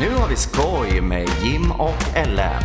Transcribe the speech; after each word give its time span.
Nu 0.00 0.08
har 0.08 0.28
vi 0.28 0.36
skoj 0.36 1.00
med 1.00 1.28
Jim 1.44 1.70
och 1.70 2.16
Ellen. 2.16 2.62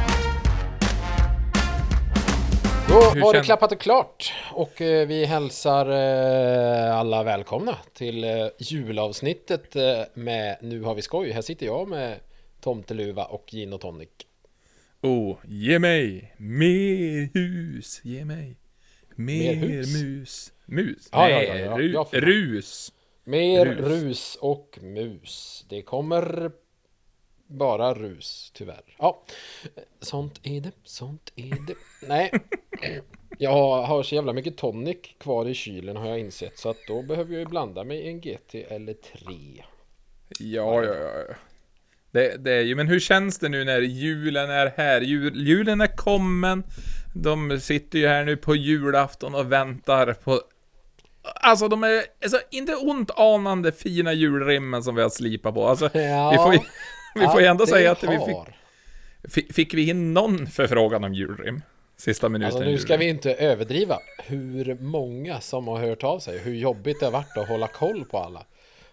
Då 2.87 2.93
var 3.21 3.33
det 3.33 3.43
klappat 3.43 3.71
och 3.71 3.79
klart 3.79 4.33
och 4.53 4.81
eh, 4.81 5.07
vi 5.07 5.25
hälsar 5.25 5.89
eh, 5.89 6.97
alla 6.97 7.23
välkomna 7.23 7.77
till 7.93 8.23
eh, 8.23 8.47
julavsnittet 8.59 9.75
med 10.13 10.57
Nu 10.61 10.81
har 10.81 10.95
vi 10.95 11.01
skoj. 11.01 11.31
Här 11.31 11.41
sitter 11.41 11.65
jag 11.65 11.87
med 11.89 12.19
Tomteluva 12.61 13.25
och 13.25 13.45
gin 13.51 13.73
och 13.73 13.81
tonic. 13.81 14.09
Oh, 15.01 15.35
ge 15.45 15.79
mig 15.79 16.33
mer 16.37 17.29
hus, 17.33 18.01
ge 18.03 18.25
mig 18.25 18.57
mer, 19.15 19.55
Mer 19.55 19.67
mus. 20.03 20.51
Mus? 20.65 21.09
Ja, 21.11 21.29
ja, 21.29 21.37
Nej, 21.37 21.47
ja, 21.47 21.55
ja. 21.65 21.77
ru- 21.77 22.21
rus. 22.21 22.91
Mer 23.23 23.65
Rus. 23.65 23.87
rus. 24.03 24.37
och 24.41 24.79
mus. 24.81 25.65
Det 25.69 25.81
kommer 25.81 26.51
bara 27.55 27.93
rus, 27.93 28.51
tyvärr. 28.53 28.95
Ja, 28.99 29.23
sånt 30.01 30.39
är 30.43 30.61
det, 30.61 30.71
sånt 30.83 31.31
är 31.35 31.65
det. 31.67 31.75
Nej, 32.07 32.31
jag 33.37 33.83
har 33.83 34.03
så 34.03 34.15
jävla 34.15 34.33
mycket 34.33 34.57
tonic 34.57 34.97
kvar 35.19 35.45
i 35.47 35.53
kylen 35.53 35.95
har 35.97 36.07
jag 36.07 36.19
insett. 36.19 36.59
Så 36.59 36.69
att 36.69 36.77
då 36.87 37.01
behöver 37.01 37.33
jag 37.33 37.39
ju 37.39 37.45
blanda 37.45 37.83
mig 37.83 38.07
en 38.07 38.21
GT 38.21 38.55
eller 38.55 38.93
3. 38.93 39.63
Ja, 40.39 40.83
ja, 40.83 40.83
ja. 40.83 41.23
ja. 41.29 41.35
Det, 42.11 42.37
det 42.43 42.51
är 42.53 42.61
ju, 42.61 42.75
men 42.75 42.87
hur 42.87 42.99
känns 42.99 43.39
det 43.39 43.49
nu 43.49 43.63
när 43.63 43.81
julen 43.81 44.49
är 44.49 44.73
här? 44.77 45.01
Jul, 45.01 45.47
julen 45.47 45.81
är 45.81 45.97
kommen. 45.97 46.63
De 47.15 47.59
sitter 47.59 47.99
ju 47.99 48.07
här 48.07 48.23
nu 48.23 48.37
på 48.37 48.55
julafton 48.55 49.35
och 49.35 49.51
väntar 49.51 50.13
på... 50.13 50.41
Alltså 51.23 51.67
de 51.67 51.83
är, 51.83 52.03
alltså 52.23 52.39
inte 52.51 52.75
ont 52.75 53.11
anande 53.11 53.71
fina 53.71 54.13
julrimmen 54.13 54.83
som 54.83 54.95
vi 54.95 55.01
har 55.01 55.09
slipat 55.09 55.53
på. 55.53 55.67
Alltså, 55.67 55.89
Ja. 55.97 56.31
vi 56.31 56.37
får 56.37 56.53
ju, 56.53 56.59
vi 57.15 57.27
får 57.27 57.41
ju 57.41 57.47
ändå 57.47 57.67
säga 57.67 57.91
att 57.91 58.03
vi 58.03 58.19
fick, 59.29 59.53
fick, 59.53 59.73
vi 59.73 59.89
in 59.89 60.13
någon 60.13 60.47
förfrågan 60.47 61.03
om 61.03 61.13
julrim? 61.13 61.61
Sista 61.97 62.29
minuten. 62.29 62.55
Alltså 62.55 62.69
nu 62.69 62.77
ska 62.77 62.97
vi 62.97 63.09
inte 63.09 63.33
överdriva 63.33 63.99
hur 64.23 64.77
många 64.79 65.41
som 65.41 65.67
har 65.67 65.77
hört 65.77 66.03
av 66.03 66.19
sig, 66.19 66.39
hur 66.39 66.55
jobbigt 66.55 66.99
det 66.99 67.05
har 67.05 67.11
varit 67.13 67.37
att 67.37 67.47
hålla 67.47 67.67
koll 67.67 68.05
på 68.05 68.17
alla. 68.17 68.45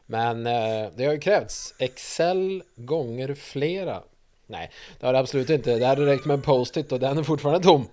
Men 0.07 0.47
eh, 0.47 0.91
det 0.97 1.05
har 1.05 1.13
ju 1.13 1.21
krävts 1.21 1.75
Excel 1.79 2.63
gånger 2.77 3.35
flera. 3.35 4.03
Nej, 4.47 4.71
det 5.01 5.07
har 5.07 5.13
det 5.13 5.19
absolut 5.19 5.51
inte. 5.51 5.79
Det 5.79 5.87
hade 5.87 6.07
räckt 6.07 6.25
med 6.25 6.35
en 6.35 6.43
post-it 6.43 6.93
och 6.93 7.01
den 7.01 7.19
är 7.19 7.23
fortfarande 7.23 7.63
tom. 7.63 7.87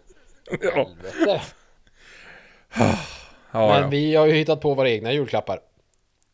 Ja, 0.61 0.71
Helvete. 0.73 1.41
ja, 2.77 2.97
Men 3.51 3.81
ja. 3.81 3.87
vi 3.87 4.15
har 4.15 4.25
ju 4.25 4.33
hittat 4.33 4.61
på 4.61 4.73
våra 4.73 4.89
egna 4.89 5.13
julklappar. 5.13 5.59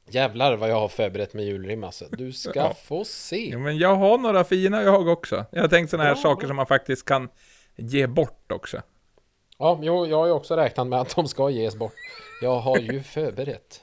Jävlar 0.10 0.56
vad 0.56 0.70
jag 0.70 0.80
har 0.80 0.88
förberett 0.88 1.34
med 1.34 1.46
julrim 1.46 1.84
alltså. 1.84 2.06
Du 2.12 2.32
ska 2.34 2.52
Ja. 2.60 2.74
få 2.84 3.06
se. 3.06 3.50
ja, 3.50 3.58
men 3.58 3.78
jag 3.78 3.96
har 3.96 4.18
några 4.18 4.44
fina 4.44 4.84
jag 4.84 5.08
också. 5.08 5.46
Jag 5.52 5.62
har 5.62 5.68
tänkt 5.68 5.90
sådana 5.90 6.04
här 6.08 6.14
Bra, 6.16 6.22
saker 6.22 6.40
bra. 6.42 6.48
som 6.48 6.56
man 6.56 6.66
faktiskt 6.68 7.06
kan 7.06 7.30
ge 7.76 8.08
bort 8.08 8.52
också. 8.52 8.82
Ja, 9.58 9.80
jo, 9.82 10.06
jag 10.08 10.18
har 10.18 10.26
ju 10.26 10.32
också 10.32 10.56
räknat 10.56 10.88
med 10.88 11.00
att 11.02 11.16
de 11.16 11.28
ska 11.28 11.50
ges 11.50 11.76
bort. 11.76 11.94
Jag 12.42 12.60
har 12.60 12.78
ju 12.78 13.04
förberett. 13.04 13.82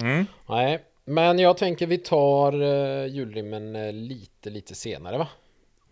Mm. 0.00 0.26
Nej, 0.48 0.84
men 1.04 1.38
jag 1.38 1.56
tänker 1.56 1.86
vi 1.86 1.98
tar 1.98 2.62
uh, 2.62 3.06
julrimmen 3.06 3.76
eh, 3.76 3.92
lite, 3.92 4.50
lite 4.50 4.74
senare 4.74 5.18
va? 5.18 5.28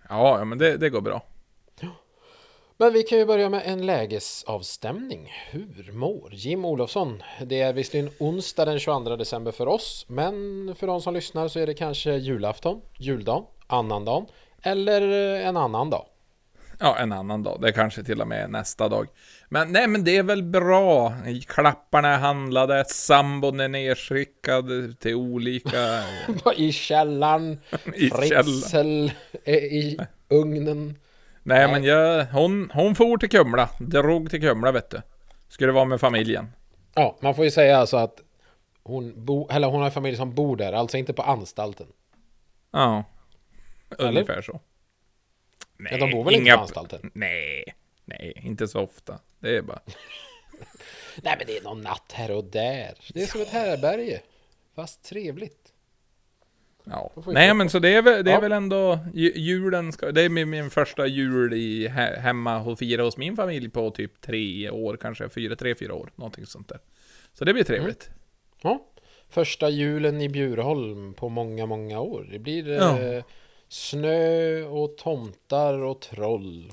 Ja, 0.08 0.38
ja, 0.38 0.44
men 0.44 0.58
det, 0.58 0.76
det 0.76 0.90
går 0.90 1.00
bra. 1.00 1.22
Men 2.80 2.92
vi 2.92 3.02
kan 3.02 3.18
ju 3.18 3.26
börja 3.26 3.48
med 3.48 3.62
en 3.64 3.86
lägesavstämning. 3.86 5.32
Hur 5.50 5.92
mår 5.92 6.34
Jim 6.34 6.64
Olofsson? 6.64 7.22
Det 7.46 7.60
är 7.60 7.72
visserligen 7.72 8.10
onsdag 8.18 8.64
den 8.64 8.78
22 8.78 9.16
december 9.16 9.52
för 9.52 9.68
oss, 9.68 10.06
men 10.08 10.74
för 10.74 10.86
de 10.86 11.00
som 11.00 11.14
lyssnar 11.14 11.48
så 11.48 11.58
är 11.58 11.66
det 11.66 11.74
kanske 11.74 12.16
julafton, 12.16 12.80
juldagen, 12.98 13.44
annandagen 13.66 14.26
eller 14.62 15.02
eh, 15.36 15.48
en 15.48 15.56
annan 15.56 15.90
dag. 15.90 16.06
Ja, 16.80 16.98
en 16.98 17.12
annan 17.12 17.42
dag. 17.42 17.58
Det 17.60 17.72
kanske 17.72 18.04
till 18.04 18.20
och 18.20 18.28
med 18.28 18.44
är 18.44 18.48
nästa 18.48 18.88
dag. 18.88 19.08
Men 19.48 19.72
nej, 19.72 19.86
men 19.86 20.04
det 20.04 20.16
är 20.16 20.22
väl 20.22 20.42
bra. 20.42 21.14
Klapparna 21.46 22.08
är 22.08 22.18
handlade, 22.18 22.84
sambon 22.84 23.60
är 23.60 23.68
nedskickad 23.68 24.98
till 25.00 25.14
olika... 25.14 26.02
I 26.56 26.72
källaren, 26.72 27.60
I 27.94 28.10
Fritzl 28.10 29.08
är 29.44 29.62
i 29.62 29.98
ugnen. 30.28 30.94
Nej, 31.48 31.58
Nej. 31.58 31.72
men 31.72 31.84
jag, 31.84 32.26
hon, 32.26 32.70
hon 32.74 32.94
for 32.94 33.18
till 33.18 33.28
Kumla. 33.30 33.70
Drog 33.78 34.30
till 34.30 34.40
Kumla, 34.40 34.72
vet 34.72 34.90
du. 34.90 35.02
Skulle 35.48 35.72
vara 35.72 35.84
med 35.84 36.00
familjen. 36.00 36.52
Ja, 36.94 37.18
man 37.20 37.34
får 37.34 37.44
ju 37.44 37.50
säga 37.50 37.78
alltså 37.78 37.96
att 37.96 38.20
hon, 38.82 39.24
bo, 39.24 39.48
eller 39.50 39.68
hon 39.68 39.78
har 39.78 39.86
en 39.86 39.92
familj 39.92 40.16
som 40.16 40.34
bor 40.34 40.56
där, 40.56 40.72
alltså 40.72 40.96
inte 40.96 41.12
på 41.12 41.22
anstalten. 41.22 41.86
Ja. 42.70 43.04
Eller? 43.98 44.08
Ungefär 44.08 44.42
så. 44.42 44.60
Nej, 45.76 45.92
Ja, 45.92 45.98
de 46.06 46.10
bor 46.10 46.24
väl 46.24 46.34
inte 46.34 46.52
på 46.52 46.60
anstalten? 46.60 47.10
Nej, 47.14 47.64
nej, 48.04 48.40
inte 48.44 48.68
så 48.68 48.80
ofta. 48.80 49.18
Det 49.38 49.56
är 49.56 49.62
bara... 49.62 49.80
Nej 51.22 51.34
men 51.38 51.46
det 51.46 51.56
är 51.56 51.62
någon 51.62 51.80
natt 51.80 52.12
här 52.14 52.30
och 52.30 52.44
där. 52.44 52.94
Det 53.14 53.22
är 53.22 53.26
som 53.26 53.40
ett 53.40 53.48
härberge. 53.48 54.20
Fast 54.74 55.04
trevligt. 55.04 55.67
Ja. 56.90 57.12
Nej, 57.26 57.54
men 57.54 57.70
så 57.70 57.78
det 57.78 57.88
är 57.94 58.02
väl, 58.02 58.24
det 58.24 58.30
är 58.30 58.34
Ja. 58.34 58.40
väl 58.40 58.52
ändå... 58.52 58.98
ju- 59.14 59.32
Julen 59.36 59.92
ska... 59.92 60.12
Det 60.12 60.22
är 60.22 60.28
min, 60.28 60.50
min 60.50 60.70
första 60.70 61.06
jul 61.06 61.52
i, 61.54 61.88
he, 61.88 62.20
hemma 62.20 62.60
och 62.62 62.78
fira 62.78 63.02
hos 63.02 63.16
min 63.16 63.36
familj 63.36 63.70
på 63.70 63.90
typ 63.90 64.20
tre 64.20 64.70
år, 64.70 64.96
kanske 65.00 65.28
fyra, 65.28 65.56
tre, 65.56 65.74
fyra 65.74 65.94
år. 65.94 66.10
Någonting 66.16 66.46
sånt 66.46 66.68
där. 66.68 66.78
Så 67.34 67.44
det 67.44 67.52
blir 67.52 67.64
trevligt. 67.64 68.10
Ja. 68.62 68.84
Första 69.30 69.68
julen 69.68 70.20
i 70.20 70.28
Bjurholm 70.28 71.14
på 71.14 71.28
många, 71.28 71.66
många 71.66 72.00
år. 72.00 72.28
Det 72.32 72.38
blir 72.38 72.68
Ja. 72.68 72.98
eh, 73.00 73.24
snö 73.68 74.62
och 74.62 74.96
tomtar 74.96 75.74
och 75.74 76.00
troll. 76.00 76.72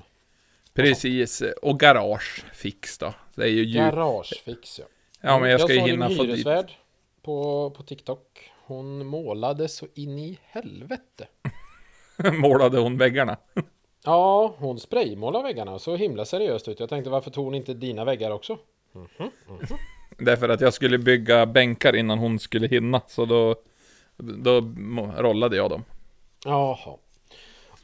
Precis. 0.73 1.43
Och 1.61 1.79
garage 1.79 2.43
fix 2.53 2.97
då. 2.97 3.13
Det 3.35 3.43
är 3.43 3.47
ju 3.47 3.63
jul... 3.63 3.77
Garagefix 3.77 4.79
ja. 4.79 4.85
Ja, 5.21 5.39
men 5.39 5.49
jag 5.51 5.61
ska 5.61 5.73
ju 5.73 5.79
såg 5.79 5.89
hinna 5.89 6.09
få 6.09 6.23
dit... 6.23 6.31
hyresvärd 6.31 6.71
på, 7.21 7.69
på 7.77 7.83
TikTok. 7.83 8.51
Hon 8.67 9.05
målade 9.05 9.67
så 9.67 9.87
in 9.93 10.19
i 10.19 10.39
helvete. 10.43 11.27
Målade 12.33 12.79
hon 12.79 12.97
väggarna? 12.97 13.37
Ja, 14.07 14.55
hon 14.57 14.79
spraymålar 14.79 15.43
väggarna. 15.43 15.79
Så 15.79 15.95
himla 15.95 16.25
seriöst 16.25 16.67
ut. 16.67 16.79
Jag 16.79 16.89
tänkte 16.89 17.09
varför 17.09 17.31
tog 17.31 17.45
hon 17.45 17.55
inte 17.55 17.73
dina 17.73 18.05
väggar 18.05 18.31
också? 18.31 18.57
Därför 20.17 20.49
att 20.49 20.61
jag 20.61 20.73
skulle 20.73 20.97
bygga 20.97 21.45
bänkar 21.45 21.95
innan 21.95 22.19
hon 22.19 22.39
skulle 22.39 22.67
hinna. 22.67 23.01
Så 23.07 23.25
då... 23.25 23.55
Då 24.17 24.61
rollade 25.17 25.55
jag 25.55 25.69
dem. 25.69 25.83
Jaha. 26.45 26.97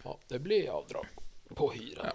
Ja, 0.03 0.17
det 0.27 0.39
blir 0.39 0.69
avdrag 0.69 1.05
på 1.55 1.71
hyran. 1.71 2.05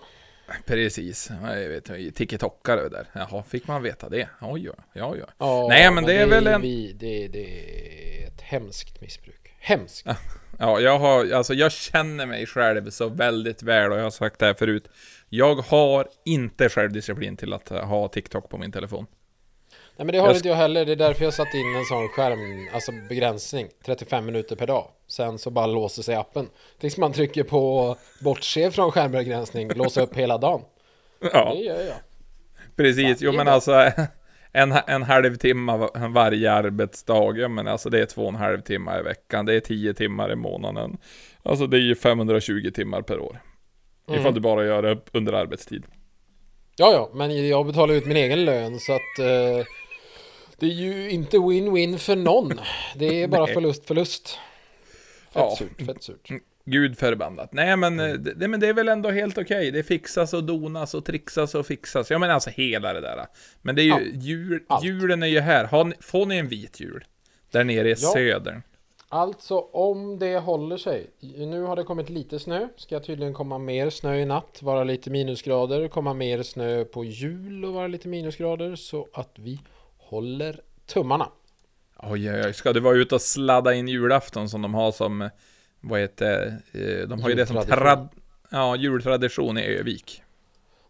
Precis. 0.67 1.31
Jag 1.43 1.69
vet, 1.69 2.15
TikTokare 2.15 2.83
det 2.83 2.89
där. 2.89 3.07
Jaha, 3.13 3.43
fick 3.43 3.67
man 3.69 3.83
veta 3.83 4.09
det? 4.09 4.29
Oj, 4.41 4.65
ja, 4.65 4.75
ja, 4.93 5.15
ja. 5.39 5.67
Nej, 5.69 5.91
men 5.91 6.05
det 6.05 6.13
är 6.15 6.27
väl 6.27 6.47
en- 6.47 6.61
Vi, 6.61 6.93
det, 6.93 7.29
det 7.29 7.45
är 8.23 8.27
ett 8.29 8.41
hemskt 8.41 9.01
missbruk. 9.01 9.55
Hemskt. 9.59 10.07
Ja, 10.59 10.81
jag 10.81 10.99
har, 10.99 11.31
alltså 11.33 11.55
jag 11.55 11.73
känner 11.73 12.27
mig 12.27 12.47
själv 12.47 12.91
så 12.91 13.09
väldigt 13.09 13.63
väl 13.63 13.93
och 13.93 13.99
jag 13.99 14.03
har 14.03 14.11
sagt 14.11 14.39
det 14.39 14.47
här 14.47 14.55
förut. 14.55 14.89
Jag 15.29 15.55
har 15.55 16.09
inte 16.25 16.69
självdisciplin 16.69 17.37
till 17.37 17.53
att 17.53 17.69
ha 17.69 18.09
TikTok 18.09 18.51
på 18.51 18.59
min 18.59 18.73
telefon. 18.73 19.07
Nej 19.99 20.07
men 20.07 20.13
det 20.13 20.19
har 20.19 20.27
Jag 20.27 20.37
inte 20.37 20.49
jag 20.49 20.57
heller. 20.57 20.85
Det 20.85 20.93
är 20.93 20.97
därför 20.97 21.25
jag 21.25 21.35
satt 21.35 21.55
in 21.55 21.77
en 21.77 21.85
sån 21.85 22.09
skärm, 22.09 22.69
alltså 22.75 22.93
begränsning. 23.09 23.69
35 23.87 24.27
minuter 24.27 24.57
per 24.57 24.67
dag. 24.67 24.89
Sen 25.07 25.39
så 25.39 25.51
bara 25.51 25.67
låser 25.67 26.03
sig 26.03 26.15
appen. 26.15 26.49
Tills 26.81 26.97
man 26.97 27.13
trycker 27.13 27.43
på 27.45 27.97
bortse 28.21 28.71
från 28.71 28.93
skärmbegränsning, 28.93 29.69
låsa 29.75 30.03
upp 30.03 30.17
hela 30.17 30.39
dagen. 30.39 30.61
Ja, 31.33 31.53
Det 31.55 31.61
gör 31.61 31.81
jag. 31.85 31.97
precis. 32.77 33.19
Jo, 33.21 33.33
men 33.33 33.49
alltså 33.49 33.73
en, 34.53 34.73
en 34.87 35.03
halvtimme 35.03 35.77
va- 35.77 35.91
varje 36.09 36.53
arbetsdag. 36.53 37.37
Ja, 37.37 37.49
men 37.49 37.69
alltså 37.69 37.91
det 37.91 38.01
är 38.01 38.07
två 38.07 38.23
och 38.23 38.29
en 38.29 38.35
halv 38.35 38.61
timme 38.61 38.99
i 38.99 39.03
veckan. 39.03 39.47
Det 39.47 39.55
är 39.55 39.61
tio 39.61 39.95
timmar 39.95 40.33
i 40.33 40.37
månaden. 40.37 40.97
Alltså 41.43 41.67
det 41.67 41.77
är 41.77 41.81
ju 41.81 41.95
520 41.95 42.71
timmar 42.75 43.03
per 43.03 43.19
år. 43.21 43.41
Mm. 44.09 44.21
Ifall 44.21 44.35
du 44.35 44.41
bara 44.41 44.65
gör 44.65 44.83
det 44.83 44.99
under 45.13 45.33
arbetstid. 45.33 45.85
Ja, 46.79 46.93
ja, 46.93 47.11
men 47.15 47.49
jag 47.49 47.67
betalar 47.67 47.95
ut 47.95 48.07
min 48.07 48.17
egen 48.17 48.45
lön 48.45 48.81
så 48.81 48.93
att 48.93 49.19
eh, 49.19 49.67
det 50.59 50.67
är 50.67 50.71
ju 50.71 51.11
inte 51.11 51.37
win-win 51.37 51.99
för 51.99 52.17
någon. 52.17 52.61
Det 52.97 53.23
är 53.23 53.29
bara 53.29 53.47
förlust, 53.47 53.87
förlust. 53.87 54.29
Fett 54.29 55.33
Ja. 55.35 55.57
surt, 55.59 55.87
fett 55.87 56.03
surt. 56.03 56.29
Gud 56.65 56.99
förbannat. 56.99 57.53
Nej 57.53 57.77
men, 57.77 58.01
Mm. 58.01 58.13
eh, 58.13 58.19
det, 58.37 58.49
men 58.49 58.61
det 58.61 58.69
är 58.69 58.73
väl 58.73 58.89
ändå 58.89 59.11
helt 59.11 59.39
okej. 59.39 59.71
Det 59.71 59.83
fixas 59.83 60.35
och 60.35 60.45
donas 60.45 60.95
och 60.95 61.05
trixas 61.05 61.55
och 61.55 61.67
fixas. 61.67 62.11
Ja 62.11 62.19
men 62.19 62.31
alltså 62.31 62.51
hela 62.51 62.93
det 62.93 63.01
där. 63.01 63.27
Men 63.63 63.75
det 63.77 63.83
är 63.83 63.85
ju, 63.85 63.91
Ja, 63.91 64.01
jul, 64.15 64.63
allt. 64.69 64.85
julen 64.85 65.23
är 65.23 65.27
ju 65.27 65.41
här. 65.41 65.85
Ni, 65.85 65.95
får 66.01 66.27
ni 66.27 66.37
en 66.37 66.49
vit 66.49 66.81
jul? 66.81 67.05
Där 67.51 67.65
nere 67.65 67.89
i 67.89 67.91
Ja. 67.91 67.97
södern. 68.13 68.63
Alltså 69.09 69.59
om 69.59 70.19
det 70.19 70.39
håller 70.39 70.77
sig. 70.77 71.11
Nu 71.37 71.63
har 71.63 71.77
det 71.77 71.83
kommit 71.85 72.11
lite 72.11 72.39
snö. 72.39 72.69
Ska 72.77 73.01
tydligen 73.01 73.35
komma 73.35 73.59
mer 73.59 73.91
snö 73.91 74.15
i 74.17 74.25
natt. 74.25 74.59
Vara 74.63 74.85
lite 74.85 75.11
minusgrader. 75.11 75.89
Komma 75.89 76.15
mer 76.15 76.43
snö 76.43 76.85
på 76.85 77.05
jul 77.05 77.65
och 77.65 77.73
vara 77.75 77.87
lite 77.87 78.09
minusgrader. 78.09 78.77
Så 78.77 79.09
att 79.13 79.31
vi 79.39 79.61
håller 80.07 80.61
tummarna. 80.87 81.29
Oj, 81.99 82.33
oj, 82.33 82.43
oj. 82.47 82.55
Ska 82.55 82.73
du 82.73 82.81
vara 82.81 82.97
ute 82.97 83.15
och 83.15 83.23
sladda 83.23 83.75
in 83.75 83.89
julafton 83.89 84.49
som 84.49 84.63
de 84.63 84.75
har 84.75 84.93
som 84.93 85.31
vad 85.81 86.01
heter 86.01 86.61
eh, 86.73 87.09
De 87.09 87.23
har 87.23 87.29
ju 87.29 87.35
det 87.35 87.47
som 87.47 87.63
trad... 87.63 88.09
Ja, 88.51 88.77
jultradition 88.77 89.59
i 89.59 89.63
Övik. 89.63 90.23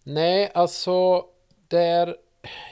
Nej, 0.02 0.50
alltså 0.54 1.24
där, 1.68 2.16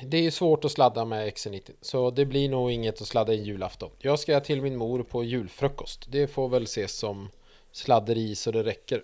det 0.02 0.16
är 0.16 0.22
ju 0.22 0.30
svårt 0.30 0.64
att 0.64 0.72
sladda 0.72 1.04
med 1.04 1.32
XC90 1.32 1.70
Så 1.80 2.10
det 2.10 2.24
blir 2.24 2.48
nog 2.48 2.70
inget 2.70 3.00
att 3.00 3.06
sladda 3.06 3.34
in 3.34 3.44
julafton 3.44 3.90
Jag 3.98 4.18
ska 4.18 4.40
till 4.40 4.62
min 4.62 4.76
mor 4.76 5.02
på 5.02 5.24
julfrukost 5.24 6.06
Det 6.08 6.26
får 6.26 6.48
väl 6.48 6.62
ses 6.62 6.92
som 6.92 7.30
sladderi 7.72 8.34
så 8.34 8.50
det 8.50 8.62
räcker 8.62 9.02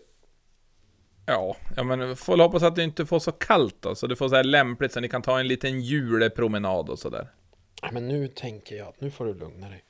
Ja, 1.32 1.56
ja 1.76 1.82
men 1.82 2.16
får 2.16 2.32
väl 2.32 2.40
hoppas 2.40 2.62
att 2.62 2.76
det 2.76 2.84
inte 2.84 3.06
får 3.06 3.18
så 3.18 3.32
kallt 3.32 3.76
då, 3.80 3.94
så 3.94 4.06
det 4.06 4.16
får 4.16 4.28
så 4.28 4.36
här 4.36 4.44
lämpligt 4.44 4.92
så 4.92 5.00
ni 5.00 5.08
kan 5.08 5.22
ta 5.22 5.40
en 5.40 5.48
liten 5.48 5.80
julepromenad 5.80 6.90
och 6.90 6.98
sådär. 6.98 7.28
Men 7.92 8.08
nu 8.08 8.28
tänker 8.28 8.76
jag 8.76 8.88
att 8.88 9.00
nu 9.00 9.10
får 9.10 9.24
du 9.24 9.34
lugna 9.34 9.68
dig 9.68 9.84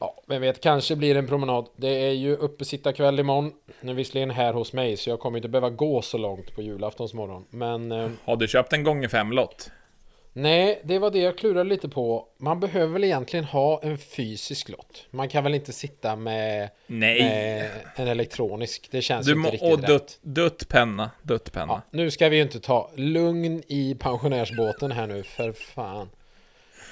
Ja, 0.00 0.14
vem 0.26 0.42
vet, 0.42 0.60
kanske 0.60 0.96
blir 0.96 1.14
det 1.14 1.18
en 1.20 1.26
promenad 1.26 1.66
Det 1.76 1.88
är 1.88 2.12
ju 2.12 2.36
uppesittarkväll 2.36 3.20
imorgon 3.20 3.52
Nu 3.80 3.90
är 3.90 3.94
visserligen 3.94 4.30
här 4.30 4.52
hos 4.52 4.72
mig 4.72 4.96
Så 4.96 5.10
jag 5.10 5.20
kommer 5.20 5.38
inte 5.38 5.48
behöva 5.48 5.70
gå 5.70 6.02
så 6.02 6.18
långt 6.18 6.54
på 6.54 6.62
julaftons 6.62 7.14
morgon 7.14 7.44
Men 7.50 7.92
eh, 7.92 8.10
Har 8.24 8.36
du 8.36 8.48
köpt 8.48 8.72
en 8.72 8.84
gånger 8.84 9.08
fem 9.08 9.32
lott? 9.32 9.70
Nej, 10.38 10.80
det 10.84 10.98
var 10.98 11.10
det 11.10 11.18
jag 11.18 11.38
klurade 11.38 11.68
lite 11.70 11.88
på. 11.88 12.26
Man 12.38 12.60
behöver 12.60 12.92
väl 12.92 13.04
egentligen 13.04 13.44
ha 13.44 13.80
en 13.82 13.98
fysisk 13.98 14.68
lott. 14.68 15.06
Man 15.10 15.28
kan 15.28 15.44
väl 15.44 15.54
inte 15.54 15.72
sitta 15.72 16.16
med, 16.16 16.70
med 16.86 17.70
en 17.96 18.08
elektronisk. 18.08 18.88
Det 18.90 19.02
känns 19.02 19.26
Du 19.26 19.32
inte 19.32 19.46
och 19.48 19.52
riktigt 19.52 19.78
rätt. 19.78 19.86
dött, 19.86 20.18
dött 20.22 20.68
penna, 20.68 21.10
dött 21.22 21.52
penna. 21.52 21.72
Ja, 21.72 21.82
nu 21.98 22.10
ska 22.10 22.28
vi 22.28 22.36
ju 22.36 22.42
inte 22.42 22.60
ta 22.60 22.90
lugn 22.96 23.62
i 23.68 23.94
pensionärsbåten 24.00 24.92
här 24.92 25.06
nu, 25.06 25.22
för 25.22 25.52
fan. 25.52 26.10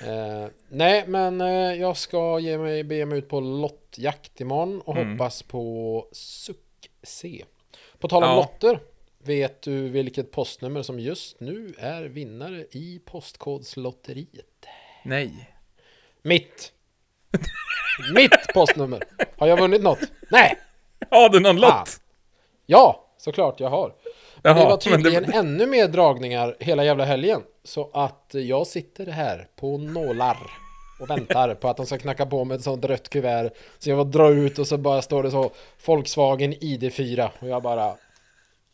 Eh, 0.07 0.47
nej, 0.69 1.05
men 1.07 1.41
eh, 1.41 1.49
jag 1.81 1.97
ska 1.97 2.39
ge 2.39 2.59
mig, 2.59 2.85
bege 2.85 3.07
mig 3.07 3.19
ut 3.19 3.29
på 3.29 3.41
lottjakt 3.41 4.41
imorgon 4.41 4.81
och 4.81 4.97
Mm. 4.97 5.13
hoppas 5.13 5.43
på 5.43 6.07
succé. 6.13 7.45
På 7.99 8.09
tal 8.09 8.23
om 8.23 8.29
Ja. 8.31 8.37
lotter, 8.37 8.81
vet 9.25 9.63
du 9.63 9.89
vilket 9.89 10.31
postnummer 10.31 10.83
som 10.83 11.01
just 11.01 11.41
nu 11.41 11.75
är 11.79 12.03
vinnare 12.03 12.65
i 12.71 13.01
Postkodslotteriet? 13.05 14.67
Nej. 15.05 15.51
Mitt! 16.23 16.73
Mitt 18.15 18.53
postnummer! 18.55 19.03
Har 19.37 19.47
jag 19.47 19.61
vunnit 19.61 19.83
något? 19.83 19.99
Nej! 20.31 20.57
Har 21.11 21.29
du 21.29 21.41
någon 21.41 21.65
Ah. 21.65 21.69
lott? 21.79 21.91
Ja, 22.67 23.05
såklart 23.19 23.61
jag 23.61 23.69
har. 23.71 23.95
Men 24.43 24.55
det 24.57 24.61
Jaha, 24.61 24.71
var 24.71 24.77
tydligen 24.77 25.23
det- 25.23 25.33
ännu 25.37 25.67
mer 25.67 25.89
dragningar 25.89 26.57
hela 26.61 26.85
jävla 26.85 27.05
helgen. 27.05 27.43
Så 27.65 27.91
att 27.95 28.31
jag 28.33 28.67
sitter 28.67 29.07
här 29.07 29.49
på 29.57 29.79
nålar 29.79 30.37
och 31.01 31.11
väntar 31.11 31.55
på 31.55 31.69
att 31.69 31.77
de 31.77 31.87
ska 31.87 31.99
knacka 31.99 32.27
på 32.27 32.45
med 32.45 32.55
ett 32.55 32.63
sånt 32.63 32.85
rött 32.85 33.09
kuvert. 33.09 33.51
Så 33.79 33.91
jag 33.91 33.97
var 33.97 34.05
dra 34.05 34.31
ut 34.31 34.59
och 34.59 34.67
så 34.67 34.79
bara 34.79 35.03
står 35.03 35.23
det 35.23 35.31
så 35.31 35.51
Volkswagen 35.87 36.53
ID4 36.55 37.29
och 37.41 37.49
jag 37.49 37.63
bara 37.63 37.97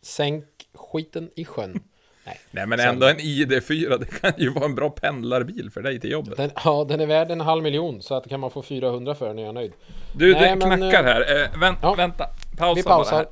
Sänk 0.03 0.45
skiten 0.75 1.31
i 1.37 1.45
sjön. 1.45 1.81
Nej, 2.25 2.41
Nej 2.51 2.67
men 2.67 2.81
ändå 2.81 3.07
en 3.07 3.19
ID4, 3.19 3.99
det 3.99 4.07
kan 4.21 4.33
ju 4.39 4.49
vara 4.51 4.65
en 4.65 4.75
bra 4.75 4.91
pendlarbil 4.91 5.71
för 5.71 5.83
dig 5.83 6.01
till 6.01 6.11
jobbet. 6.11 6.37
den, 6.37 6.51
ja, 6.65 6.85
den 6.89 7.01
är 7.01 7.07
värd 7.07 7.31
en 7.31 7.41
halv 7.41 7.63
miljon 7.63 8.03
så 8.03 8.15
att 8.15 8.29
kan 8.29 8.41
man 8.41 8.51
få 8.51 8.63
400 8.63 9.15
för 9.15 9.29
den 9.29 9.39
är 9.39 9.43
jag 9.43 9.55
nöjd. 9.55 9.73
Du, 10.13 10.33
Nej, 10.33 10.57
det 10.57 10.67
men, 10.67 10.79
knackar 10.79 11.05
eh, 11.05 11.07
här. 11.07 11.43
Eh, 11.55 11.61
vänt, 11.61 11.79
ja. 11.83 11.95
Vänta, 11.95 12.27
pausa 12.59 12.75
Vi 12.75 12.83
bara 12.83 12.97
pausar. 12.97 13.17
här. 13.17 13.27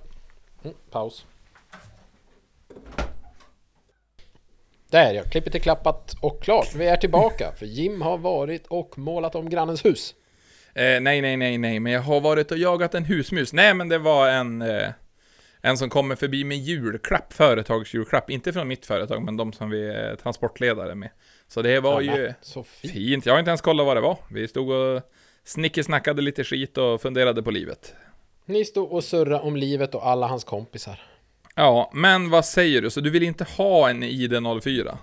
Mm, 0.65 0.76
paus. 0.91 1.26
Där 4.91 5.12
ja, 5.14 5.23
klippet 5.23 5.55
är 5.55 5.59
klappat 5.59 6.14
och 6.21 6.43
klart. 6.43 6.75
Vi 6.75 6.87
är 6.87 6.97
tillbaka 6.97 7.53
för 7.59 7.67
Jim 7.67 8.03
har 8.03 8.19
varit 8.19 8.67
och 8.67 8.99
målat 8.99 9.35
om 9.35 9.50
grannens 9.50 9.85
hus. 9.85 10.14
Eh, 10.75 11.00
nej, 11.00 11.21
nej, 11.21 11.37
nej, 11.37 11.59
nej, 11.59 11.81
men 11.81 11.93
jag 11.93 12.00
har 12.00 12.21
varit 12.21 12.50
och 12.53 12.59
jagat 12.59 12.94
en 12.94 13.05
husmus. 13.05 13.53
Nej, 13.53 13.75
men 13.75 13.88
det 13.88 13.99
var 13.99 14.29
en... 14.29 14.62
Eh, 14.62 14.88
en 15.62 15.78
som 15.78 15.88
kommer 15.90 16.14
förbi 16.16 16.44
med 16.44 16.58
julklapp, 16.58 17.32
företagsjulklapp. 17.32 18.31
Inte 18.31 18.52
från 18.52 18.69
mitt 18.69 18.87
företag, 18.87 19.22
men 19.22 19.37
de 19.37 19.52
som 19.52 19.70
vi 19.70 19.88
är 19.88 20.16
transportledare 20.16 20.94
med. 20.94 21.10
Så 21.49 21.62
det 21.62 21.81
var 21.81 22.00
Ja, 22.00 22.16
ju 22.16 22.32
Så 22.40 22.62
fint. 22.62 22.93
fint. 22.93 23.26
Jag 23.26 23.32
har 23.34 23.38
inte 23.38 23.50
ens 23.50 23.60
kollat 23.60 23.87
vad 23.87 23.96
det 23.96 24.00
var. 24.00 24.16
Vi 24.31 24.49
stod 24.49 24.70
och 24.70 25.02
snickesnackade 25.44 26.22
lite 26.22 26.44
skit 26.44 26.78
och 26.78 27.02
funderade 27.02 27.43
på 27.43 27.50
livet. 27.50 27.94
Ni 28.44 28.64
stod 28.64 28.93
och 28.93 29.05
surra 29.05 29.40
om 29.40 29.56
livet 29.56 29.94
och 29.94 30.06
alla 30.06 30.26
hans 30.26 30.44
kompisar. 30.44 31.00
Ja, 31.55 31.90
men 31.94 32.31
vad 32.31 32.44
säger 32.44 32.82
du? 32.82 32.90
Så 32.90 33.00
du 33.00 33.11
vill 33.11 33.22
inte 33.22 33.44
ha 33.44 33.90
en 33.90 34.02
ID04? 34.04 34.96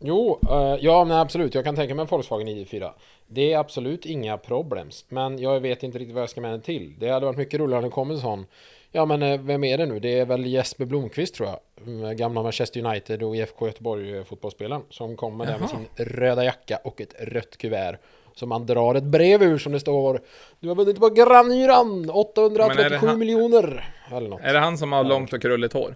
Jo, 0.00 0.38
eh, 0.50 0.76
ja 0.80 1.04
men 1.04 1.16
absolut. 1.16 1.54
Jag 1.54 1.64
kan 1.64 1.76
tänka 1.76 1.94
mig 1.94 2.02
en 2.02 2.06
Volkswagen 2.08 2.48
ID4. 2.48 2.90
Det 3.26 3.52
är 3.52 3.58
absolut 3.58 4.06
inga 4.06 4.38
problems. 4.38 5.04
Men 5.08 5.38
jag 5.38 5.60
vet 5.60 5.82
inte 5.82 5.98
riktigt 5.98 6.14
vad 6.14 6.22
jag 6.22 6.30
ska 6.30 6.40
med 6.40 6.50
den 6.50 6.60
till. 6.60 6.94
Det 6.98 7.08
hade 7.08 7.26
varit 7.26 7.38
mycket 7.38 7.60
roligare 7.60 7.78
om 7.78 7.84
det 7.84 7.90
kom 7.94 8.10
en 8.10 8.18
sån. 8.18 8.46
Ja 8.94 9.04
men 9.04 9.22
eh, 9.22 9.40
vem 9.40 9.64
är 9.64 9.78
det 9.78 9.86
nu? 9.86 10.00
Det 10.00 10.18
är 10.18 10.24
väl 10.26 10.46
Jesper 10.46 10.84
Blomqvist 10.84 11.34
tror 11.34 11.48
jag. 11.48 11.58
Mm, 11.86 12.16
Gamla 12.16 12.42
Manchester 12.42 12.86
United 12.86 13.22
och 13.22 13.36
IFK 13.36 13.66
Göteborg 13.66 14.16
eh, 14.18 14.24
fotbollsspelaren. 14.24 14.82
Som 14.90 15.16
kommer 15.16 15.46
där 15.46 15.58
med 15.58 15.70
sin 15.70 15.86
röda 15.96 16.44
jacka 16.44 16.78
och 16.84 17.00
ett 17.00 17.14
rött 17.20 17.56
kuvert. 17.56 17.98
Som 18.34 18.48
man 18.48 18.66
drar 18.66 18.94
ett 18.94 19.04
brev 19.04 19.42
ur 19.42 19.58
som 19.58 19.72
det 19.72 19.80
står 19.80 20.20
Du 20.60 20.68
har 20.68 20.74
vunnit 20.74 21.00
på 21.00 21.06
är 21.06 22.16
837 22.16 22.88
det 22.88 22.96
han- 23.06 23.18
miljoner! 23.18 23.94
Eller 24.12 24.28
något. 24.28 24.40
Är 24.40 24.52
det 24.52 24.58
han 24.58 24.78
som 24.78 24.92
har 24.92 25.04
långt 25.04 25.32
och 25.32 25.42
krulligt 25.42 25.72
hår? 25.74 25.94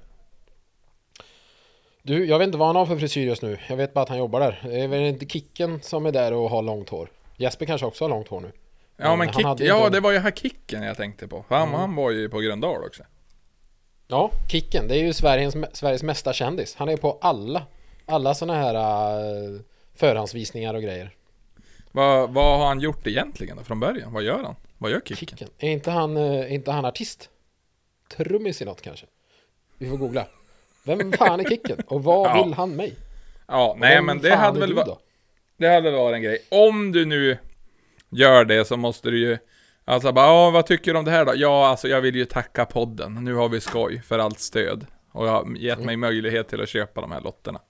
Du, 2.03 2.27
jag 2.27 2.39
vet 2.39 2.47
inte 2.47 2.59
vad 2.59 2.69
han 2.69 2.77
har 2.77 2.87
för 2.87 2.97
frisyr 2.97 3.27
just 3.27 3.43
nu. 3.43 3.59
Jag 3.69 3.77
vet 3.77 3.95
bara 3.95 4.01
att 4.01 4.09
han 4.09 4.19
jobbar 4.19 4.41
där. 4.41 4.61
Det 4.65 4.81
är 4.81 4.89
väl 4.89 5.01
inte 5.01 5.27
Kicken 5.27 5.83
som 5.83 6.07
är 6.07 6.13
där 6.13 6.33
och 6.33 6.51
har 6.51 6.63
långt 6.63 6.89
hår. 6.89 7.09
Jesper 7.37 7.67
kanske 7.67 7.87
också 7.87 8.05
har 8.05 8.09
långt 8.09 8.29
hår 8.29 8.41
nu. 8.41 8.53
Ja, 8.97 9.17
Men 9.17 9.19
men 9.19 9.45
han 9.45 9.59
kick, 9.59 9.67
ja, 9.69 9.91
det 9.91 10.01
var 10.01 10.13
ju 10.13 10.19
här 10.19 10.31
Kicken 10.31 10.83
jag 10.83 10.97
tänkte 10.97 11.29
på. 11.29 11.45
Han, 11.49 11.75
han 11.75 11.95
var 11.95 12.11
ju 12.11 12.29
på 12.29 12.39
Gröndal 12.41 12.85
också. 12.85 13.03
Ja, 14.09 14.31
Kicken. 14.49 14.89
Det 14.89 14.97
är 14.97 15.05
ju 15.05 15.13
Sveriges, 15.13 15.55
Sveriges 15.73 16.03
mesta 16.03 16.33
kändis. 16.33 16.75
Han 16.75 16.89
är 16.89 16.97
på 16.97 17.19
alla, 17.21 17.63
alla 18.07 18.35
sådana 18.35 18.59
här 18.59 18.75
uh, 18.75 19.61
förhandsvisningar 19.95 20.75
och 20.75 20.83
grejer. 20.83 21.11
Vad, 21.93 22.31
vad 22.31 22.59
har 22.59 22.67
han 22.67 22.81
gjort 22.81 23.07
egentligen 23.07 23.57
då, 23.57 23.63
från 23.65 23.81
början? 23.81 24.13
Vad 24.13 24.23
gör 24.23 24.43
han? 24.43 24.55
Vad 24.79 24.91
gör 24.91 25.01
Kicken? 25.01 25.17
Kicken. 25.17 25.49
Är 25.59 25.71
inte 25.71 25.91
han, 25.91 26.17
eh, 26.17 26.23
är 26.23 26.49
inte 26.49 26.71
han 26.71 26.85
artist? 26.85 27.29
Trummis 28.17 28.63
i 28.63 28.65
något 28.65 28.83
kanske? 28.83 29.07
Vi 29.79 29.89
får 29.89 29.97
googla. 29.97 30.27
Vem 30.85 31.13
fan 31.13 31.41
är 31.41 31.45
Kicken? 31.45 31.79
Och 31.87 32.05
vad 32.05 32.31
Ja. 32.37 32.43
vill 32.45 32.55
han 32.55 32.77
mig? 32.77 32.95
Ja, 33.47 33.77
nej 33.79 34.03
men 34.03 34.19
det 34.19 34.37
hade 34.37 34.61
väl 34.61 34.75
varit... 34.75 34.99
Det 35.57 35.69
hade 35.69 35.91
väl 35.91 36.01
varit 36.01 36.15
en 36.15 36.23
grej. 36.23 36.39
Om 36.51 36.93
du 36.93 37.05
nu 37.05 37.39
gör 38.19 38.45
det 38.45 38.65
så 38.65 38.77
måste 38.77 39.11
du 39.11 39.19
ju... 39.19 39.39
Alltså 39.85 40.13
bara, 40.13 40.27
ja, 40.27 40.51
vad 40.51 40.67
tycker 40.67 40.93
du 40.93 40.99
om 40.99 41.05
det 41.05 41.11
här 41.11 41.25
då? 41.25 41.33
Ja, 41.37 41.67
alltså 41.67 41.89
jag 41.89 42.01
vill 42.01 42.17
ju 42.17 42.25
tacka 42.25 42.65
podden. 42.65 43.15
Nu 43.15 43.35
har 43.35 43.49
vi 43.49 43.61
skoj 43.61 44.03
för 44.03 44.19
allt 44.19 44.41
stöd. 44.41 44.87
Och 45.13 45.27
jag 45.27 45.33
har 45.33 45.57
gett 45.57 45.75
Mm. 45.79 45.87
mig 45.87 45.97
möjlighet 45.97 46.49
till 46.49 46.61
att 46.63 46.69
köpa 46.69 47.01
de 47.01 47.13
här 47.13 47.21
lotterna. 47.21 47.61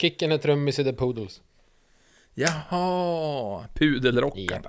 Kicken 0.00 0.32
är 0.32 0.38
trummis 0.38 0.78
i 0.78 0.84
The 0.84 0.92
Poodles. 0.92 1.42
Jaha, 2.34 3.64
pudelrocken. 3.74 4.44
Japp. 4.44 4.66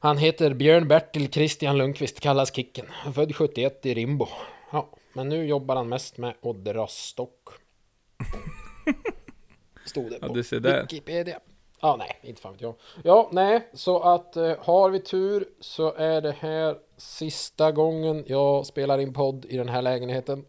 Han 0.00 0.18
heter 0.18 0.54
Björn 0.54 0.88
Bertil 0.88 1.32
Christian 1.32 1.78
Lundqvist, 1.78 2.20
kallas 2.20 2.54
Kicken. 2.54 2.86
Född 3.14 3.36
71 3.36 3.86
i 3.86 3.94
Rimbo. 3.94 4.28
Ja, 4.72 4.90
men 5.12 5.28
nu 5.28 5.46
jobbar 5.46 5.76
han 5.76 5.88
mest 5.88 6.18
med 6.18 6.34
att 6.42 6.64
dra 6.64 6.86
stock. 6.86 7.48
Stod 9.84 10.10
det 10.10 10.18
Ja, 10.20 10.28
på 10.28 10.34
där. 10.58 10.82
Wikipedia. 10.82 11.40
Ja, 11.84 11.96
nej, 11.98 12.18
inte 12.22 12.40
fan 12.40 12.52
vet 12.52 12.60
jag. 12.60 12.74
Ja, 13.04 13.28
nej, 13.32 13.68
så 13.72 14.00
att 14.00 14.36
eh, 14.36 14.54
har 14.58 14.90
vi 14.90 15.00
tur 15.00 15.48
så 15.60 15.94
är 15.94 16.20
det 16.20 16.36
här 16.40 16.76
sista 16.96 17.72
gången 17.72 18.24
jag 18.26 18.66
spelar 18.66 18.98
in 18.98 19.12
podd 19.12 19.44
i 19.48 19.56
den 19.56 19.68
här 19.68 19.82
lägenheten. 19.82 20.44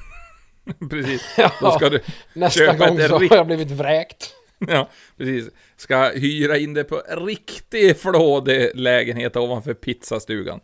precis. 0.90 1.34
Ja, 1.38 1.52
Då 1.60 1.70
ska 1.70 1.90
du... 1.90 2.00
Nästa 2.34 2.76
gång 2.76 3.00
så 3.00 3.18
har 3.18 3.36
jag 3.36 3.46
blivit 3.46 3.70
vräkt. 3.70 4.34
Ja, 4.58 4.88
precis. 5.16 5.50
Ska 5.76 6.08
hyra 6.08 6.58
in 6.58 6.74
det 6.74 6.84
på 6.84 7.02
riktig 7.08 7.96
flådig 7.96 8.70
lägenhet 8.74 9.36
ovanför 9.36 9.74
pizzastugan. 9.74 10.60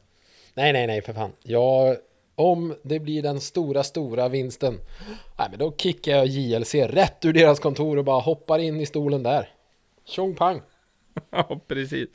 Nej, 0.54 0.72
nej, 0.72 0.86
nej 0.86 1.02
för 1.02 1.12
fan. 1.12 1.32
Jag, 1.42 1.96
om 2.34 2.74
det 2.82 3.00
blir 3.00 3.22
den 3.22 3.40
stora, 3.40 3.82
stora 3.82 4.28
vinsten. 4.28 4.78
Nej, 5.38 5.48
men 5.50 5.58
då 5.58 5.74
kickar 5.76 6.12
jag 6.12 6.26
JLC 6.26 6.74
rätt 6.74 7.24
ur 7.24 7.32
deras 7.32 7.60
kontor 7.60 7.98
och 7.98 8.04
bara 8.04 8.20
hoppar 8.20 8.58
in 8.58 8.80
i 8.80 8.86
stolen 8.86 9.22
där. 9.22 9.51
Tjong 10.04 10.34
pang. 10.36 10.60
Ja, 11.30 11.60
precis. 11.66 12.08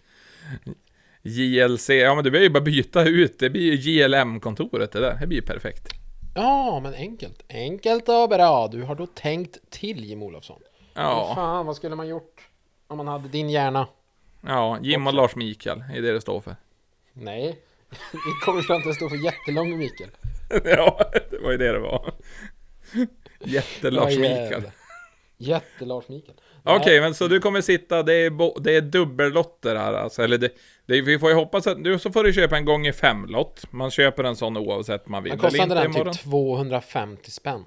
JLC, 1.22 1.90
ja 1.90 2.16
men 2.16 2.24
du 2.24 2.32
behöver 2.32 2.48
ju 2.48 2.54
bara 2.54 2.64
byta 2.64 3.04
ut, 3.04 3.40
det 3.40 3.50
blir 3.50 3.62
ju 3.74 3.92
JLM-kontoret 3.92 4.92
det 4.92 5.00
där, 5.00 5.18
det 5.22 5.28
blir 5.28 5.38
ju 5.38 5.46
perfekt. 5.46 5.88
Ja, 6.36 6.80
men 6.80 6.94
enkelt. 6.94 7.44
Enkelt 7.50 8.10
och 8.10 8.30
bra. 8.30 8.68
Du 8.68 8.84
har 8.84 8.96
då 8.96 9.06
tänkt 9.06 9.58
till 9.70 10.06
Jim 10.06 10.24
Olofsson. 10.24 10.60
Ja. 10.94 11.02
Ja, 11.02 11.36
Fan, 11.36 11.66
vad 11.66 11.76
skulle 11.76 11.96
man 11.96 12.08
gjort 12.08 12.50
om 12.88 12.98
man 12.98 13.08
hade 13.08 13.28
din 13.30 13.50
hjärna? 13.50 13.88
ja, 14.42 14.80
Jim 14.82 15.08
och 15.08 15.14
Lars 15.14 15.36
Mikael, 15.36 15.84
är 15.94 16.02
det 16.02 16.14
det 16.14 16.22
står 16.22 16.42
för. 16.42 16.56
Nej, 17.14 17.60
vi 18.12 18.46
kommer 18.46 18.62
fram 18.62 18.82
till 18.82 18.90
att 18.90 18.94
det 18.94 19.06
står 19.06 19.10
för 19.10 19.26
jättelång 19.26 19.78
Mikael. 19.78 20.10
ja, 20.78 21.12
det 21.32 21.40
var 21.40 21.52
ju 21.52 21.58
det 21.58 21.72
det 21.72 21.80
var. 21.80 22.14
Jätte-Lars 23.40 24.18
Mikael. 24.18 24.72
Jätte-Lars 25.38 26.08
Mikael. 26.10 26.38
Okej, 26.76 27.02
men 27.02 27.14
så 27.14 27.28
du 27.28 27.40
kommer 27.40 27.62
sitta, 27.62 28.04
det 28.04 28.14
är, 28.14 28.30
bo, 28.30 28.60
det 28.60 28.76
är 28.76 28.82
dubbellotter 28.82 29.76
här 29.76 29.94
alltså, 29.94 30.24
eller 30.24 30.38
det, 30.38 30.50
det, 30.86 31.02
vi 31.02 31.20
får 31.20 31.30
ju 31.30 31.36
hoppas 31.36 31.68
att, 31.68 31.84
du 31.84 32.00
så 32.00 32.12
får 32.12 32.24
du 32.24 32.34
köpa 32.34 32.58
en 32.58 32.66
gånger 32.66 32.92
fem 32.92 33.26
lott. 33.26 33.72
Man 33.72 33.92
köper 33.92 34.24
en 34.24 34.36
sån 34.36 34.58
oavsett 34.58 35.08
man 35.08 35.24
vill. 35.24 35.32
Men 35.32 35.40
kostade 35.40 35.64
eller 35.64 35.76
den 35.76 35.86
inte 35.86 35.98
imorgon. 36.00 36.14
typ 36.14 36.24
250 36.24 37.32
spänn? 37.32 37.66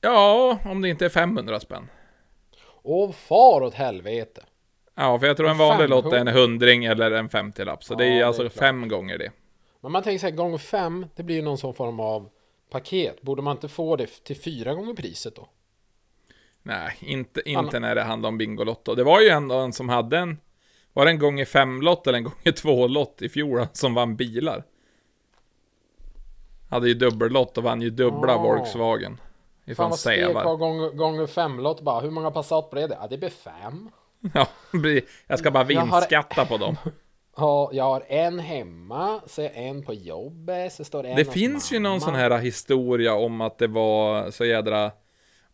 Ja, 0.00 0.58
om 0.64 0.82
det 0.82 0.88
inte 0.88 1.04
är 1.04 1.08
500 1.08 1.60
spänn. 1.60 1.88
Åh 2.82 3.12
far 3.12 3.60
åt 3.62 3.74
helvete. 3.74 4.44
Ja, 4.94 5.18
för 5.18 5.26
jag 5.26 5.36
tror 5.36 5.48
en 5.48 5.58
vanlig 5.58 5.88
lott 5.88 6.04
är 6.04 6.08
en 6.08 6.26
500? 6.26 6.32
hundring 6.40 6.84
eller 6.84 7.10
en 7.10 7.28
50-lapp. 7.28 7.84
Så 7.84 7.94
det 7.94 8.04
Ja, 8.04 8.10
är 8.10 8.14
det 8.14 8.20
är 8.20 8.24
alltså 8.26 8.42
klart. 8.42 8.52
fem 8.52 8.88
gånger 8.88 9.18
det. 9.18 9.32
Men 9.80 9.92
man 9.92 10.02
tänker 10.02 10.18
så 10.18 10.26
här, 10.26 10.34
gånger 10.34 10.58
fem, 10.58 11.06
det 11.16 11.22
blir 11.22 11.36
ju 11.36 11.42
någon 11.42 11.58
sån 11.58 11.74
form 11.74 12.00
av 12.00 12.28
paket. 12.70 13.22
Borde 13.22 13.42
man 13.42 13.56
inte 13.56 13.68
få 13.68 13.96
det 13.96 14.06
till 14.24 14.36
fyra 14.36 14.74
gånger 14.74 14.94
priset 14.94 15.36
då? 15.36 15.48
Nej, 16.66 16.96
inte, 17.00 17.50
inte 17.50 17.80
när 17.80 17.94
det 17.94 18.02
handlar 18.02 18.28
om 18.28 18.38
Bingolotto. 18.38 18.94
Det 18.94 19.04
var 19.04 19.20
ju 19.20 19.28
ändå 19.28 19.54
en 19.54 19.72
som 19.72 19.88
hade 19.88 20.18
en... 20.18 20.38
Var 20.92 21.04
det 21.04 21.10
en 21.10 21.18
gånger 21.18 21.44
fem-lott 21.44 22.06
eller 22.06 22.18
en 22.18 22.24
gånger 22.24 22.52
två-lott 22.52 23.22
i 23.22 23.28
fjol 23.28 23.66
som 23.72 23.94
vann 23.94 24.16
bilar? 24.16 24.64
Hade 26.70 26.88
ju 26.88 26.94
dubbellott 26.94 27.58
och 27.58 27.64
vann 27.64 27.82
ju 27.82 27.90
dubbla 27.90 28.34
Ah. 28.34 28.38
Volkswagen. 28.42 29.16
Fan 29.16 29.72
Ifrån 29.72 29.90
vad 29.90 29.98
stek 29.98 30.22
har 30.24 30.28
Sävar. 30.32 30.56
gånger, 30.56 30.90
gånger 30.90 31.26
fem 31.26 31.60
lott 31.60 31.80
bara. 31.80 32.00
Hur 32.00 32.10
många 32.10 32.30
Passat 32.30 32.70
blev 32.70 32.88
det? 32.88 32.98
Ja, 33.00 33.06
det 33.10 33.18
blir 33.18 33.30
fem. 33.30 33.90
Ja, 34.34 34.46
jag 35.26 35.38
ska 35.38 35.50
bara 35.50 35.72
Jag 35.72 35.80
har- 35.80 35.86
vinstskatta 35.90 36.46
på 36.46 36.56
dem. 36.56 36.76
Ja, 37.36 37.70
jag 37.72 37.84
har 37.84 38.04
en 38.08 38.38
hemma, 38.38 39.20
så 39.26 39.42
är 39.42 39.50
en 39.54 39.82
på 39.82 39.94
jobbet, 39.94 40.72
så 40.72 40.84
står 40.84 41.02
det 41.02 41.08
en 41.08 41.16
Det 41.16 41.24
finns 41.24 41.72
ju 41.72 41.78
någon 41.78 41.90
mamma. 41.92 42.00
sån 42.00 42.14
här 42.14 42.38
historia 42.38 43.14
om 43.14 43.40
att 43.40 43.58
det 43.58 43.66
var 43.66 44.30
så 44.30 44.44
jädra 44.44 44.90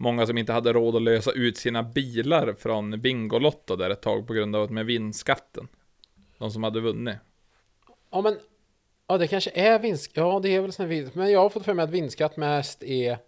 många 0.01 0.27
som 0.27 0.39
inte 0.39 0.53
hade 0.53 0.73
råd 0.73 0.97
att 0.97 1.03
lösa 1.03 1.33
ut 1.33 1.57
sina 1.57 1.83
bilar 1.83 2.55
från 2.59 3.01
Bingolotto 3.01 3.77
där 3.77 3.91
ett 3.91 4.01
tag 4.01 4.27
på 4.27 4.33
grund 4.33 4.57
av 4.57 4.63
att 4.63 4.71
med 4.71 4.87
vinstskatten. 4.87 5.69
De 6.39 6.51
som 6.51 6.65
hade 6.65 6.81
vunnit. 6.81 7.17
Ja, 8.11 8.21
men 8.21 8.39
ja, 9.07 9.19
det 9.19 9.27
kanske 9.27 9.51
är 9.55 9.79
vinst. 9.79 10.11
Ja, 10.15 10.41
det 10.43 10.55
är 10.55 10.61
väl 10.61 10.73
sån 10.73 10.89
vinst. 10.89 11.15
Men 11.15 11.31
jag 11.33 11.41
har 11.41 11.49
fått 11.49 11.65
för 11.65 11.75
mig 11.75 11.83
att 11.83 11.91
vinstskatt 11.91 12.37
mest 12.37 12.83
är 12.83 13.19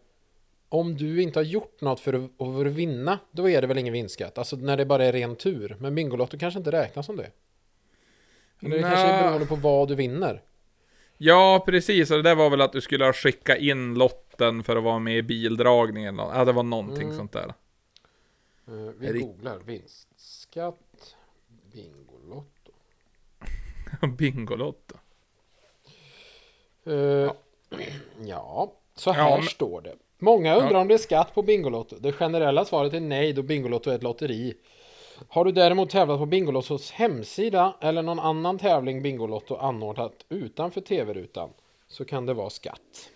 om 0.69 0.97
du 0.97 1.23
inte 1.23 1.39
har 1.39 1.45
gjort 1.45 1.81
något 1.81 2.01
för 2.01 2.13
att, 2.13 2.31
för 2.39 2.67
att 2.67 2.73
vinna, 2.73 3.19
då 3.31 3.51
är 3.51 3.61
det 3.61 3.67
väl 3.67 3.79
ingen 3.79 3.93
vinstskatt. 3.93 4.39
Alltså 4.39 4.57
när 4.57 4.77
det 4.77 4.85
bara 4.85 5.05
är 5.05 5.13
ren 5.13 5.37
tur. 5.37 5.77
Men 5.81 5.95
Bingolotto 5.95 6.39
kanske 6.39 6.59
inte 6.59 6.73
räknas 6.73 7.07
som 7.07 7.17
det. 7.17 7.31
Eller 8.61 8.77
det 8.77 8.83
kanske 8.83 9.07
är 9.07 9.23
beroende 9.23 9.47
på 9.47 9.57
vad 9.57 9.89
du 9.89 9.95
vinner. 9.95 10.43
Ja, 11.25 11.63
precis. 11.67 12.11
Och 12.11 12.17
det 12.17 12.23
där 12.23 12.35
var 12.35 12.51
väl 12.51 12.61
att 12.61 12.73
du 12.73 12.81
skulle 12.81 13.05
ha 13.05 13.13
skickat 13.13 13.59
in 13.59 13.95
lotten 13.95 14.63
för 14.63 14.77
att 14.77 14.83
vara 14.85 14.99
med 14.99 15.17
i 15.17 15.23
bildragningen. 15.23 16.19
Ja, 16.19 16.45
det 16.45 16.53
var 16.53 16.63
någonting 16.63 17.03
Mm. 17.03 17.17
sånt 17.17 17.33
där. 17.33 17.55
Eh, 18.69 18.73
vi 18.99 19.07
Är 19.07 19.13
det- 19.13 19.19
googlar 19.19 19.59
vinstskatt, 19.59 21.15
Bingolotto. 21.73 22.73
Bingolotto. 24.19 24.95
Eh, 26.87 27.33
ja. 28.27 28.73
så 28.95 29.11
här 29.13 29.31
Ja, 29.31 29.37
men- 29.37 29.47
står 29.47 29.81
det. 29.81 29.95
Många 30.19 30.55
undrar 30.57 30.73
Ja. 30.73 30.79
om 30.81 30.89
det 30.89 30.95
är 30.95 30.99
skatt 30.99 31.35
på 31.35 31.43
Bingolotto. 31.43 31.97
Det 32.01 32.13
generella 32.13 32.65
svaret 32.65 32.95
är 32.95 33.01
nej 33.01 33.33
då 33.33 33.43
Bingolotto 33.43 33.91
är 33.91 33.95
ett 33.95 34.03
lotteri. 34.03 34.55
Har 35.29 35.45
du 35.45 35.53
däremot 35.53 35.91
tävlat 35.91 36.19
på 36.19 36.27
Bingolottos 36.27 36.91
hemsida 36.91 37.77
eller 37.81 38.03
någon 38.03 38.19
annan 38.19 38.59
tävling 38.59 39.03
Bingolotto 39.03 39.57
anordnat 39.57 40.25
utanför 40.29 40.81
tv-rutan 40.81 41.51
så 41.89 42.05
kan 42.05 42.27
det 42.27 42.35
vara 42.35 42.51
skatt. 42.51 43.11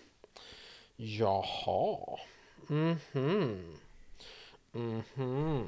Jaha. 0.95 2.19
Mhm. 2.67 3.77
Mhm. 4.71 5.67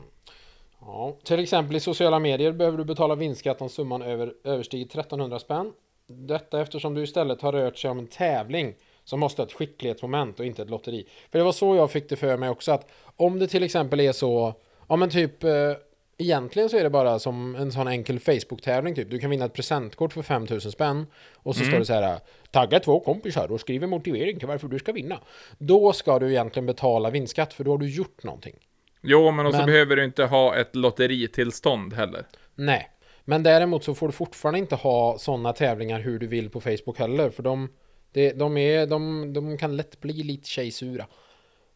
Ja, 0.81 1.15
till 1.23 1.39
exempel 1.39 1.75
i 1.75 1.79
sociala 1.79 2.19
medier 2.19 2.51
behöver 2.51 2.77
du 2.77 2.83
betala 2.83 3.15
vinstskatt 3.15 3.61
om 3.61 3.69
summan 3.69 4.01
över, 4.01 4.33
överstiger 4.43 4.85
1300 4.85 5.39
spänn. 5.39 5.73
Detta 6.07 6.61
eftersom 6.61 6.93
du 6.93 7.03
istället 7.03 7.41
har 7.41 7.51
rört 7.51 7.77
sig 7.77 7.91
om 7.91 7.99
en 7.99 8.07
tävling 8.07 8.75
som 9.03 9.19
måste 9.19 9.41
ha 9.41 9.47
ett 9.47 9.53
skicklighetsmoment 9.53 10.39
och 10.39 10.45
inte 10.45 10.61
ett 10.61 10.69
lotteri. 10.69 11.07
För 11.31 11.39
det 11.39 11.45
var 11.45 11.51
så 11.51 11.75
jag 11.75 11.91
fick 11.91 12.09
det 12.09 12.15
för 12.15 12.37
mig 12.37 12.49
också 12.49 12.71
att 12.71 12.91
om 13.15 13.39
det 13.39 13.47
till 13.47 13.63
exempel 13.63 13.99
är 13.99 14.11
så, 14.11 14.53
ja 14.87 14.95
men 14.95 15.09
typ 15.09 15.43
eh, 15.43 15.73
egentligen 16.19 16.69
så 16.69 16.77
är 16.77 16.83
det 16.83 16.89
bara 16.89 17.19
som 17.19 17.55
en 17.55 17.71
sån 17.71 17.87
enkel 17.87 18.19
Facebook-tävling 18.19 18.95
typ. 18.95 19.09
Du 19.09 19.19
kan 19.19 19.29
vinna 19.29 19.45
ett 19.45 19.53
presentkort 19.53 20.13
för 20.13 20.21
5000 20.21 20.71
spänn 20.71 21.07
och 21.35 21.55
så 21.55 21.63
står 21.63 21.79
det 21.79 21.85
så 21.85 21.93
här 21.93 22.19
tagga 22.51 22.79
två 22.79 22.99
kompisar 22.99 23.51
och 23.51 23.59
skriv 23.59 23.83
en 23.83 23.89
motivering 23.89 24.39
till 24.39 24.47
varför 24.47 24.67
du 24.67 24.79
ska 24.79 24.91
vinna. 24.91 25.19
Då 25.57 25.93
ska 25.93 26.19
du 26.19 26.29
egentligen 26.29 26.65
betala 26.65 27.09
vinstskatt 27.09 27.53
för 27.53 27.63
då 27.63 27.71
har 27.71 27.77
du 27.77 27.89
gjort 27.89 28.23
någonting. 28.23 28.55
Jo, 29.01 29.31
men 29.31 29.45
och 29.45 29.55
så 29.55 29.65
behöver 29.65 29.95
du 29.95 30.05
inte 30.05 30.23
ha 30.23 30.55
ett 30.55 30.75
lotteritillstånd 30.75 31.93
heller. 31.93 32.25
Nej, 32.55 32.89
men 33.25 33.43
däremot 33.43 33.83
så 33.83 33.95
får 33.95 34.07
du 34.07 34.11
fortfarande 34.11 34.59
inte 34.59 34.75
ha 34.75 35.17
sådana 35.17 35.53
tävlingar 35.53 35.99
hur 35.99 36.19
du 36.19 36.27
vill 36.27 36.49
på 36.49 36.61
Facebook 36.61 36.99
heller. 36.99 37.29
För 37.29 37.43
de, 37.43 37.69
det, 38.13 38.31
de, 38.31 38.57
är, 38.57 38.85
de, 38.85 39.33
de 39.33 39.57
kan 39.57 39.77
lätt 39.77 39.99
bli 39.99 40.23
lite 40.23 40.49
tjejsura. 40.49 41.05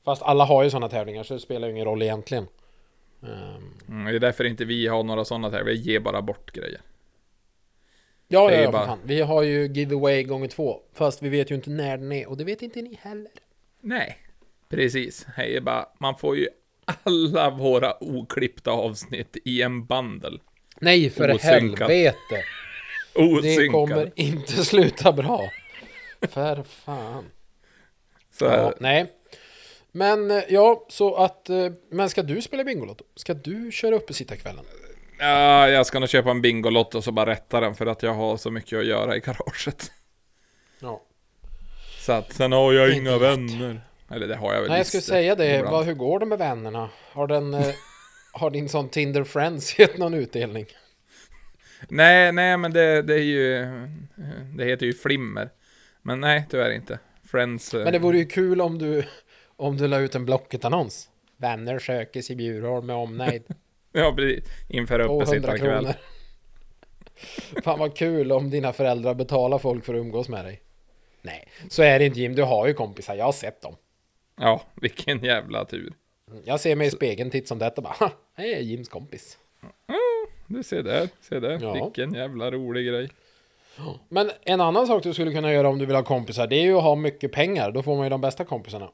Fast 0.05 0.23
alla 0.23 0.45
har 0.45 0.63
ju 0.63 0.69
sådana 0.69 0.89
tävlingar 0.89 1.23
så 1.23 1.33
det 1.33 1.39
spelar 1.39 1.67
ju 1.67 1.73
ingen 1.73 1.85
roll 1.85 2.01
egentligen. 2.01 2.47
Ehm, 3.23 3.69
Mm, 3.87 4.05
det 4.05 4.15
är 4.17 4.19
därför 4.19 4.43
inte 4.43 4.65
vi 4.65 4.87
har 4.87 5.03
några 5.03 5.25
sådana 5.25 5.49
här. 5.49 5.63
Vi 5.63 5.73
ger 5.73 5.99
bara 5.99 6.21
bort 6.21 6.51
grejer. 6.51 6.81
ja, 8.27 8.49
Det 8.49 8.55
ja, 8.55 8.61
ja 8.61 8.71
bara-. 8.71 8.97
Vi 9.05 9.21
har 9.21 9.43
ju 9.43 9.67
giveaway 9.67 10.23
gånger 10.23 10.47
två. 10.47 10.81
Fast 10.93 11.21
vi 11.23 11.29
vet 11.29 11.51
ju 11.51 11.55
inte 11.55 11.69
när 11.69 11.97
den 11.97 12.11
är 12.11 12.29
och 12.29 12.37
det 12.37 12.43
vet 12.43 12.61
inte 12.61 12.81
ni 12.81 12.97
heller. 13.01 13.31
Nej, 13.81 14.17
precis. 14.69 15.25
Hej, 15.35 15.61
bara, 15.61 15.85
man 15.99 16.17
får 16.17 16.37
ju 16.37 16.47
alla 17.03 17.49
våra 17.49 18.03
oklippta 18.03 18.71
avsnitt 18.71 19.37
i 19.45 19.61
en 19.61 19.85
bundle. 19.85 20.39
Nej, 20.79 21.09
för 21.09 21.33
Osynkad. 21.35 21.89
helvete! 21.89 22.15
Det 23.15 23.21
Osynkade. 23.21 23.67
kommer 23.69 24.11
inte 24.15 24.51
sluta 24.65 25.11
bra. 25.11 25.41
För 26.21 26.63
fan. 26.63 27.25
Så 28.31 28.49
här. 28.49 28.57
Ja, 28.57 28.73
nej. 28.79 29.05
Men 29.95 30.31
eh, 30.31 30.43
ja, 30.49 30.85
så 30.89 31.15
att... 31.15 31.49
eh, 31.49 31.71
Men 31.91 32.09
ska 32.09 32.23
du 32.23 32.41
spela 32.41 32.63
Bingolotto? 32.63 33.03
Ska 33.15 33.33
du 33.33 33.71
köra 33.71 33.95
upp 33.95 34.11
i 34.11 34.25
kvällen? 34.25 34.65
Ja, 35.19 35.69
jag 35.69 35.85
ska 35.85 35.99
nog 35.99 36.09
köpa 36.09 36.31
en 36.31 36.41
Bingolotto 36.41 36.97
och 36.97 37.03
så 37.03 37.11
bara 37.11 37.29
rätta 37.31 37.59
den 37.59 37.75
för 37.75 37.85
att 37.85 38.03
jag 38.03 38.13
har 38.13 38.37
så 38.37 38.51
mycket 38.51 38.79
att 38.79 38.85
göra 38.85 39.15
i 39.15 39.19
garaget. 39.19 39.91
Ja. 40.79 41.01
Så 41.99 42.11
att 42.11 42.33
sen 42.33 42.51
har 42.51 42.73
jag 42.73 42.93
inga 42.97 43.17
vänner. 43.17 43.81
Eller 44.11 44.27
det 44.27 44.35
har 44.35 44.53
jag 44.53 44.61
väl 44.61 44.69
Nej, 44.69 44.77
jag 44.79 44.87
skulle 44.87 45.01
säga 45.01 45.35
det. 45.35 45.63
Vad, 45.63 45.85
hur 45.85 45.93
går 45.93 46.19
det 46.19 46.25
med 46.25 46.37
vännerna? 46.37 46.89
Har 47.11 47.27
den... 47.27 47.53
eh, 47.53 47.67
har 48.33 48.49
din 48.49 48.69
sån 48.69 48.89
Tinder 48.89 49.23
Friends 49.23 49.79
gett 49.79 49.97
någon 49.97 50.13
utdelning? 50.13 50.65
Nej, 51.89 52.31
nej, 52.31 52.57
men 52.57 52.73
det, 52.73 53.01
det 53.01 53.13
är 53.13 53.23
ju... 53.23 53.65
Det 54.55 54.65
heter 54.65 54.85
ju 54.85 54.93
Flimmer. 54.93 55.49
Men 56.01 56.19
nej, 56.21 56.45
tyvärr 56.49 56.71
inte. 56.71 56.99
Friends... 57.31 57.73
Men 57.73 57.93
det 57.93 57.99
vore 57.99 58.17
ju 58.17 58.25
kul 58.25 58.61
om 58.61 58.77
du... 58.77 59.03
Om 59.55 59.77
du 59.77 59.87
la 59.87 59.99
ut 59.99 60.15
en 60.15 60.25
Blocket-annons. 60.25 61.09
Vänner 61.37 61.79
sökes 61.79 62.31
i 62.31 62.35
Bjurholm 62.35 62.85
med 62.85 62.95
omnejd. 62.95 63.43
Ja, 63.95 64.13
precis. 64.15 64.49
Inför 64.69 64.99
200 64.99 65.15
uppesittarkväll. 65.23 65.83
kronor. 65.83 65.93
Fan 67.63 67.79
vad 67.79 67.95
kul 67.97 68.31
om 68.31 68.49
dina 68.49 68.73
föräldrar 68.73 69.13
betalar 69.13 69.57
folk 69.57 69.85
för 69.85 69.93
att 69.93 69.97
umgås 69.99 70.29
med 70.29 70.45
dig. 70.45 70.61
Nej, 71.21 71.47
så 71.69 71.83
är 71.83 71.99
det 71.99 72.05
inte 72.05 72.19
Jim. 72.19 72.35
Du 72.35 72.43
har 72.43 72.67
ju 72.67 72.73
kompisar. 72.73 73.15
Jag 73.15 73.25
har 73.25 73.31
sett 73.31 73.61
dem. 73.61 73.75
Ja, 74.39 74.61
vilken 74.81 75.23
jävla 75.23 75.65
tur. 75.65 75.93
Jag 76.43 76.59
ser 76.59 76.75
mig 76.75 76.87
i 76.87 76.91
spegeln 76.91 77.29
titt 77.31 77.47
som 77.47 77.59
detta 77.59 77.81
bara. 77.81 78.11
Det 78.35 78.53
är 78.53 78.59
Jims 78.59 78.89
kompis. 78.89 79.37
Du 80.47 80.63
ser 80.63 80.83
där, 80.83 81.09
se 81.21 81.39
där. 81.39 81.59
Ja. 81.61 81.73
Vilken 81.73 82.13
jävla 82.13 82.51
rolig 82.51 82.87
grej. 82.87 83.09
Men 84.09 84.31
en 84.41 84.61
annan 84.61 84.87
sak 84.87 85.03
du 85.03 85.13
skulle 85.13 85.31
kunna 85.31 85.53
göra 85.53 85.69
om 85.69 85.77
du 85.79 85.85
vill 85.85 85.95
ha 85.95 86.03
kompisar, 86.03 86.47
det 86.47 86.55
är 86.55 86.63
ju 86.63 86.77
att 86.77 86.83
ha 86.83 86.95
mycket 86.95 87.31
pengar. 87.31 87.71
Då 87.71 87.83
får 87.83 87.95
man 87.95 88.05
ju 88.05 88.09
de 88.09 88.21
bästa 88.21 88.45
kompisarna. 88.45 88.89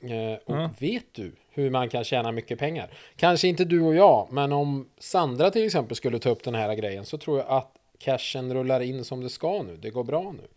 Eh, 0.00 0.38
och 0.44 0.56
Ja. 0.56 0.70
vet 0.78 1.14
du 1.14 1.32
hur 1.50 1.70
man 1.70 1.88
kan 1.88 2.04
tjäna 2.04 2.32
mycket 2.32 2.58
pengar? 2.58 2.90
Kanske 3.16 3.48
inte 3.48 3.64
du 3.64 3.80
och 3.80 3.94
jag, 3.94 4.28
men 4.30 4.52
om 4.52 4.88
Sandra 4.98 5.50
till 5.50 5.66
exempel 5.66 5.96
skulle 5.96 6.18
ta 6.18 6.30
upp 6.30 6.44
den 6.44 6.54
här 6.54 6.74
grejen 6.74 7.04
så 7.04 7.18
tror 7.18 7.38
jag 7.38 7.46
att 7.48 7.72
cashen 7.98 8.54
rullar 8.54 8.80
in 8.80 9.04
som 9.04 9.20
det 9.22 9.30
ska 9.30 9.62
nu. 9.62 9.76
Det 9.76 9.90
går 9.90 10.04
bra 10.04 10.32
nu. 10.38 10.48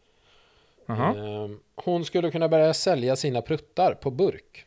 Eh, 0.96 1.50
hon 1.75 2.05
skulle 2.05 2.31
kunna 2.31 2.50
börja 2.50 2.74
sälja 2.74 3.15
sina 3.15 3.41
pruttar 3.41 3.93
på 3.93 4.12
burk. 4.12 4.65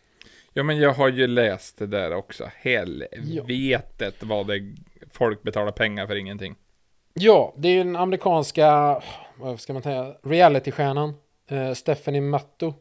Ja, 0.53 0.63
men 0.63 0.79
jag 0.79 0.93
har 0.93 1.09
ju 1.09 1.27
läst 1.27 1.79
det 1.79 1.87
där 1.87 2.15
också. 2.15 2.51
Helvetet 2.57 4.23
vad 4.23 4.47
det... 4.47 4.75
Folk 5.11 5.43
betalar 5.43 5.73
pengar 5.73 6.07
för 6.07 6.17
ingenting. 6.17 6.55
Ja, 7.15 7.55
det 7.57 7.69
är 7.69 7.85
den 7.85 7.97
amerikanska, 7.97 9.01
vad 9.37 9.61
ska 9.61 9.73
man 9.73 9.83
säga, 9.83 10.15
realitystjärnan 10.23 11.15
eh, 11.49 11.73
Stephanie 11.73 12.21
Matto. 12.21 12.75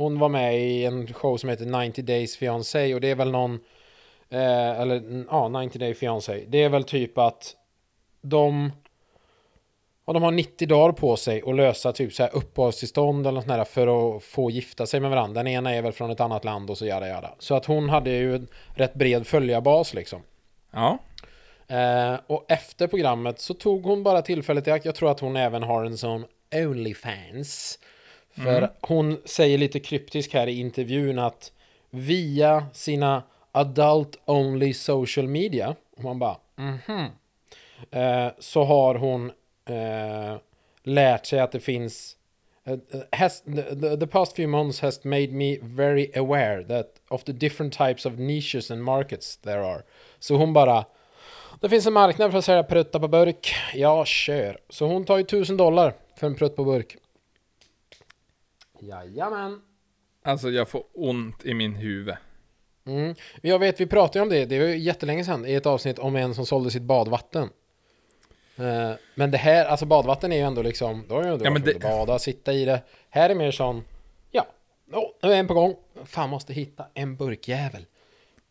Hon 0.00 0.18
var 0.18 0.28
med 0.28 0.60
i 0.60 0.84
en 0.84 1.14
show 1.14 1.36
som 1.36 1.48
heter 1.48 1.86
90 1.86 2.04
Days 2.04 2.36
Fiancé 2.36 2.94
och 2.94 3.00
det 3.00 3.10
är 3.10 3.14
väl 3.14 3.30
någon, 3.30 3.60
eh, 4.30 4.80
eller 4.80 5.24
ja, 5.30 5.48
90 5.48 5.78
Day 5.78 5.94
Fiancé. 5.94 6.44
Det 6.48 6.62
är 6.62 6.68
väl 6.68 6.84
typ 6.84 7.18
att 7.18 7.56
de, 8.20 8.72
och 10.04 10.14
de 10.14 10.22
har 10.22 10.30
90 10.30 10.68
dagar 10.68 10.92
på 10.92 11.16
sig 11.16 11.42
att 11.46 11.56
lösa 11.56 11.92
typ 11.92 12.12
så 12.12 12.22
här 12.22 12.34
uppehållstillstånd 12.34 13.26
eller 13.26 13.34
något 13.34 13.44
sånt 13.44 13.56
här 13.56 13.64
för 13.64 14.16
att 14.16 14.22
få 14.22 14.50
gifta 14.50 14.86
sig 14.86 15.00
med 15.00 15.10
varandra. 15.10 15.42
Den 15.42 15.52
ena 15.52 15.74
är 15.74 15.82
väl 15.82 15.92
från 15.92 16.10
ett 16.10 16.20
annat 16.20 16.44
land 16.44 16.70
och 16.70 16.78
så 16.78 16.86
jada 16.86 17.08
jada. 17.08 17.34
Så 17.38 17.54
att 17.54 17.64
hon 17.64 17.88
hade 17.88 18.10
ju 18.10 18.34
en 18.34 18.48
rätt 18.74 18.94
bred 18.94 19.26
följarbas 19.26 19.94
liksom. 19.94 20.22
Ja. 20.70 20.98
Eh, 21.68 22.20
och 22.26 22.44
efter 22.48 22.86
programmet 22.86 23.40
så 23.40 23.54
tog 23.54 23.84
hon 23.84 24.02
bara 24.02 24.22
tillfället 24.22 24.68
i 24.68 24.70
akt. 24.70 24.84
Jag 24.84 24.94
tror 24.94 25.10
att 25.10 25.20
hon 25.20 25.36
även 25.36 25.62
har 25.62 25.84
en 25.84 25.98
sån 25.98 26.24
Onlyfans. 26.54 27.78
För 28.34 28.70
hon 28.80 29.18
säger 29.24 29.58
lite 29.58 29.80
kryptisk 29.80 30.34
här 30.34 30.46
i 30.46 30.60
intervjun 30.60 31.18
att 31.18 31.52
via 31.90 32.66
sina 32.72 33.22
adult 33.52 34.18
only 34.24 34.74
social 34.74 35.28
media, 35.28 35.74
och 35.96 36.04
man 36.04 36.18
bara 36.18 36.36
mhm, 36.56 37.06
eh, 37.90 38.32
så 38.38 38.64
har 38.64 38.94
hon 38.94 39.32
eh, 39.68 40.36
lärt 40.82 41.26
sig 41.26 41.40
att 41.40 41.52
det 41.52 41.60
finns 41.60 42.16
eh, 42.64 42.78
has, 43.12 43.42
the, 43.42 43.96
the, 43.96 44.06
past 44.06 44.36
few 44.36 44.50
months 44.50 44.80
has 44.80 45.04
made 45.04 45.28
me 45.28 45.58
very 45.62 46.10
aware 46.16 46.64
that 46.64 46.86
of 47.08 47.24
the 47.24 47.32
different 47.32 47.78
types 47.78 48.06
of 48.06 48.12
niches 48.12 48.70
and 48.70 48.82
markets 48.82 49.36
there 49.36 49.64
are. 49.64 49.82
Så 50.18 50.34
hon 50.34 50.52
bara 50.52 50.84
det 51.60 51.68
finns 51.68 51.86
en 51.86 51.92
marknad 51.92 52.30
för 52.30 52.38
att 52.38 52.44
sälja 52.44 52.62
pruttar 52.62 52.98
på 53.00 53.08
burk. 53.08 53.54
Ja, 53.74 54.04
kör. 54.04 54.58
Så 54.68 54.86
hon 54.86 55.04
tar 55.04 55.18
ju 55.18 55.24
tusen 55.24 55.56
dollar 55.56 55.94
för 56.16 56.26
en 56.26 56.34
prutt 56.34 56.56
på 56.56 56.64
burk. 56.64 56.96
Jajamän. 58.82 59.60
Alltså 60.24 60.50
jag 60.50 60.68
får 60.68 60.84
ont 60.94 61.44
i 61.44 61.54
min 61.54 61.74
huvud. 61.74 62.14
Mm. 62.86 63.14
Jag 63.42 63.58
vet, 63.58 63.80
vi 63.80 63.86
pratade 63.86 64.18
ju 64.18 64.22
om 64.22 64.28
det, 64.28 64.44
det 64.44 64.58
var 64.58 64.66
ju 64.66 64.78
jättelänge 64.78 65.24
sedan 65.24 65.46
i 65.46 65.54
ett 65.54 65.66
avsnitt 65.66 65.98
om 65.98 66.16
en 66.16 66.34
som 66.34 66.46
sålde 66.46 66.70
sitt 66.70 66.82
badvatten. 66.82 67.48
Eh, 68.56 68.92
Men 69.14 69.30
det 69.30 69.38
här, 69.38 69.64
alltså 69.66 69.86
badvatten 69.86 70.32
är 70.32 70.36
ju 70.36 70.42
ändå 70.42 70.62
liksom, 70.62 71.04
då 71.08 71.14
har 71.14 71.22
ju 71.24 71.32
ändå 71.32 71.44
Ja, 71.44 71.50
men 71.50 71.62
det- 71.62 71.80
bada, 71.82 72.18
sitta 72.18 72.52
i 72.52 72.64
det. 72.64 72.82
Här 73.10 73.30
är 73.30 73.34
mer 73.34 73.50
sån, 73.50 73.84
ja, 74.30 74.46
oh, 74.92 75.10
nu 75.22 75.32
är 75.32 75.36
en 75.36 75.46
på 75.46 75.54
gång. 75.54 75.76
Fan, 76.04 76.30
måste 76.30 76.52
hitta 76.52 76.86
en 76.94 77.16
burkjävel. 77.16 77.86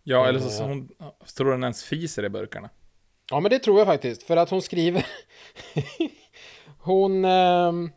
Ja, 0.03 0.27
eller 0.27 0.39
så, 0.39 0.49
så 0.49 0.63
hon, 0.63 0.89
tror 1.37 1.51
hon 1.51 1.63
ens 1.63 1.83
fiser 1.83 2.25
i 2.25 2.29
burkarna. 2.29 2.69
Ja, 3.31 3.39
men 3.39 3.49
det 3.51 3.59
tror 3.59 3.77
jag 3.77 3.87
faktiskt. 3.87 4.23
För 4.23 4.37
att 4.37 4.49
hon 4.49 4.61
skriver... 4.61 5.05
hon... 6.79 7.25
ehm, 7.25 7.91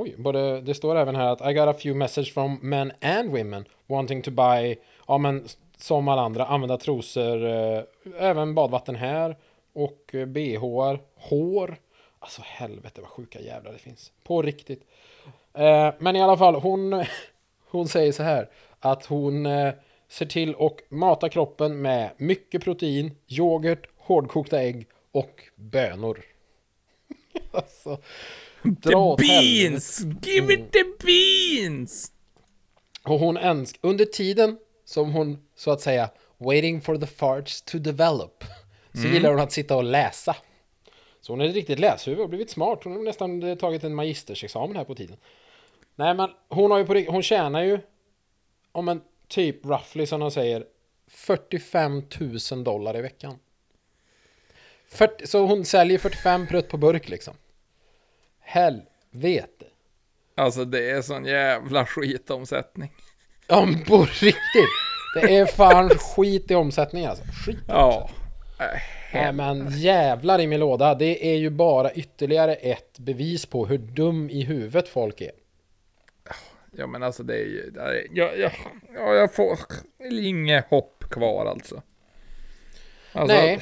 Oj, 0.00 0.14
både, 0.18 0.60
det 0.60 0.74
står 0.74 0.96
även 0.96 1.16
här 1.16 1.26
att 1.26 1.50
I 1.50 1.54
got 1.54 1.68
a 1.68 1.74
few 1.78 1.98
messages 1.98 2.34
from 2.34 2.58
men 2.62 2.92
and 3.00 3.30
women 3.30 3.64
wanting 3.86 4.22
to 4.22 4.30
buy, 4.30 4.76
ja 5.08 5.18
men 5.18 5.48
som 5.76 6.08
alla 6.08 6.22
andra, 6.22 6.46
använda 6.46 6.76
trosor, 6.76 7.46
eh, 7.46 7.82
även 8.18 8.54
badvatten 8.54 8.94
här 8.94 9.36
och 9.72 10.14
eh, 10.14 10.26
bhar, 10.26 11.00
hår. 11.14 11.76
Alltså 12.18 12.42
helvete 12.44 13.00
vad 13.00 13.10
sjuka 13.10 13.40
jävlar 13.40 13.72
det 13.72 13.78
finns. 13.78 14.12
På 14.24 14.42
riktigt. 14.42 14.82
Eh, 15.54 15.92
men 15.98 16.16
i 16.16 16.22
alla 16.22 16.36
fall, 16.36 16.54
hon, 16.54 17.04
hon 17.70 17.88
säger 17.88 18.12
så 18.12 18.22
här 18.22 18.48
att 18.80 19.06
hon 19.06 19.46
eh, 19.46 19.72
ser 20.08 20.26
till 20.26 20.54
och 20.54 20.80
mata 20.88 21.28
kroppen 21.28 21.82
med 21.82 22.10
mycket 22.16 22.64
protein, 22.64 23.10
yoghurt, 23.28 23.88
hårdkokta 23.96 24.62
ägg 24.62 24.86
och 25.12 25.42
bönor. 25.54 26.24
alltså, 27.52 27.98
dra 28.62 29.16
The 29.16 29.22
beans! 29.22 30.00
Give 30.22 30.46
me 30.46 30.56
the 30.56 30.84
beans! 31.04 32.12
Och 33.02 33.18
hon 33.18 33.36
önsk 33.36 33.78
under 33.80 34.04
tiden 34.04 34.58
som 34.84 35.12
hon 35.12 35.38
så 35.56 35.70
att 35.70 35.80
säga 35.80 36.10
waiting 36.38 36.80
for 36.80 36.96
the 36.96 37.06
farts 37.06 37.62
to 37.62 37.78
develop 37.78 38.44
så 38.92 39.08
gillar 39.08 39.30
hon 39.30 39.40
att 39.40 39.52
sitta 39.52 39.76
och 39.76 39.84
läsa. 39.84 40.36
Så 41.20 41.32
hon 41.32 41.40
är 41.40 41.48
ett 41.48 41.54
riktigt 41.54 41.78
läshuvud 41.78 42.20
och 42.20 42.28
blivit 42.28 42.50
smart. 42.50 42.84
Hon 42.84 42.92
har 42.92 43.02
nästan 43.02 43.56
tagit 43.56 43.84
en 43.84 43.94
magistersexamen 43.94 44.76
här 44.76 44.84
på 44.84 44.94
tiden. 44.94 45.16
Nej 45.94 46.14
men 46.14 46.30
hon 46.48 46.70
har 46.70 46.78
ju 46.78 46.84
på 46.84 47.12
hon 47.12 47.22
tjänar 47.22 47.62
ju 47.62 47.78
om 48.72 48.88
en 48.88 49.00
typ 49.28 49.66
roughly 49.66 50.06
som 50.06 50.20
de 50.20 50.30
säger 50.30 50.64
45 51.08 52.02
000 52.50 52.64
dollar 52.64 52.96
i 52.96 53.02
veckan. 53.02 53.38
40, 54.88 55.26
så 55.26 55.46
hon 55.46 55.64
säljer 55.64 55.98
45 55.98 56.46
prutt 56.46 56.68
på 56.68 56.76
burk 56.76 57.08
liksom. 57.08 57.34
Helvete. 58.48 59.64
Alltså 60.34 60.64
det 60.64 60.90
är 60.90 61.02
sån 61.02 61.24
jävla 61.24 61.86
skitomsättning. 61.86 62.92
Ja, 63.46 63.64
men 63.64 63.84
på 63.84 64.02
riktigt. 64.02 64.68
Det 65.14 65.36
är 65.36 65.46
fan 65.46 65.88
skit 65.88 66.50
i 66.50 66.54
omsättning 66.54 67.06
alltså. 67.06 67.24
Skit. 67.46 67.58
Ja. 67.68 68.10
Äh, 68.60 68.66
Nej, 69.14 69.32
men 69.32 69.70
jävlar 69.70 70.40
i 70.40 70.46
min 70.46 70.60
låda. 70.60 70.94
Det 70.94 71.32
är 71.32 71.36
ju 71.36 71.50
bara 71.50 71.92
ytterligare 71.92 72.54
ett 72.54 72.98
bevis 72.98 73.46
på 73.46 73.66
hur 73.66 73.78
dum 73.78 74.30
i 74.30 74.42
huvudet 74.42 74.88
folk 74.88 75.20
är. 75.20 75.32
Ja 76.72 76.86
men 76.86 77.02
alltså 77.02 77.22
det 77.22 77.34
är 77.34 77.44
ju, 77.44 77.70
det 77.70 77.80
är, 77.80 78.06
jag, 78.10 78.38
jag, 78.38 78.52
ja, 78.94 79.14
jag 79.14 79.34
får 79.34 79.58
inget 80.10 80.64
hopp 80.70 81.04
kvar 81.10 81.46
alltså. 81.46 81.82
alltså 83.12 83.36
Nej. 83.36 83.60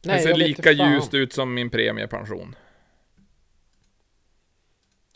det 0.00 0.08
Nej, 0.08 0.22
ser 0.22 0.28
vet 0.28 0.38
lika 0.38 0.70
ljust 0.70 1.14
ut 1.14 1.32
som 1.32 1.54
min 1.54 1.70
premiepension. 1.70 2.56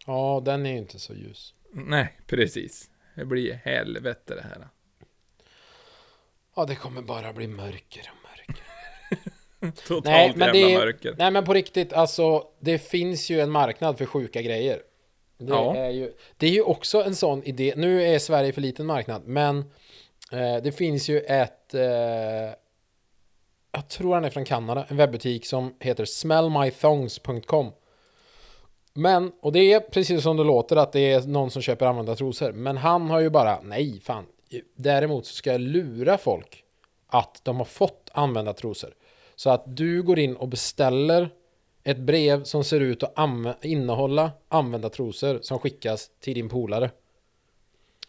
Ja, 0.08 0.42
den 0.44 0.66
är 0.66 0.70
ju 0.72 0.78
inte 0.78 0.98
så 0.98 1.14
ljus. 1.14 1.54
Nej, 1.72 2.18
precis. 2.26 2.90
Det 3.16 3.24
blir 3.24 3.54
helvete 3.54 4.34
det 4.34 4.42
här. 4.42 4.68
Ja, 6.56 6.64
det 6.64 6.74
kommer 6.74 7.02
bara 7.02 7.32
bli 7.32 7.46
mörker 7.48 8.10
och 8.12 8.28
mörker. 8.30 8.64
Totalt 9.88 10.04
Nej, 10.04 10.32
men 10.36 10.54
jävla 10.54 10.68
det 10.68 10.78
mörker. 10.78 11.14
nej, 11.18 11.30
men 11.30 11.44
på 11.44 11.54
riktigt, 11.54 11.92
alltså, 11.92 12.44
det 12.60 12.78
finns 12.78 13.30
ju 13.30 13.40
en 13.40 13.50
marknad 13.50 13.98
för 13.98 14.06
sjuka 14.06 14.42
grejer. 14.42 14.82
Det, 15.38 15.44
Ja. 15.52 15.76
är 15.76 15.90
ju, 15.90 16.12
det 16.36 16.46
är 16.46 16.50
ju 16.50 16.62
också 16.62 17.02
en 17.04 17.14
sån 17.16 17.42
idé. 17.44 17.74
Nu 17.76 18.02
är 18.02 18.18
Sverige 18.18 18.52
för 18.52 18.60
liten 18.60 18.86
marknad, 18.86 19.22
men 19.26 19.58
eh, 20.32 20.56
det 20.62 20.72
finns 20.72 21.08
ju 21.08 21.20
ett... 21.20 21.74
Eh, 21.74 21.82
jag 23.72 23.88
tror 23.88 24.14
han 24.14 24.24
är 24.24 24.30
från 24.30 24.44
Kanada, 24.44 24.86
en 24.88 24.96
webbutik 24.96 25.46
som 25.46 25.74
heter 25.80 26.04
smellmythongs.com. 26.04 27.72
Men, 28.98 29.32
och 29.40 29.52
det 29.52 29.72
är 29.72 29.80
precis 29.80 30.22
som 30.22 30.36
det 30.36 30.44
låter 30.44 30.76
att 30.76 30.92
det 30.92 31.12
är 31.12 31.20
någon 31.26 31.50
som 31.50 31.62
köper 31.62 31.86
använda 31.86 32.14
trosor. 32.14 32.52
Men 32.52 32.76
han 32.76 33.10
har 33.10 33.20
ju 33.20 33.30
bara, 33.30 33.60
nej 33.62 34.00
fan. 34.00 34.26
Däremot 34.76 35.26
så 35.26 35.34
ska 35.34 35.52
jag 35.52 35.60
lura 35.60 36.18
folk 36.18 36.64
att 37.06 37.40
de 37.42 37.56
har 37.56 37.64
fått 37.64 38.10
använda 38.12 38.52
trosor. 38.52 38.94
Så 39.36 39.50
att 39.50 39.76
du 39.76 40.02
går 40.02 40.18
in 40.18 40.36
och 40.36 40.48
beställer 40.48 41.30
ett 41.84 41.98
brev 41.98 42.44
som 42.44 42.64
ser 42.64 42.80
ut 42.80 43.02
att 43.02 43.14
anv- 43.14 43.54
innehålla 43.62 44.30
använda 44.48 44.88
trosor 44.88 45.38
som 45.42 45.58
skickas 45.58 46.10
till 46.20 46.34
din 46.34 46.48
polare. 46.48 46.90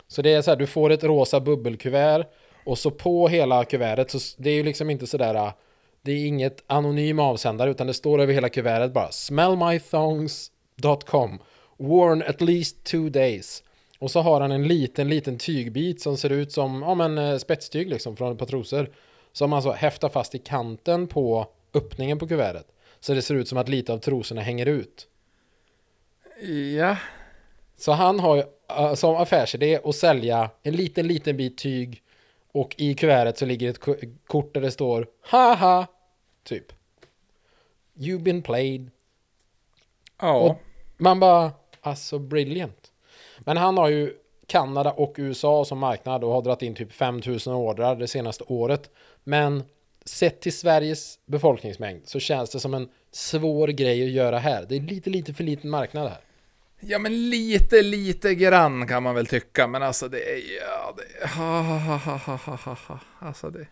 Så 0.08 0.22
det 0.22 0.34
är 0.34 0.42
så 0.42 0.52
här, 0.52 0.58
du 0.58 0.68
får 0.68 0.90
ett 0.90 1.04
rosa 1.04 1.40
bubbelkuvert 1.40 2.26
och 2.66 2.78
så 2.78 2.92
på 2.92 3.28
hela 3.28 3.66
kuvertet 3.66 4.12
så 4.12 4.20
det 4.38 4.50
är 4.50 4.56
ju 4.56 4.64
liksom 4.64 4.90
inte 4.90 5.08
sådär 5.08 5.36
äh, 5.36 5.54
det 6.02 6.12
är 6.12 6.26
inget 6.26 6.64
anonym 6.68 7.20
avsändare 7.20 7.72
utan 7.72 7.88
det 7.88 7.94
står 7.94 8.22
över 8.22 8.34
hela 8.34 8.50
kuvertet 8.50 8.94
bara 8.94 9.12
smell 9.12 9.56
my 9.56 9.80
thongs 9.80 10.52
smellmythongs.com 10.84 11.40
worn 11.78 12.22
at 12.22 12.42
least 12.42 12.84
two 12.84 13.10
days 13.10 13.64
och 14.00 14.12
så 14.12 14.22
har 14.22 14.42
han 14.42 14.52
en 14.52 14.68
liten 14.68 15.10
liten 15.10 15.38
tygbit 15.38 16.02
som 16.02 16.18
ser 16.18 16.30
ut 16.30 16.52
som 16.52 16.82
ja, 16.82 16.96
men, 16.96 17.18
eh, 17.18 17.38
spetstyg 17.38 17.90
liksom 17.90 18.16
från 18.16 18.32
ett 18.32 18.40
par 18.40 18.46
trosor 18.46 18.90
som 19.32 19.54
alltså 19.54 19.72
häftar 19.72 20.10
fast 20.10 20.36
i 20.36 20.40
kanten 20.40 21.08
på 21.08 21.48
öppningen 21.74 22.20
på 22.20 22.28
kuvertet 22.28 22.68
så 23.00 23.14
det 23.14 23.22
ser 23.22 23.36
ut 23.36 23.48
som 23.48 23.58
att 23.58 23.70
lite 23.70 23.94
av 23.94 23.98
trosorna 23.98 24.42
hänger 24.42 24.66
ut 24.66 25.08
Ja. 26.78 26.98
så 27.78 27.92
han 27.92 28.20
har 28.20 28.36
ju 28.36 28.44
äh, 28.78 28.94
som 28.94 29.16
affärsidé 29.16 29.80
att 29.84 29.96
sälja 29.96 30.50
en 30.64 30.76
liten, 30.76 31.08
liten 31.08 31.38
bit 31.38 31.58
tyg 31.58 32.02
och 32.52 32.76
i 32.78 32.94
kuvertet 32.94 33.38
så 33.38 33.46
ligger 33.46 33.70
ett 33.70 33.80
ko- 33.80 33.96
kort 34.28 34.54
där 34.54 34.62
det 34.62 34.72
står 34.72 35.08
haha, 35.22 35.88
typ. 36.44 36.66
You've 37.96 38.24
been 38.24 38.42
played. 38.42 38.90
Ja. 40.22 40.34
Och 40.34 40.58
man 41.00 41.20
bara, 41.20 41.52
alltså 41.82 42.20
brilliant. 42.20 42.92
Men 43.40 43.58
han 43.58 43.78
har 43.78 43.90
ju 43.90 44.14
Kanada 44.48 44.92
och 44.92 45.16
USA 45.18 45.66
som 45.66 45.80
marknad 45.80 46.24
och 46.24 46.32
har 46.32 46.42
dragit 46.42 46.62
in 46.62 46.76
typ 46.76 46.94
5000 46.94 47.54
ordrar 47.54 47.96
det 47.96 48.08
senaste 48.08 48.44
året. 48.48 48.90
Men 49.24 49.64
sett 50.06 50.42
till 50.42 50.54
Sveriges 50.54 51.20
befolkningsmängd 51.26 52.02
så 52.08 52.20
känns 52.20 52.50
det 52.50 52.60
som 52.60 52.74
en 52.74 52.90
svår 53.12 53.68
grej 53.68 54.04
att 54.04 54.10
göra 54.12 54.40
här. 54.40 54.66
Det 54.70 54.76
är 54.76 54.82
lite, 54.82 55.10
lite 55.10 55.34
för 55.34 55.44
liten 55.44 55.70
marknad 55.70 56.10
här. 56.10 56.20
Ja 56.80 57.00
men 57.00 57.30
lite, 57.30 57.82
lite 57.82 58.36
grann 58.36 58.88
kan 58.88 59.04
man 59.04 59.16
väl 59.16 59.28
tycka, 59.28 59.68
men 59.68 59.84
alltså 59.84 60.08
det 60.08 60.32
är 60.32 60.42
ja, 60.62 60.96
det, 60.98 61.28
ha, 61.28 61.62
ha, 61.62 61.78
ha, 61.78 62.18
ha, 62.18 62.36
ha, 62.36 62.56
ha, 62.56 62.78
ha. 62.88 63.00
Alltså 63.20 63.50
det, 63.50 63.68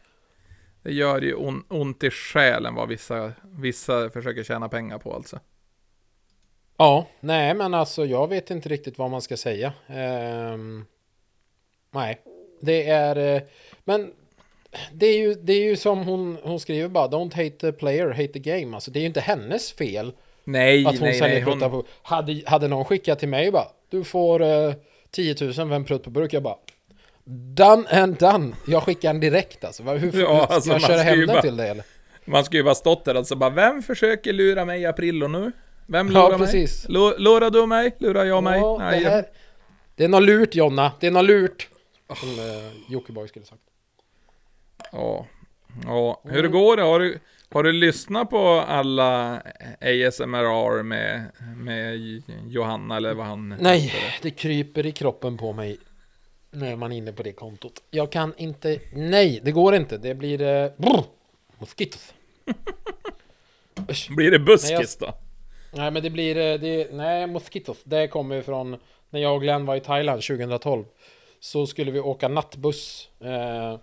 det 0.83 0.91
gör 0.91 1.21
ju 1.21 1.35
on, 1.35 1.63
ont 1.67 2.03
i 2.03 2.09
själen 2.09 2.75
vad 2.75 2.89
vissa, 2.89 3.31
vissa 3.43 4.09
försöker 4.09 4.43
tjäna 4.43 4.69
pengar 4.69 4.97
på 4.97 5.15
alltså. 5.15 5.39
Ja, 6.77 7.07
nej 7.19 7.53
men 7.53 7.73
alltså 7.73 8.05
jag 8.05 8.27
vet 8.29 8.51
inte 8.51 8.69
riktigt 8.69 8.97
vad 8.97 9.09
man 9.11 9.21
ska 9.21 9.37
säga. 9.37 9.73
Ehm, 9.87 10.85
nej, 11.93 12.17
det 12.61 12.87
är... 12.89 13.35
eh, 13.35 13.41
Men 13.85 14.11
det 14.93 15.05
är 15.05 15.17
ju, 15.17 15.33
det 15.33 15.53
är 15.53 15.63
ju 15.63 15.75
som 15.75 16.03
hon, 16.03 16.37
hon 16.43 16.59
skriver 16.59 16.87
bara, 16.89 17.07
don't 17.07 17.35
hate 17.35 17.49
the 17.57 17.71
player, 17.71 18.09
hate 18.09 18.27
the 18.27 18.39
game. 18.39 18.75
Alltså 18.75 18.91
det 18.91 18.99
är 18.99 19.01
ju 19.01 19.07
inte 19.07 19.19
hennes 19.21 19.71
fel 19.71 20.11
Nej, 20.43 20.85
Att 20.85 20.99
hon 20.99 21.09
nej, 21.09 21.21
nej. 21.21 21.41
Hon, 21.41 21.59
på... 21.59 21.83
Hade, 22.01 22.41
hade 22.45 22.67
någon 22.67 22.85
skickat 22.85 23.19
till 23.19 23.27
mig 23.29 23.47
och 23.47 23.53
bara, 23.53 23.67
du 23.89 24.03
får 24.03 24.41
eh, 24.41 24.73
10 25.11 25.35
000 25.41 25.53
för 25.53 25.71
en 25.71 25.85
prutt 25.85 26.03
på 26.03 26.09
burk. 26.09 26.33
Jag 26.33 26.43
bara, 26.43 26.57
done 27.55 27.87
and 27.91 28.15
done. 28.17 28.55
Jag 28.67 28.83
skickar 28.83 29.09
den 29.13 29.19
direkt 29.19 29.63
alltså. 29.63 29.83
Hur, 29.83 30.21
Ja, 30.21 30.45
ska 30.45 30.53
alltså, 30.53 30.69
jag 30.69 30.81
man 30.81 30.87
köra 30.89 30.97
ska 30.99 31.09
hem 31.09 31.19
den 31.19 31.27
bara- 31.27 31.41
till 31.41 31.57
dig 31.57 31.69
eller? 31.69 31.83
man 32.25 32.43
skulle 32.45 32.59
ju 32.59 32.63
bara 32.63 32.75
stått 32.75 33.05
där 33.05 33.17
och 33.17 33.27
så 33.27 33.35
bara, 33.35 33.49
vem 33.49 33.83
försöker 33.83 34.33
lura 34.33 34.65
mig 34.65 34.81
i 34.81 34.85
april 34.85 35.27
nu? 35.27 35.51
Vem 35.87 36.11
Ja, 36.11 36.27
lurar 36.27 36.37
precis. 36.37 36.87
mig? 36.89 36.97
Lu- 36.97 37.17
Lurar 37.17 37.49
du 37.49 37.65
mig? 37.65 37.95
Lurar 37.99 38.25
jag 38.25 38.43
mig? 38.43 38.59
Ja, 38.59 38.77
Nej, 38.79 39.03
det, 39.03 39.09
här, 39.09 39.25
det 39.95 40.03
är 40.03 40.07
något 40.07 40.23
lurt 40.23 40.55
Jonna, 40.55 40.91
det 40.99 41.07
är 41.07 41.11
något 41.11 41.25
lurt. 41.25 41.69
Som 42.19 42.29
eh, 42.29 42.71
Jockiboi 42.89 43.27
skulle 43.27 43.45
sagt. 43.45 43.61
Ja. 44.91 45.25
ja. 45.85 46.21
Hur 46.25 46.47
går 46.47 46.77
det? 46.77 46.83
Har 46.83 46.99
du, 46.99 47.19
har 47.51 47.63
du 47.63 47.71
lyssnat 47.71 48.29
på 48.29 48.47
alla 48.47 49.41
ASMR 49.81 50.83
med, 50.83 51.31
med 51.57 51.95
Johanna 52.47 52.97
eller 52.97 53.13
vad 53.13 53.25
han 53.25 53.49
Nej, 53.59 53.79
heter? 53.79 54.19
det 54.21 54.31
kryper 54.31 54.85
i 54.85 54.91
kroppen 54.91 55.37
på 55.37 55.53
mig 55.53 55.77
när 56.51 56.75
man 56.75 56.91
är 56.91 56.97
inne 56.97 57.11
på 57.13 57.23
det 57.23 57.31
kontot. 57.31 57.83
Jag 57.91 58.11
kan 58.11 58.33
inte, 58.37 58.79
nej, 58.93 59.41
det 59.43 59.51
går 59.51 59.75
inte. 59.75 59.97
Det 59.97 60.15
blir... 60.15 60.41
Eh, 60.41 60.69
brr, 60.77 61.03
moskitos. 61.59 62.13
Blir 64.09 64.31
det 64.31 64.39
buskis 64.39 64.97
då? 64.97 65.13
Nej, 65.77 65.91
men 65.91 66.03
det 66.03 66.09
blir... 66.09 66.37
Eh, 66.37 66.59
det, 66.59 66.87
nej, 66.91 67.27
Mosquitos, 67.27 67.77
Det 67.83 68.07
kommer 68.07 68.41
från 68.41 68.77
när 69.09 69.19
jag 69.19 69.35
och 69.35 69.41
Glenn 69.41 69.65
var 69.65 69.75
i 69.75 69.79
Thailand 69.79 70.21
2012. 70.21 70.85
Så 71.39 71.67
skulle 71.67 71.91
vi 71.91 71.99
åka 71.99 72.27
nattbuss. 72.27 73.09
Eh, 73.19 73.79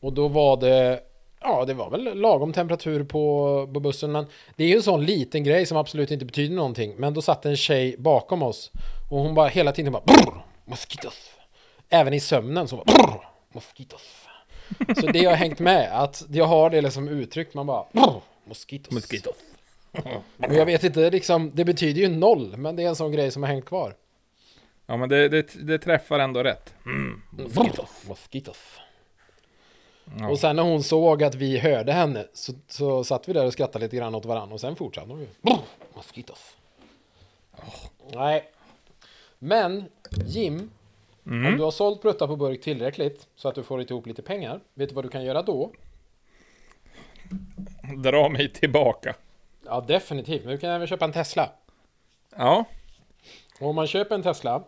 och 0.00 0.12
då 0.12 0.28
var 0.28 0.56
det... 0.56 1.00
Ja, 1.40 1.64
det 1.64 1.74
var 1.74 1.90
väl 1.90 2.20
lagom 2.20 2.52
temperatur 2.52 3.04
på, 3.04 3.68
på 3.74 3.80
bussen. 3.80 4.12
Men 4.12 4.26
det 4.56 4.64
är 4.64 4.68
ju 4.68 4.76
en 4.76 4.82
sån 4.82 5.04
liten 5.04 5.44
grej 5.44 5.66
som 5.66 5.76
absolut 5.76 6.10
inte 6.10 6.24
betyder 6.24 6.56
någonting. 6.56 6.94
Men 6.96 7.14
då 7.14 7.22
satt 7.22 7.46
en 7.46 7.56
tjej 7.56 7.96
bakom 7.98 8.42
oss. 8.42 8.70
Och 9.10 9.18
hon 9.18 9.34
bara 9.34 9.48
hela 9.48 9.72
tiden 9.72 9.92
bara... 9.92 10.02
Brr. 10.04 10.44
Även 11.88 12.14
i 12.14 12.20
sömnen 12.20 12.68
så 12.68 12.76
bara... 12.76 12.84
Brr. 12.84 13.20
Så 15.00 15.06
det 15.06 15.24
har 15.24 15.34
hängt 15.34 15.58
med. 15.58 16.02
Att 16.02 16.24
jag 16.30 16.44
har 16.44 16.70
det 16.70 16.80
liksom 16.80 17.08
uttryckt. 17.08 17.54
Man 17.54 17.66
bara... 17.66 17.84
Brr, 17.92 18.20
mosquitos. 18.44 18.94
Men 20.36 20.54
jag 20.54 20.66
vet 20.66 20.84
inte, 20.84 21.10
liksom, 21.10 21.50
det 21.54 21.64
betyder 21.64 22.00
ju 22.00 22.08
noll, 22.08 22.56
men 22.56 22.76
det 22.76 22.82
är 22.82 22.88
en 22.88 22.96
sån 22.96 23.12
grej 23.12 23.30
som 23.30 23.42
har 23.42 23.50
hängt 23.50 23.64
kvar. 23.64 23.94
Ja 24.86 24.96
men 24.96 25.08
det, 25.08 25.28
det, 25.28 25.66
det 25.66 25.78
träffar 25.78 26.18
ändå 26.18 26.42
rätt. 26.42 26.74
Mm. 26.86 27.22
Moskitos. 27.30 28.04
Moskitos. 28.08 28.58
Ja. 30.18 30.28
Och 30.28 30.38
sen 30.38 30.56
när 30.56 30.62
hon 30.62 30.82
såg 30.82 31.22
att 31.22 31.34
vi 31.34 31.58
hörde 31.58 31.92
henne 31.92 32.26
så, 32.32 32.52
så 32.68 33.04
satt 33.04 33.28
vi 33.28 33.32
där 33.32 33.46
och 33.46 33.52
skrattade 33.52 33.84
lite 33.84 33.96
grann 33.96 34.14
åt 34.14 34.24
varandra 34.24 34.54
och 34.54 34.60
sen 34.60 34.76
fortsatte 34.76 35.10
hon 35.10 35.20
ju. 35.20 35.26
Brr, 35.42 35.58
Moskitos. 35.94 36.56
Nej. 38.12 38.50
Men 39.38 39.84
Jim, 40.26 40.70
om 41.24 41.56
du 41.56 41.62
har 41.62 41.70
sålt 41.70 42.02
pruttar 42.02 42.26
på 42.26 42.36
burk 42.36 42.62
tillräckligt 42.62 43.28
så 43.36 43.48
att 43.48 43.54
du 43.54 43.62
får 43.62 43.82
ihop 43.82 44.06
lite 44.06 44.22
pengar, 44.22 44.60
vet 44.74 44.88
du 44.88 44.94
vad 44.94 45.04
du 45.04 45.08
kan 45.08 45.24
göra 45.24 45.42
då? 45.42 45.72
Dra 47.96 48.28
mig 48.28 48.52
tillbaka. 48.52 49.14
Ja, 49.74 49.80
definitivt. 49.80 50.44
Men 50.44 50.52
du 50.52 50.58
kan 50.58 50.70
även 50.70 50.86
köpa 50.86 51.04
en 51.04 51.12
Tesla. 51.12 51.50
Ja, 52.36 52.64
Och 53.60 53.68
om 53.68 53.76
man 53.76 53.86
köper 53.86 54.14
en 54.14 54.22
Tesla, 54.22 54.62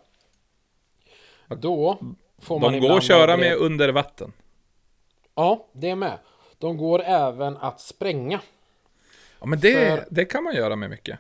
då 1.49 1.99
får 2.39 2.61
man 2.61 2.73
de 2.73 2.81
går 2.81 2.97
att 2.97 3.05
köra 3.05 3.37
med 3.37 3.57
under 3.57 3.89
vatten. 3.89 4.33
Ja, 5.35 5.67
det 5.73 5.91
är 5.91 5.95
med. 5.95 6.19
De 6.59 6.77
går 6.77 7.03
även 7.03 7.57
att 7.57 7.81
spränga. 7.81 8.41
Ja 9.41 9.47
men 9.47 9.61
det, 9.61 9.73
För- 9.75 10.07
det 10.11 10.25
kan 10.25 10.45
man 10.45 10.55
göra 10.55 10.77
med 10.77 10.91
mycket. 10.91 11.19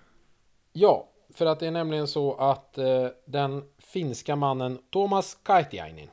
Ja, 0.72 1.08
för 1.34 1.46
att 1.46 1.60
det 1.60 1.66
är 1.66 1.70
nämligen 1.70 2.08
så 2.08 2.34
att 2.34 2.78
eh, 2.78 3.06
den 3.24 3.64
finska 3.78 4.36
mannen 4.36 4.78
Thomas 4.90 5.34
Kaitiainen, 5.42 6.08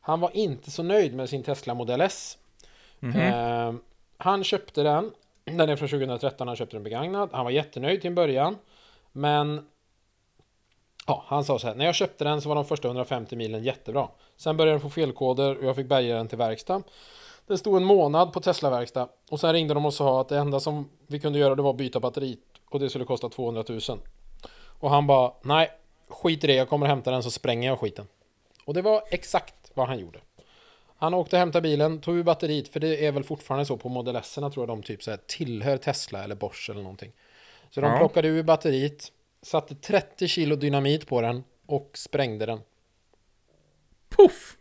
han 0.00 0.20
var 0.20 0.36
inte 0.36 0.70
så 0.70 0.82
nöjd 0.82 1.14
med 1.14 1.28
sin 1.28 1.42
Tesla 1.42 1.74
Model 1.74 2.00
S. 2.00 2.38
Eh, 3.02 3.74
han 4.16 4.44
köpte 4.44 4.82
den, 4.82 5.10
den 5.56 5.68
är 5.68 5.76
från 5.76 5.88
2013, 5.88 6.48
han 6.48 6.56
köpte 6.56 6.76
den 6.76 6.82
begagnad. 6.82 7.28
Han 7.32 7.44
var 7.44 7.50
jättenöjd 7.50 8.00
till 8.00 8.08
en 8.08 8.14
början. 8.14 8.56
Men 9.12 9.66
ja, 11.06 11.24
han 11.26 11.44
sa 11.44 11.58
så 11.58 11.66
här, 11.66 11.74
när 11.74 11.84
jag 11.84 11.94
köpte 11.94 12.24
den 12.24 12.40
så 12.40 12.48
var 12.48 12.56
de 12.56 12.64
första 12.64 12.88
150 12.88 13.36
milen 13.36 13.64
jättebra. 13.64 14.08
Sen 14.36 14.56
började 14.56 14.72
den 14.72 14.80
få 14.80 14.90
felkoder 14.90 15.58
och 15.58 15.64
jag 15.64 15.76
fick 15.76 15.88
bärga 15.88 16.16
den 16.16 16.28
till 16.28 16.38
verkstad. 16.38 16.82
Den 17.46 17.58
stod 17.58 17.76
en 17.76 17.84
månad 17.84 18.32
på 18.32 18.40
Tesla-verkstad 18.40 19.08
och 19.30 19.40
sen 19.40 19.52
ringde 19.52 19.74
de 19.74 19.86
och 19.86 19.94
sa 19.94 20.20
att 20.20 20.28
det 20.28 20.38
enda 20.38 20.60
som 20.60 20.88
vi 21.06 21.20
kunde 21.20 21.38
göra 21.38 21.54
det 21.54 21.62
var 21.62 21.70
att 21.70 21.76
byta 21.76 22.00
batteri 22.00 22.38
och 22.70 22.80
det 22.80 22.90
skulle 22.90 23.04
kosta 23.04 23.28
200 23.28 23.64
000. 23.68 23.80
Och 24.80 24.90
han 24.90 25.06
bara, 25.06 25.32
nej, 25.42 25.70
skit 26.08 26.44
i 26.44 26.46
det, 26.46 26.54
jag 26.54 26.68
kommer 26.68 26.86
hämta 26.86 27.10
den 27.10 27.22
så 27.22 27.30
spränger 27.30 27.68
jag 27.68 27.80
skiten. 27.80 28.06
Och 28.64 28.74
det 28.74 28.82
var 28.82 29.02
exakt 29.10 29.70
vad 29.74 29.88
han 29.88 29.98
gjorde. 29.98 30.18
Han 31.00 31.14
åkte 31.14 31.36
och 31.36 31.40
hämtade 31.40 31.62
bilen, 31.62 32.00
tog 32.00 32.16
ur 32.16 32.22
batteriet, 32.22 32.68
för 32.68 32.80
det 32.80 33.06
är 33.06 33.12
väl 33.12 33.24
fortfarande 33.24 33.66
så 33.66 33.76
på 33.76 33.88
Model 33.88 34.16
S 34.16 34.34
tror 34.34 34.52
jag 34.56 34.68
de 34.68 34.82
typ 34.82 35.02
så 35.02 35.10
här, 35.10 35.18
tillhör 35.26 35.76
Tesla 35.76 36.24
eller 36.24 36.34
Bosch 36.34 36.70
eller 36.70 36.82
någonting. 36.82 37.12
Så 37.70 37.80
de 37.80 37.90
Ja. 37.90 37.98
plockade 37.98 38.28
ur 38.28 38.42
batteriet, 38.42 39.12
satte 39.42 39.74
30 39.74 40.28
kilo 40.28 40.56
dynamit 40.56 41.06
på 41.06 41.20
den 41.20 41.44
och 41.66 41.90
sprängde 41.94 42.46
den. 42.46 42.60
Puff! 44.16 44.56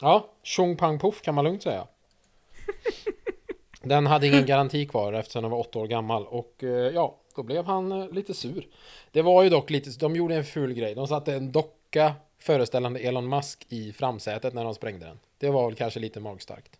Ja, 0.00 0.28
tjong 0.42 0.76
pang 0.76 0.98
poff 0.98 1.22
kan 1.22 1.34
man 1.34 1.44
lugnt 1.44 1.62
säga. 1.62 1.86
Den 3.82 4.06
hade 4.06 4.26
ingen 4.26 4.46
garanti 4.46 4.86
kvar 4.86 5.12
eftersom 5.12 5.42
den 5.42 5.50
var 5.50 5.58
åtta 5.58 5.78
år 5.78 5.86
gammal 5.86 6.26
och 6.26 6.64
eh, 6.64 6.68
ja, 6.70 7.16
då 7.36 7.42
blev 7.42 7.64
han 7.64 7.92
eh, 7.92 8.08
lite 8.10 8.34
sur. 8.34 8.66
Det 9.12 9.22
var 9.22 9.42
ju 9.42 9.48
dock 9.48 9.70
lite, 9.70 9.90
de 10.00 10.16
gjorde 10.16 10.34
en 10.34 10.44
ful 10.44 10.72
grej. 10.72 10.94
De 10.94 11.06
satte 11.08 11.34
en 11.34 11.52
docka 11.92 12.14
föreställande 12.38 13.00
Elon 13.00 13.28
Musk 13.28 13.66
i 13.68 13.92
framsätet 13.92 14.54
när 14.54 14.64
de 14.64 14.74
sprängde 14.74 15.06
den. 15.06 15.18
Det 15.38 15.50
var 15.50 15.66
väl 15.66 15.76
kanske 15.76 16.00
lite 16.00 16.20
magstarkt. 16.20 16.78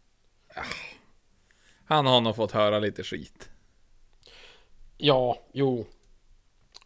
Han 1.85 2.07
har 2.07 2.20
nog 2.20 2.37
fått 2.37 2.53
höra 2.53 2.79
lite 2.79 3.03
skit. 3.03 3.51
Ja, 4.96 5.38
jo. 5.53 5.87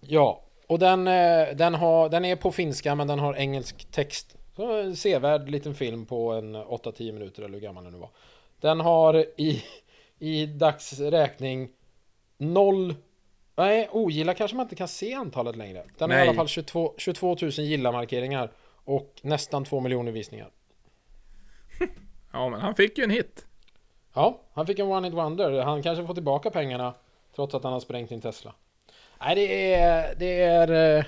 Ja, 0.00 0.44
och 0.66 0.78
den, 0.78 1.06
eh, 1.06 1.48
den, 1.54 1.74
har, 1.74 2.08
den 2.08 2.24
är 2.24 2.36
på 2.36 2.52
finska 2.52 2.94
men 2.94 3.06
den 3.06 3.18
har 3.18 3.34
engelsk 3.34 3.90
text. 3.90 4.36
Så 4.56 4.76
en 4.76 4.96
sevärd 4.96 5.50
liten 5.50 5.74
film 5.74 6.06
på 6.06 6.32
en 6.32 6.56
8-10 6.56 7.12
minuter 7.12 7.42
eller 7.42 7.54
hur 7.54 7.60
gammal 7.60 7.84
den 7.84 7.92
nu 7.92 7.98
var. 7.98 8.10
Den 8.60 8.80
har 8.80 9.24
i, 9.36 9.64
i 10.18 10.46
dagsräkning 10.46 11.68
noll 12.38 12.94
Nej, 13.58 13.88
ogilla 13.92 14.34
kanske 14.34 14.56
man 14.56 14.64
inte 14.64 14.76
kan 14.76 14.88
se 14.88 15.14
antalet 15.14 15.56
längre. 15.56 15.84
Den 15.98 16.10
har 16.10 16.18
i 16.18 16.20
alla 16.20 16.34
fall 16.34 16.48
22, 16.48 16.94
22 16.98 17.36
000 17.42 17.50
gilla-markeringar 17.50 18.50
och 18.84 19.20
nästan 19.22 19.64
2 19.64 19.80
miljoner 19.80 20.12
visningar. 20.12 20.50
Ja 22.32 22.48
men 22.48 22.60
han 22.60 22.74
fick 22.74 22.98
ju 22.98 23.04
en 23.04 23.10
hit. 23.10 23.46
Ja, 24.14 24.40
han 24.52 24.66
fick 24.66 24.78
en 24.78 24.86
one 24.86 25.06
hit 25.06 25.14
wonder. 25.14 25.62
Han 25.62 25.82
kanske 25.82 26.06
får 26.06 26.14
tillbaka 26.14 26.50
pengarna 26.50 26.94
trots 27.38 27.54
att 27.54 27.64
han 27.64 27.72
har 27.72 27.80
sprängt 27.80 28.08
sin 28.08 28.20
Tesla. 28.20 28.54
Nej, 29.20 29.34
det 29.34 29.74
är, 29.74 30.14
det 30.18 30.40
är, 30.40 30.98
eh, 30.98 31.04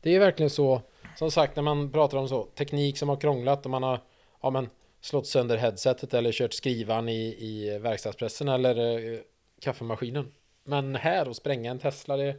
det 0.00 0.16
är 0.16 0.20
verkligen 0.20 0.50
så. 0.50 0.82
Som 1.16 1.30
sagt, 1.30 1.56
när 1.56 1.62
man 1.62 1.92
pratar 1.92 2.18
om 2.18 2.28
så 2.28 2.42
teknik 2.44 2.98
som 2.98 3.08
har 3.08 3.16
krånglat 3.16 3.64
och 3.64 3.70
man 3.70 3.82
har 3.82 4.00
ja, 4.42 4.50
men, 4.50 4.68
slått 5.00 5.26
sönder 5.26 5.56
headsetet 5.56 6.14
eller 6.14 6.32
kört 6.32 6.52
skrivan 6.52 7.08
i, 7.08 7.36
i 7.38 7.78
verkstadspressen 7.78 8.48
eller 8.48 8.98
eh, 9.12 9.18
kaffemaskinen. 9.60 10.32
Men 10.64 10.94
här 10.94 11.28
och 11.28 11.36
spränga 11.36 11.70
en 11.70 11.78
Tesla, 11.78 12.16
det, 12.16 12.36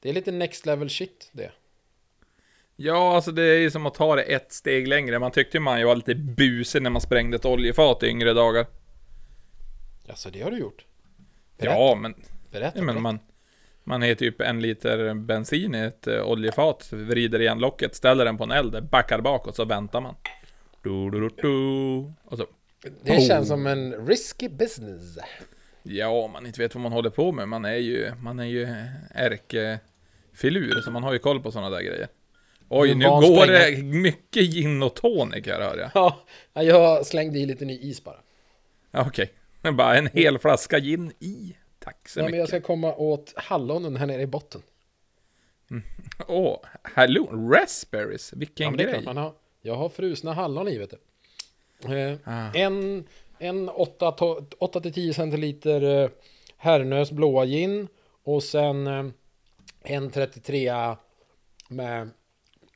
det 0.00 0.08
är 0.08 0.12
lite 0.12 0.32
next 0.32 0.66
level 0.66 0.90
shit 0.90 1.30
det. 1.32 1.52
Ja, 2.76 3.14
alltså 3.14 3.32
det 3.32 3.42
är 3.42 3.58
ju 3.58 3.70
som 3.70 3.86
att 3.86 3.94
ta 3.94 4.16
det 4.16 4.22
ett 4.22 4.52
steg 4.52 4.88
längre. 4.88 5.18
Man 5.18 5.30
tyckte 5.30 5.56
ju 5.56 5.60
man 5.60 5.78
ju 5.78 5.86
var 5.86 5.96
lite 5.96 6.14
busig 6.14 6.82
när 6.82 6.90
man 6.90 7.00
sprängde 7.00 7.36
ett 7.36 7.44
oljefat 7.44 8.02
i 8.02 8.06
yngre 8.06 8.32
dagar. 8.32 8.66
Alltså 10.08 10.30
det 10.30 10.40
har 10.40 10.50
du 10.50 10.58
gjort. 10.58 10.84
Berätta. 11.58 11.76
Ja, 11.76 11.94
men, 11.94 12.14
Berätta. 12.50 12.78
ja, 12.78 12.84
men 12.84 13.02
man, 13.02 13.18
man 13.84 14.02
är 14.02 14.14
typ 14.14 14.40
en 14.40 14.62
liter 14.62 15.14
bensin 15.14 15.74
i 15.74 15.78
ett 15.78 16.06
eh, 16.06 16.22
oljefat, 16.22 16.88
vrider 16.92 17.40
igen 17.40 17.58
locket, 17.58 17.94
ställer 17.94 18.24
den 18.24 18.36
på 18.38 18.44
en 18.44 18.50
eld, 18.50 18.88
backar 18.90 19.20
bakåt, 19.20 19.56
så 19.56 19.64
väntar 19.64 20.00
man. 20.00 20.14
Du, 20.82 21.10
du, 21.10 21.20
du, 21.20 21.28
du. 21.36 21.48
Och 22.24 22.38
så, 22.38 22.46
Det 23.02 23.20
känns 23.20 23.48
som 23.48 23.66
en 23.66 24.06
risky 24.06 24.48
business. 24.48 25.18
ja, 25.82 26.08
om 26.08 26.32
man 26.32 26.46
inte 26.46 26.60
vet 26.60 26.74
vad 26.74 26.82
man 26.82 26.92
håller 26.92 27.10
på 27.10 27.32
med, 27.32 27.48
man 27.48 27.64
är 27.64 27.76
ju, 27.76 28.12
man 28.22 28.38
är 28.38 28.44
ju 28.44 28.68
ärkefilur, 29.14 30.80
så 30.80 30.90
man 30.90 31.02
har 31.02 31.12
ju 31.12 31.18
koll 31.18 31.40
på 31.42 31.52
sådana 31.52 31.70
där 31.70 31.82
grejer. 31.82 32.08
Oj, 32.68 32.88
Men 32.88 32.98
nu 32.98 33.04
går 33.06 33.46
det 33.46 33.82
mycket 33.82 34.42
gin 34.42 34.82
och 34.82 34.94
tonic 34.94 35.46
här 35.46 35.60
hör 35.60 35.78
jag. 35.78 35.90
Ja, 35.94 36.62
jag 36.62 37.06
slängde 37.06 37.38
i 37.38 37.46
lite 37.46 37.64
ny 37.64 37.78
is 37.78 38.04
bara. 38.04 38.16
Ja, 38.90 39.04
Okej. 39.06 39.30
Bara 39.72 39.96
en 39.96 40.06
hel 40.12 40.38
flaska 40.38 40.78
gin 40.78 41.12
i. 41.18 41.56
Tack 41.84 42.08
så 42.08 42.20
Nej, 42.20 42.30
men 42.30 42.38
jag 42.38 42.44
mycket. 42.44 42.62
ska 42.62 42.66
komma 42.66 42.94
åt 42.94 43.32
hallonen 43.36 43.96
här 43.96 44.06
nere 44.06 44.22
i 44.22 44.26
botten. 44.26 44.62
Åh, 46.28 46.58
hallå, 46.82 47.26
raspberries. 47.52 48.32
Vilken 48.32 48.78
Ja, 48.78 48.84
grej. 48.84 49.04
har. 49.04 49.32
Jag 49.60 49.74
har 49.74 49.88
frusna 49.88 50.32
hallon 50.32 50.68
i 50.68 50.78
vet 50.78 50.90
du. 50.90 50.98
Eh, 51.96 52.18
Ah. 52.24 52.52
En, 52.54 53.04
en 53.38 53.70
8-10 53.70 55.12
centiliter 55.12 55.82
eh, 56.04 56.10
Herrnös 56.56 57.10
blåa 57.12 57.44
gin 57.46 57.88
och 58.22 58.42
sen 58.42 58.86
eh, 58.86 59.06
en 59.82 60.10
33 60.10 60.72
med 61.68 62.10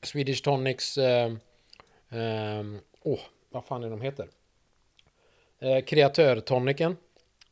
Swedish 0.03 0.43
Tonics 0.43 0.99
eh, 0.99 1.27
eh, 2.11 2.65
Åh, 3.03 3.21
vad 3.51 3.65
fan 3.65 3.83
är 3.85 3.91
de 3.91 4.01
heter? 4.01 4.29
Eh, 5.59 5.85
Kreatör-toniken 5.85 6.97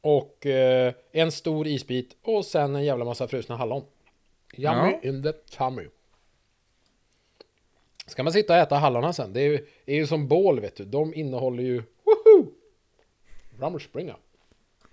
och 0.03 0.47
eh, 0.47 0.95
en 1.13 1.33
stor 1.33 1.67
isbit 1.67 2.17
och 2.23 2.45
sen 2.45 2.77
en 2.77 2.85
jävla 2.85 3.05
massa 3.05 3.29
frusna 3.29 3.57
hallon. 3.57 3.85
Yummy 4.57 4.91
Ja. 4.93 5.01
in 5.03 5.23
the 5.23 5.33
tummy. 5.33 5.89
Ska 8.07 8.23
man 8.23 8.33
sitta 8.33 8.53
och 8.53 8.59
äta 8.59 8.75
hallonen 8.77 9.15
sen? 9.15 9.33
Det 9.33 9.41
är 9.41 9.45
ju, 9.45 9.67
är 9.87 9.95
ju 9.95 10.07
som 10.07 10.29
bål 10.29 10.61
vet 10.61 10.77
du. 10.77 10.85
De 10.85 11.15
innehåller 11.15 11.63
ju... 11.63 11.83
Woho! 12.05 12.47
Rumspringa. 13.59 14.17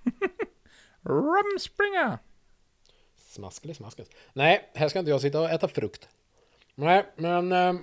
Rumspringa. 1.01 2.19
Smaskelig 3.17 3.75
smaskas. 3.75 4.07
Nej, 4.33 4.69
här 4.73 4.89
ska 4.89 4.99
inte 4.99 5.11
jag 5.11 5.21
sitta 5.21 5.41
och 5.41 5.49
äta 5.49 5.67
frukt. 5.67 6.09
Nej, 6.75 7.05
men 7.15 7.51
eh, 7.51 7.73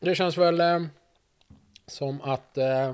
det 0.00 0.14
känns 0.14 0.36
väl 0.38 0.60
eh, 0.60 0.82
som 1.86 2.20
att 2.20 2.58
eh, 2.58 2.92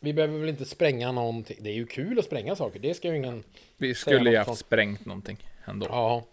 vi 0.00 0.12
behöver 0.12 0.38
väl 0.38 0.48
inte 0.48 0.64
spränga 0.64 1.12
någonting. 1.12 1.56
Det 1.60 1.70
är 1.70 1.74
ju 1.74 1.86
kul 1.86 2.18
att 2.18 2.24
spränga 2.24 2.56
saker. 2.56 2.80
Det 2.80 2.94
ska 2.94 3.08
ju 3.08 3.16
ingen... 3.16 3.44
Vi 3.76 3.94
skulle 3.94 4.30
ju 4.30 4.36
haft 4.36 4.46
sånt. 4.46 4.58
sprängt 4.58 5.06
någonting 5.06 5.38
ändå. 5.64 5.86
Ja. 5.90 6.24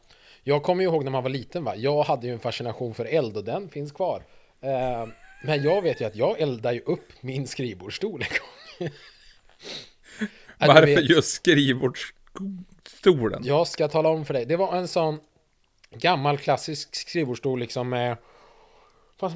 Jag 0.43 0.63
kommer 0.63 0.84
ju 0.84 0.89
ihåg 0.89 1.04
när 1.04 1.12
man 1.12 1.23
var 1.23 1.30
liten 1.30 1.63
va. 1.63 1.76
Jag 1.76 2.04
hade 2.04 2.28
ju 2.28 2.34
en 2.34 2.39
fascination 2.39 2.93
för 2.93 3.06
eld 3.06 3.38
och 3.38 3.43
den 3.43 3.69
finns 3.69 3.91
kvar. 3.91 4.23
Eh, 4.62 5.08
men 5.43 5.63
jag 5.63 5.82
vet 5.82 6.02
ju 6.02 6.06
att 6.06 6.15
jag 6.15 6.39
eldar 6.39 6.71
ju 6.71 6.80
upp 6.80 7.12
min 7.21 7.47
skrivbordsstol 7.47 8.21
en 8.21 8.28
gång. 8.39 8.89
Varför 10.60 10.86
vet. 10.86 11.10
just 11.10 11.30
skrivbordsstolen? 11.30 13.41
Jag 13.45 13.67
ska 13.67 13.88
tala 13.88 14.10
om 14.10 14.26
för 14.26 14.34
dig. 14.34 14.45
Det 14.45 14.56
var 14.56 14.76
en 14.76 14.88
sån 14.88 15.19
gammal 15.91 16.38
klassisk 16.38 16.95
skrivbordsstol 16.95 17.60
liksom 17.60 17.89
med... 17.89 18.17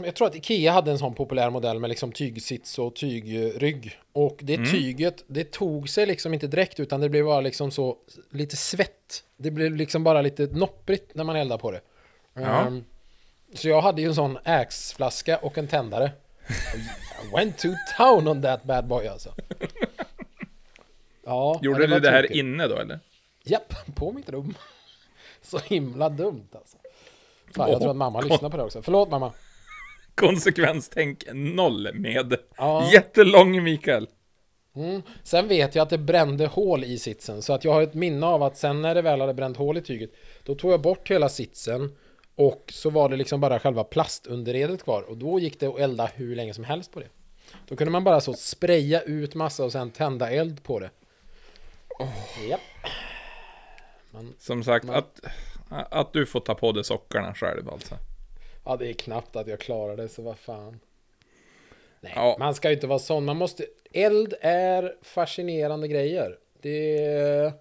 Jag 0.03 0.15
tror 0.15 0.27
att 0.27 0.35
Ikea 0.35 0.71
hade 0.71 0.91
en 0.91 0.99
sån 0.99 1.15
populär 1.15 1.49
modell 1.49 1.79
med 1.79 1.89
liksom 1.89 2.11
tygsits 2.11 2.79
och 2.79 2.95
tygrygg. 2.95 3.99
Och 4.13 4.39
det 4.41 4.57
tyget, 4.71 5.23
det 5.27 5.51
tog 5.51 5.89
sig 5.89 6.05
liksom 6.05 6.33
inte 6.33 6.47
direkt 6.47 6.79
utan 6.79 7.01
det 7.01 7.09
blev 7.09 7.25
bara 7.25 7.41
liksom 7.41 7.71
så 7.71 7.97
lite 8.31 8.55
svett. 8.55 9.23
Det 9.37 9.51
blev 9.51 9.75
liksom 9.75 10.03
bara 10.03 10.21
lite 10.21 10.45
nopprigt 10.45 11.15
när 11.15 11.23
man 11.23 11.35
eldade 11.35 11.61
på 11.61 11.71
det. 11.71 11.81
Ja. 12.33 12.67
Ehm, 12.67 12.83
så 13.53 13.69
jag 13.69 13.81
hade 13.81 14.01
ju 14.01 14.07
en 14.07 14.15
sån 14.15 14.37
Axe-flaska 14.43 15.37
och 15.37 15.57
en 15.57 15.67
tändare. 15.67 16.11
I 17.23 17.35
went 17.35 17.57
to 17.57 17.67
town 17.97 18.27
on 18.27 18.41
that 18.41 18.63
bad 18.63 18.87
boy 18.87 19.07
alltså. 19.07 19.33
Ja, 21.25 21.59
Gjorde 21.61 21.87
du 21.87 21.99
det 21.99 22.09
här 22.11 22.21
tokigt. 22.21 22.39
inne 22.39 22.67
då 22.67 22.75
eller? 22.75 22.99
Japp, 23.43 23.73
på 23.95 24.11
mitt 24.11 24.29
rum. 24.29 24.53
Så 25.41 25.59
himla 25.59 26.09
dumt 26.09 26.47
alltså. 26.51 26.77
Fan, 27.55 27.71
jag 27.71 27.79
tror 27.79 27.89
att 27.91 27.97
mamma 27.97 28.21
lyssnar 28.21 28.49
på 28.49 28.57
det 28.57 28.63
också. 28.63 28.81
Förlåt 28.81 29.09
mamma. 29.09 29.33
Konsekvenstänk 30.17 31.23
noll 31.33 31.89
med 31.93 32.37
Ja. 32.57 32.89
jättelång 32.93 33.63
Mikael. 33.63 34.07
Mm. 34.75 35.01
Sen 35.23 35.47
vet 35.47 35.75
jag 35.75 35.83
att 35.83 35.89
det 35.89 35.97
brände 35.97 36.45
hål 36.47 36.83
i 36.83 36.97
sitsen. 36.97 37.41
Så 37.41 37.53
att 37.53 37.63
jag 37.63 37.73
har 37.73 37.81
ett 37.81 37.93
minne 37.93 38.25
av 38.25 38.43
att 38.43 38.57
sen 38.57 38.81
när 38.81 38.95
det 38.95 39.01
väl 39.01 39.21
hade 39.21 39.33
bränt 39.33 39.57
hål 39.57 39.77
i 39.77 39.81
tyget. 39.81 40.11
Då 40.43 40.55
tog 40.55 40.71
jag 40.71 40.81
bort 40.81 41.11
hela 41.11 41.29
sitsen. 41.29 41.95
Och 42.35 42.63
så 42.73 42.89
var 42.89 43.09
det 43.09 43.15
liksom 43.15 43.41
bara 43.41 43.59
själva 43.59 43.83
plastunderredet 43.83 44.83
kvar. 44.83 45.01
Och 45.01 45.17
då 45.17 45.39
gick 45.39 45.59
det 45.59 45.67
att 45.67 45.79
elda 45.79 46.05
hur 46.15 46.35
länge 46.35 46.53
som 46.53 46.63
helst 46.63 46.91
på 46.91 46.99
det. 46.99 47.07
Då 47.67 47.75
kunde 47.75 47.91
man 47.91 48.03
bara 48.03 48.21
så 48.21 48.33
spraya 48.33 49.01
ut 49.01 49.35
massa 49.35 49.63
och 49.63 49.71
sen 49.71 49.91
tända 49.91 50.31
eld 50.31 50.63
på 50.63 50.79
det. 50.79 50.89
Japp. 52.49 52.61
Som 54.39 54.63
sagt, 54.63 54.89
att, 54.89 55.19
att 55.69 56.13
du 56.13 56.25
får 56.25 56.39
ta 56.39 56.55
på 56.55 56.71
dig 56.71 56.83
sockarna 56.83 57.33
själv 57.33 57.69
alltså. 57.69 57.95
Ja, 58.67 58.77
det 58.77 58.87
är 58.89 58.93
knappt 58.93 59.35
att 59.35 59.47
jag 59.47 59.59
klarar 59.59 59.97
det, 59.97 60.09
så 60.09 60.21
vad 60.21 60.37
fan. 60.37 60.79
Nej, 62.01 62.13
Ja. 62.15 62.35
man 62.39 62.55
ska 62.55 62.69
ju 62.69 62.75
inte 62.75 62.87
vara 62.87 62.99
sån. 62.99 63.25
Man 63.25 63.37
måste... 63.37 63.65
Eld 63.91 64.33
är 64.41 64.95
fascinerande 65.01 65.87
grejer. 65.87 66.37
Det... 66.61 67.53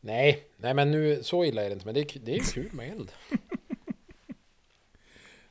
Nej, 0.00 0.44
nej 0.56 0.74
men 0.74 0.90
nu, 0.90 1.22
så 1.22 1.44
illa 1.44 1.62
är 1.64 1.68
det 1.68 1.72
inte. 1.72 1.84
Men 1.86 1.94
det 1.94 2.00
är, 2.00 2.20
det 2.20 2.34
är 2.34 2.52
kul 2.54 2.70
med 2.72 2.92
eld. 2.92 3.12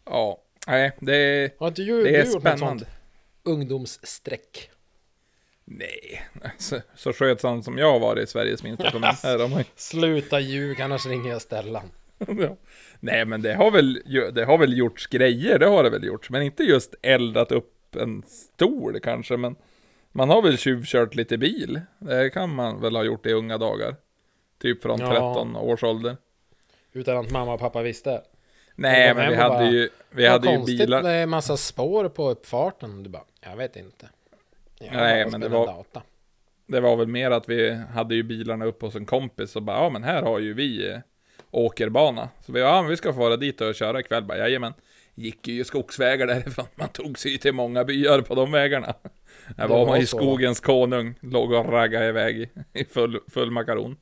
Ja, 0.05 0.41
nej, 0.67 0.91
det, 0.99 1.51
Har 1.59 1.67
inte 1.67 1.81
du, 1.81 2.03
det 2.03 2.15
är 2.15 2.25
gjort 2.25 2.41
spännande. 2.41 2.85
ungdomsstreck? 3.43 4.69
Nej, 5.65 6.21
så, 6.57 6.81
så 6.95 7.13
skötsam 7.13 7.63
som 7.63 7.77
jag 7.77 7.91
har 7.91 7.99
varit 7.99 8.23
i 8.23 8.27
Sveriges 8.31 8.63
minsta 8.63 8.91
kommun. 8.91 9.09
Ju- 9.57 9.63
Sluta 9.75 10.39
ljug, 10.39 10.81
annars 10.81 11.05
ringer 11.05 11.29
jag 11.31 11.41
Stellan. 11.41 11.91
Ja. 12.17 12.55
Nej 12.99 13.25
men 13.25 13.41
det 13.41 13.53
har, 13.53 13.71
väl, 13.71 14.01
det 14.33 14.45
har 14.45 14.57
väl 14.57 14.77
gjorts 14.77 15.07
grejer, 15.07 15.59
det 15.59 15.65
har 15.67 15.83
det 15.83 15.89
väl 15.89 16.03
gjorts. 16.03 16.29
Men 16.29 16.41
inte 16.41 16.63
just 16.63 16.95
eldat 17.01 17.51
upp 17.51 17.95
en 17.95 18.23
stol 18.27 18.99
kanske, 18.99 19.37
men 19.37 19.55
man 20.11 20.29
har 20.29 20.41
väl 20.41 20.57
tjuvkört 20.57 21.15
lite 21.15 21.37
bil. 21.37 21.81
Det 21.99 22.29
kan 22.29 22.49
man 22.55 22.81
väl 22.81 22.95
ha 22.95 23.03
gjort 23.03 23.25
i 23.25 23.33
unga 23.33 23.57
dagar. 23.57 23.95
Typ 24.61 24.81
från 24.81 24.99
Ja. 24.99 25.09
13 25.11 25.55
års 25.55 25.83
ålder. 25.83 26.17
Utan 26.93 27.17
att 27.17 27.31
mamma 27.31 27.53
och 27.53 27.59
pappa 27.59 27.81
visste. 27.81 28.21
Nej 28.75 29.13
men 29.15 29.29
vi 29.29 29.35
hade 29.35 29.49
bara, 29.49 29.69
ju, 29.71 29.89
vi 30.11 30.27
hade 30.27 30.51
ju 30.51 30.65
bilar. 30.65 31.03
med 31.03 31.29
massa 31.29 31.57
spår 31.57 32.09
på 32.09 32.29
uppfarten. 32.29 33.03
Du 33.03 33.09
bara, 33.09 33.23
jag 33.41 33.55
vet 33.57 33.75
inte. 33.75 34.09
Jag 34.79 34.93
Nej, 34.93 35.27
men 35.31 35.41
det 35.41 35.49
var- 35.49 35.67
Data. 35.67 36.01
Det 36.67 36.79
var 36.79 36.95
väl 36.95 37.07
mer 37.07 37.31
att 37.31 37.49
vi 37.49 37.73
hade 37.93 38.15
ju 38.15 38.23
bilarna 38.23 38.65
upp 38.65 38.81
hos 38.81 38.95
en 38.95 39.05
kompis 39.05 39.55
och 39.55 39.63
bara, 39.63 39.77
ja 39.77 39.89
men 39.89 40.03
här 40.03 40.21
har 40.23 40.39
ju 40.39 40.53
vi 40.53 40.89
eh, 40.91 40.97
åkerbana. 41.51 42.29
Så 42.45 42.51
vi, 42.51 42.59
ja 42.59 42.81
men 42.81 42.89
vi 42.89 42.97
ska 42.97 43.13
få 43.13 43.19
vara 43.19 43.37
dit 43.37 43.61
och 43.61 43.75
köra 43.75 43.99
ikväll. 43.99 44.23
Bara, 44.23 44.37
jajamän. 44.37 44.73
Gick 45.15 45.47
ju 45.47 45.63
skogsvägar 45.63 46.27
därifrån. 46.27 46.65
Man 46.75 46.89
tog 46.89 47.19
sig 47.19 47.37
till 47.37 47.53
många 47.53 47.83
byar 47.83 48.21
på 48.21 48.35
de 48.35 48.51
vägarna. 48.51 48.87
Där 49.47 49.63
Det 49.63 49.67
var 49.67 49.79
var 49.79 49.85
man 49.87 49.99
ju 49.99 50.05
skogens 50.05 50.59
konung. 50.59 51.15
Låg 51.21 51.51
och 51.51 51.65
raggade 51.71 52.07
iväg 52.07 52.37
i, 52.39 52.49
i 52.73 52.85
full, 52.85 53.19
full 53.27 53.51
makaron. 53.51 53.97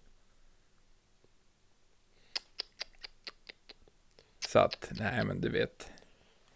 Så 4.48 4.60
att, 4.60 4.88
nej 5.00 5.24
men 5.26 5.42
du 5.42 5.50
vet. 5.50 5.92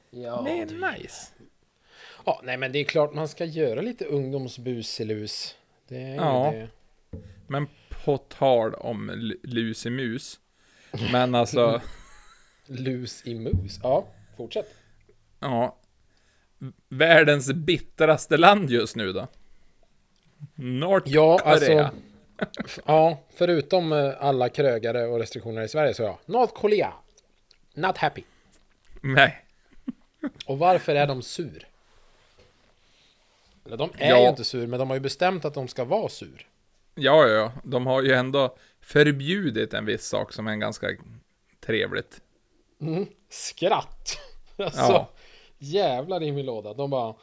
Ja, 0.10 0.42
Det 0.46 0.52
är 0.60 0.94
nice. 1.00 1.28
Ja, 2.26 2.42
nej 2.44 2.58
men 2.58 2.72
det 2.72 2.80
är 2.80 2.84
klart 2.84 3.14
man 3.14 3.28
ska 3.28 3.46
göra 3.46 3.82
lite 3.82 4.06
ungdomsbusilus. 4.06 5.56
Det 5.88 6.02
är 6.02 6.16
Ja. 6.16 6.52
det. 6.54 6.68
Men 7.48 7.68
på 8.06 8.18
tal 8.18 8.74
om 8.74 9.32
lusemus. 9.44 10.40
Men 11.12 11.36
alltså, 11.36 11.82
Lus 12.66 13.22
i 13.28 13.36
mus. 13.36 13.80
Ja, 13.84 14.08
fortsätt. 14.38 14.76
ja. 15.40 15.78
Världens 16.90 17.54
bittraste 17.54 18.38
land 18.38 18.70
just 18.70 18.96
nu 18.96 19.14
då? 19.14 19.28
Nordkorea. 20.56 21.16
Ja, 21.16 21.40
alltså. 21.46 21.90
f- 22.66 22.80
Ja, 22.86 23.20
förutom 23.36 23.94
eh, 23.94 24.14
alla 24.20 24.50
krögare 24.50 25.06
och 25.06 25.20
restriktioner 25.20 25.62
i 25.62 25.68
Sverige 25.68 25.94
så 25.94 26.04
ja. 26.04 26.20
North 26.26 26.54
Korea. 26.54 26.94
Not 27.74 27.98
happy. 27.98 28.24
Nej. 29.02 29.46
Och 30.46 30.60
varför 30.60 30.96
är 30.96 31.08
de 31.08 31.22
sur? 31.22 31.68
Eller 33.66 33.78
de 33.78 33.90
är 33.98 34.10
Ja. 34.10 34.22
ju 34.24 34.30
inte 34.30 34.44
sur, 34.44 34.68
men 34.68 34.80
de 34.80 34.90
har 34.90 34.96
ju 34.96 35.00
bestämt 35.02 35.46
att 35.46 35.54
de 35.54 35.68
ska 35.68 35.84
vara 35.86 36.10
sur. 36.10 36.48
Ja, 36.96 37.28
ja, 37.28 37.34
ja. 37.34 37.52
De 37.64 37.88
har 37.88 38.02
ju 38.02 38.14
ändå 38.14 38.56
förbjudit 38.92 39.74
en 39.74 39.86
viss 39.86 40.06
sak 40.06 40.34
som 40.34 40.48
är 40.48 40.56
ganska 40.56 40.88
trevligt. 41.66 42.22
Skratt. 43.30 44.18
Alltså, 44.58 44.80
Ja. 44.92 45.10
jävlar 45.58 46.24
i 46.24 46.32
min 46.32 46.46
låda. 46.46 46.74
De 46.74 46.90
bara, 46.90 47.16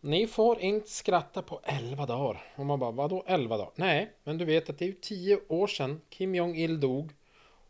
ni 0.00 0.26
får 0.26 0.58
inte 0.60 0.90
skratta 0.90 1.42
på 1.42 1.60
11 1.64 2.06
dagar. 2.06 2.42
Och 2.56 2.66
man 2.66 2.78
bara, 2.78 2.90
vadå 2.90 3.24
11 3.26 3.56
dagar? 3.56 3.72
Nej, 3.74 4.12
men 4.24 4.38
du 4.38 4.44
vet 4.44 4.70
att 4.70 4.78
det 4.78 4.84
är 4.84 4.86
ju 4.86 4.92
10 4.92 5.38
år 5.48 5.66
sedan 5.66 6.00
Kim 6.10 6.34
Jong-Il 6.34 6.80
dog. 6.80 7.12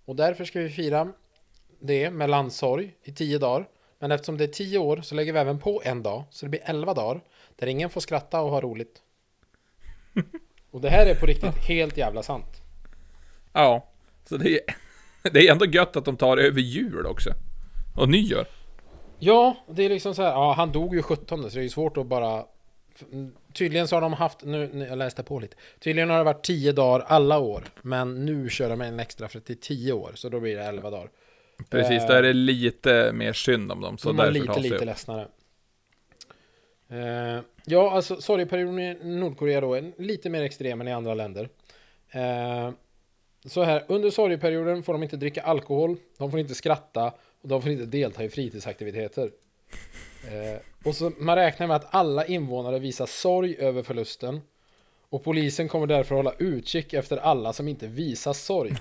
Och 0.04 0.16
därför 0.16 0.44
ska 0.44 0.60
vi 0.60 0.68
fira 0.70 1.12
det 1.80 2.10
med 2.10 2.30
landssorg 2.30 2.94
i 3.02 3.12
10 3.12 3.38
dagar. 3.38 3.68
Men 3.98 4.12
eftersom 4.12 4.36
det 4.38 4.44
är 4.44 4.48
10 4.48 4.78
år 4.78 5.00
så 5.02 5.14
lägger 5.14 5.32
vi 5.32 5.38
även 5.38 5.58
på 5.58 5.82
en 5.84 6.02
dag. 6.02 6.24
Så 6.30 6.46
det 6.46 6.50
blir 6.50 6.62
11 6.64 6.94
dagar. 6.94 7.20
Där 7.56 7.66
ingen 7.66 7.90
får 7.90 8.00
skratta 8.00 8.40
och 8.40 8.50
ha 8.50 8.60
roligt. 8.60 9.02
Och 10.70 10.80
det 10.80 10.90
här 10.90 11.06
är 11.06 11.14
på 11.14 11.26
riktigt 11.26 11.56
helt 11.56 11.96
jävla 11.96 12.22
sant. 12.22 12.62
Ja, 13.52 13.88
så 14.28 14.36
det 14.36 14.50
är, 14.50 14.60
det 15.32 15.48
är 15.48 15.52
ändå 15.52 15.66
gött 15.66 15.96
att 15.96 16.04
de 16.04 16.16
tar 16.16 16.36
över 16.36 16.60
jul 16.60 17.06
också. 17.06 17.30
Och 17.96 18.08
nyår. 18.08 18.46
Ja, 19.18 19.56
det 19.68 19.84
är 19.84 19.88
liksom 19.88 20.14
så 20.14 20.22
här. 20.22 20.30
Ja, 20.30 20.52
han 20.52 20.72
dog 20.72 20.94
ju 20.94 21.02
17 21.02 21.42
så 21.42 21.48
det 21.48 21.60
är 21.60 21.62
ju 21.62 21.68
svårt 21.68 21.96
att 21.96 22.06
bara 22.06 22.44
Tydligen 23.52 23.88
så 23.88 23.96
har 23.96 24.00
de 24.00 24.12
haft, 24.12 24.44
nu, 24.44 24.86
jag 24.88 24.98
läste 24.98 25.22
på 25.22 25.38
lite. 25.38 25.56
Tydligen 25.80 26.10
har 26.10 26.18
det 26.18 26.24
varit 26.24 26.44
10 26.44 26.72
dagar 26.72 27.04
alla 27.08 27.38
år. 27.38 27.64
Men 27.82 28.26
nu 28.26 28.50
kör 28.50 28.68
de 28.68 28.80
en 28.80 29.00
extra 29.00 29.28
för 29.28 29.38
att 29.38 29.46
det 29.46 29.52
är 29.52 29.54
10 29.54 29.92
år. 29.92 30.12
Så 30.14 30.28
då 30.28 30.40
blir 30.40 30.56
det 30.56 30.64
11 30.64 30.90
dagar. 30.90 31.10
Precis, 31.70 32.06
då 32.06 32.12
är 32.12 32.22
det 32.22 32.32
lite 32.32 33.12
mer 33.12 33.32
synd 33.32 33.72
om 33.72 33.80
dem. 33.80 33.98
Så 33.98 34.12
de 34.12 34.20
är 34.20 34.30
lite, 34.30 34.60
lite 34.60 34.76
upp. 34.76 34.84
ledsnare. 34.84 35.28
Eh, 36.88 37.40
ja, 37.64 37.90
alltså 37.90 38.20
sorgeperioden 38.20 38.78
i 38.78 38.98
Nordkorea 39.02 39.60
då 39.60 39.74
är 39.74 39.92
lite 39.98 40.30
mer 40.30 40.42
extrem 40.42 40.80
än 40.80 40.88
i 40.88 40.92
andra 40.92 41.14
länder. 41.14 41.48
Eh, 42.10 42.70
så 43.48 43.62
här, 43.62 43.84
under 43.88 44.10
sorgeperioden 44.10 44.82
får 44.82 44.92
de 44.92 45.02
inte 45.02 45.16
dricka 45.16 45.42
alkohol, 45.42 45.96
de 46.18 46.30
får 46.30 46.40
inte 46.40 46.54
skratta 46.54 47.12
och 47.42 47.48
de 47.48 47.62
får 47.62 47.70
inte 47.70 47.86
delta 47.86 48.24
i 48.24 48.28
fritidsaktiviteter. 48.28 49.30
Eh, 50.24 50.60
och 50.84 50.94
så 50.94 51.12
man 51.18 51.36
räknar 51.36 51.66
med 51.66 51.76
att 51.76 51.94
alla 51.94 52.26
invånare 52.26 52.78
visar 52.78 53.06
sorg 53.06 53.56
över 53.58 53.82
förlusten. 53.82 54.40
Och 55.10 55.24
polisen 55.24 55.68
kommer 55.68 55.86
därför 55.86 56.14
hålla 56.14 56.32
utkik 56.38 56.94
efter 56.94 57.16
alla 57.16 57.52
som 57.52 57.68
inte 57.68 57.86
visar 57.86 58.32
sorg. 58.32 58.72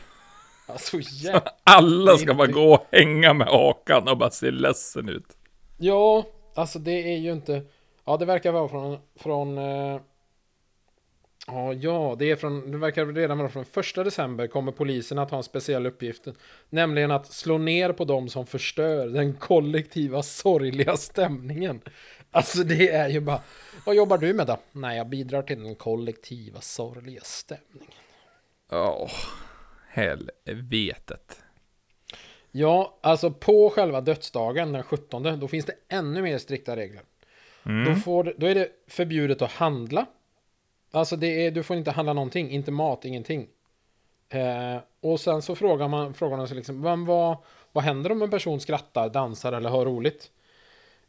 Alltså 0.67 0.97
jävlar. 1.01 1.51
Alla 1.63 2.17
ska 2.17 2.34
bara 2.34 2.47
gå 2.47 2.73
och 2.73 2.86
hänga 2.91 3.34
med 3.34 3.47
hakan 3.47 4.08
och 4.08 4.17
bara 4.17 4.30
se 4.30 4.51
ledsen 4.51 5.10
ut. 5.10 5.38
Ja, 5.77 6.25
alltså 6.56 6.80
det 6.80 7.13
är 7.13 7.17
ju 7.17 7.32
inte... 7.32 7.62
Ja, 8.06 8.17
det 8.17 8.25
verkar 8.25 8.51
vara 8.51 8.69
från... 8.69 8.97
från 9.15 9.58
eh, 9.58 9.99
ja, 11.47 11.73
ja, 11.73 12.15
det 12.19 12.31
är 12.31 12.36
från... 12.36 12.71
Det 12.71 12.77
verkar 12.77 13.05
redan 13.05 13.38
vara 13.38 13.49
från 13.49 13.65
första 13.65 14.03
december 14.03 14.47
kommer 14.47 14.71
polisen 14.71 15.17
att 15.19 15.31
ha 15.31 15.38
en 15.38 15.43
speciell 15.43 15.86
uppgift. 15.86 16.27
Nämligen 16.69 17.12
att 17.12 17.33
slå 17.33 17.57
ner 17.57 17.91
på 17.91 18.05
dem 18.05 18.29
som 18.29 18.45
förstör 18.45 19.07
den 19.07 19.33
kollektiva 19.33 20.23
sorgliga 20.23 20.97
stämningen. 20.97 21.81
Alltså 22.31 22.63
det 22.63 22.89
är 22.89 23.10
ju 23.10 23.19
bara... 23.19 23.41
Vad 23.86 23.95
jobbar 23.95 24.17
du 24.17 24.33
med 24.33 24.47
då? 24.47 24.57
Nej, 24.71 24.97
jag 24.97 25.10
bidrar 25.10 25.41
till 25.41 25.63
den 25.63 25.75
kollektiva 25.75 26.62
sorgliga 26.62 27.21
stämningen. 27.23 27.91
Ja, 28.69 29.10
helvetet. 29.88 31.43
Ja, 32.51 32.99
alltså 33.01 33.31
på 33.31 33.69
själva 33.69 34.01
dödsdagen 34.01 34.71
den 34.71 34.83
17 34.83 35.39
då 35.39 35.47
finns 35.47 35.65
det 35.65 35.73
ännu 35.89 36.21
mer 36.21 36.38
strikta 36.38 36.75
regler. 36.75 37.01
Då, 37.86 37.95
får, 37.95 38.33
då 38.38 38.47
är 38.47 38.55
det 38.55 38.69
förbjudet 38.88 39.41
att 39.41 39.51
handla. 39.51 40.05
Alltså 40.91 41.15
det 41.15 41.45
är, 41.45 41.52
du 41.52 41.63
får 41.63 41.78
inte 41.78 41.91
handla 41.91 42.13
någonting, 42.13 42.52
inte 42.52 42.71
mat, 42.71 43.06
ingenting. 43.06 43.47
Eh, 44.30 44.78
och 45.02 45.19
sen 45.19 45.41
så 45.41 45.56
frågar 45.56 45.88
man, 45.88 46.13
frågar 46.13 46.38
man 46.38 46.47
sig 46.47 46.58
liksom, 46.58 46.82
vem, 46.82 47.06
vad, 47.06 47.38
vad 47.71 47.84
händer 47.84 48.12
om 48.12 48.21
en 48.21 48.30
person 48.30 48.60
skrattar, 48.60 49.10
dansar 49.10 49.54
eller 49.54 49.69
har 49.69 49.86
roligt? 49.86 50.32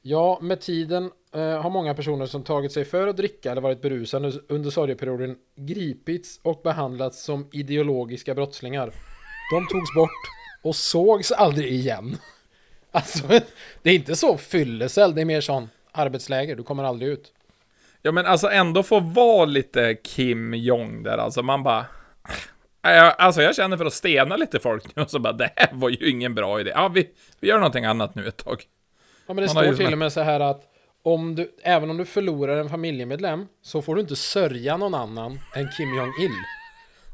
Ja, 0.03 0.39
med 0.43 0.61
tiden 0.61 1.11
eh, 1.35 1.63
har 1.63 1.71
många 1.71 1.95
personer 1.95 2.27
som 2.27 2.43
tagit 2.43 2.73
sig 2.73 2.85
för 2.85 3.09
att 3.09 3.17
dricka 3.17 3.51
eller 3.51 3.63
varit 3.63 3.83
berusade 3.83 4.33
under 4.49 4.71
sorgeperioden 4.71 5.37
gripits 5.57 6.41
och 6.43 6.61
behandlats 6.65 7.23
som 7.23 7.49
ideologiska 7.53 8.35
brottslingar. 8.35 8.93
De 9.53 9.67
togs 9.67 9.95
bort 9.95 10.11
och 10.63 10.77
sågs 10.77 11.33
aldrig 11.33 11.73
igen. 11.73 12.17
Alltså, 12.91 13.29
det 13.83 13.91
är 13.91 13.95
inte 13.95 14.17
så 14.17 14.37
fyllecell, 14.37 15.15
det 15.15 15.21
är 15.21 15.25
mer 15.25 15.41
sån 15.41 15.69
arbetsläger, 15.93 16.57
du 16.57 16.63
kommer 16.63 16.85
aldrig 16.85 17.11
ut. 17.11 17.33
Ja 18.03 18.13
men 18.13 18.27
alltså 18.27 18.51
ändå 18.51 18.83
få 18.83 19.01
vara 19.01 19.45
lite 19.45 19.95
Kim 20.05 20.55
Jong 20.55 21.03
där 21.03 21.19
alltså, 21.19 21.43
man 21.43 21.63
bara... 21.63 21.87
Jag- 22.83 23.15
Alltså 23.19 23.43
jag 23.43 23.57
känner 23.57 23.77
för 23.77 23.85
att 23.87 23.93
stena 23.93 24.37
lite 24.37 24.59
folk 24.59 24.97
nu 24.97 25.03
och 25.03 25.11
så 25.11 25.19
bara, 25.19 25.33
det 25.33 25.51
här 25.57 25.69
var 25.73 25.89
ju 25.89 26.11
ingen 26.11 26.35
bra 26.35 26.61
idé. 26.61 26.71
Ja, 26.75 26.89
vi, 26.89 27.09
vi 27.41 27.49
gör 27.49 27.59
någonting 27.59 27.85
annat 27.85 28.15
nu 28.15 28.29
ett 28.29 28.37
tag. 28.45 28.63
Ja, 29.27 29.35
men 29.35 29.37
det 29.37 29.55
Man 29.55 29.65
står 29.65 29.75
till 29.75 29.93
och 29.93 29.99
med 29.99 30.13
så 30.13 30.21
här 30.21 30.41
att 30.41 30.65
om 31.03 31.35
du, 31.35 31.57
även 31.63 31.91
om 31.91 31.97
du 31.97 32.05
förlorar 32.05 32.57
en 32.57 32.69
familjemedlem 32.71 33.47
så 33.63 33.83
får 33.83 33.95
du 33.95 34.01
inte 34.01 34.17
sörja 34.17 34.77
någon 34.77 34.95
annan 34.95 35.41
än 35.55 35.69
Kim 35.77 35.95
Jong-Il. 35.97 36.31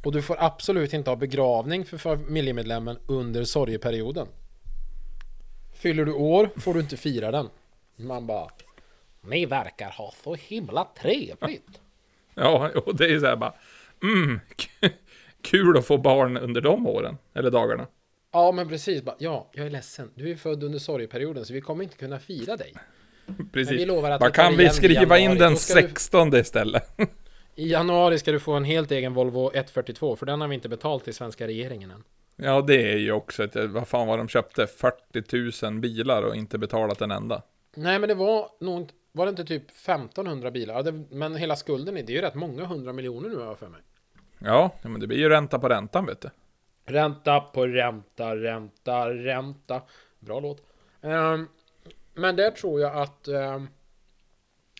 Och 0.04 0.12
du 0.12 0.22
får 0.22 0.36
absolut 0.40 0.92
inte 0.92 1.10
ha 1.10 1.16
begravning 1.16 1.84
för 1.84 1.98
familjemedlemmen 1.98 2.98
under 3.06 3.44
sorgeperioden. 3.44 4.26
Fyller 5.82 6.04
du 6.04 6.12
år 6.12 6.48
får 6.56 6.74
du 6.74 6.80
inte 6.80 6.96
fira 6.96 7.30
den. 7.30 7.48
Man 7.96 8.26
bara... 8.26 8.46
Ni 9.26 9.46
verkar 9.46 9.90
ha 9.90 10.12
så 10.24 10.34
himla 10.34 10.84
trevligt. 11.02 11.80
Ja, 12.34 12.70
och 12.86 12.96
det 12.96 13.04
är 13.14 13.18
så 13.18 13.26
här 13.26 13.36
bara, 13.36 13.54
mm, 14.02 14.40
kul 15.42 15.78
att 15.78 15.86
få 15.86 15.98
barn 15.98 16.36
under 16.36 16.60
de 16.60 16.86
åren, 16.86 17.16
eller 17.34 17.50
dagarna. 17.50 17.86
Ja, 18.32 18.52
men 18.52 18.68
precis. 18.68 19.02
Ja, 19.18 19.50
jag 19.52 19.66
är 19.66 19.70
ledsen. 19.70 20.10
Du 20.14 20.30
är 20.30 20.36
född 20.36 20.62
under 20.64 20.78
sorgeperioden 20.78 21.44
så 21.44 21.52
vi 21.52 21.60
kommer 21.60 21.84
inte 21.84 21.96
kunna 21.96 22.18
fira 22.18 22.56
dig. 22.56 22.74
Precis. 23.52 23.70
Men 23.70 23.78
vi 23.78 23.86
lovar 23.86 24.10
att 24.10 24.20
Bara, 24.20 24.30
vi 24.30 24.32
kan 24.34 24.56
vi 24.56 24.68
skriva 24.70 25.00
januari, 25.18 25.20
in 25.22 25.38
den 25.38 25.52
då 25.52 25.58
ska 25.58 25.74
du- 25.74 25.80
16 25.80 26.36
istället? 26.36 27.00
I 27.54 27.70
januari 27.70 28.18
ska 28.18 28.32
du 28.32 28.40
få 28.40 28.52
en 28.52 28.64
helt 28.64 28.90
egen 28.90 29.14
Volvo 29.14 29.50
142 29.54 30.16
för 30.16 30.26
den 30.26 30.40
har 30.40 30.48
vi 30.48 30.54
inte 30.54 30.68
betalt 30.68 31.04
till 31.04 31.14
svenska 31.14 31.46
regeringen 31.46 31.90
än. 31.90 32.04
Ja, 32.36 32.60
det 32.60 32.92
är 32.92 32.96
ju 32.96 33.12
också 33.12 33.44
ett, 33.44 33.56
vad 33.70 33.88
fan 33.88 34.06
var 34.06 34.18
de 34.18 34.28
köpte? 34.28 34.66
40 34.66 35.66
000 35.70 35.80
bilar 35.80 36.22
och 36.22 36.36
inte 36.36 36.58
betalat 36.58 37.00
en 37.00 37.10
enda. 37.10 37.42
Nej, 37.76 37.98
men 37.98 38.08
det 38.08 38.14
var 38.14 38.48
nog 38.60 38.80
inte- 38.80 38.94
var 39.16 39.26
det 39.26 39.30
inte 39.30 39.44
typ 39.44 39.70
1500 39.70 40.50
bilar? 40.50 40.74
Ja, 40.74 40.82
det, 40.82 40.92
men 41.10 41.36
hela 41.36 41.56
skulden 41.56 41.96
är 41.96 42.02
det 42.02 42.12
är 42.12 42.14
ju 42.14 42.20
rätt 42.20 42.34
många 42.34 42.64
hundra 42.64 42.92
miljoner 42.92 43.28
nu 43.28 43.36
har 43.36 43.44
jag 43.44 43.58
för 43.58 43.68
mig. 43.68 43.80
Ja, 44.38 44.70
ja, 44.82 44.88
men 44.88 45.00
det 45.00 45.06
blir 45.06 45.18
ju 45.18 45.28
ränta 45.28 45.58
på 45.58 45.68
räntan 45.68 46.06
vet 46.06 46.20
du. 46.20 46.30
Ränta 46.84 47.40
på 47.40 47.66
ränta, 47.66 48.36
ränta, 48.36 49.10
ränta. 49.10 49.82
Bra 50.18 50.40
låt. 50.40 50.62
Ehm, 51.00 51.48
men 52.14 52.36
där 52.36 52.50
tror 52.50 52.80
jag 52.80 52.96
att 52.96 53.28
ehm, 53.28 53.68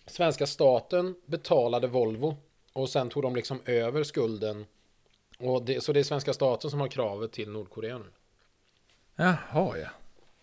svenska 0.05 0.45
staten 0.45 1.15
betalade 1.25 1.87
Volvo 1.87 2.37
och 2.73 2.89
sen 2.89 3.09
tog 3.09 3.23
de 3.23 3.35
liksom 3.35 3.59
över 3.65 4.03
skulden. 4.03 4.65
Och 5.39 5.65
det, 5.65 5.83
så 5.83 5.93
det 5.93 5.99
är 5.99 6.03
svenska 6.03 6.33
staten 6.33 6.71
som 6.71 6.79
har 6.79 6.87
kravet 6.87 7.31
till 7.31 7.49
Nordkorea 7.49 7.97
nu. 7.97 8.05
Jaha, 9.15 9.77
ja. 9.77 9.89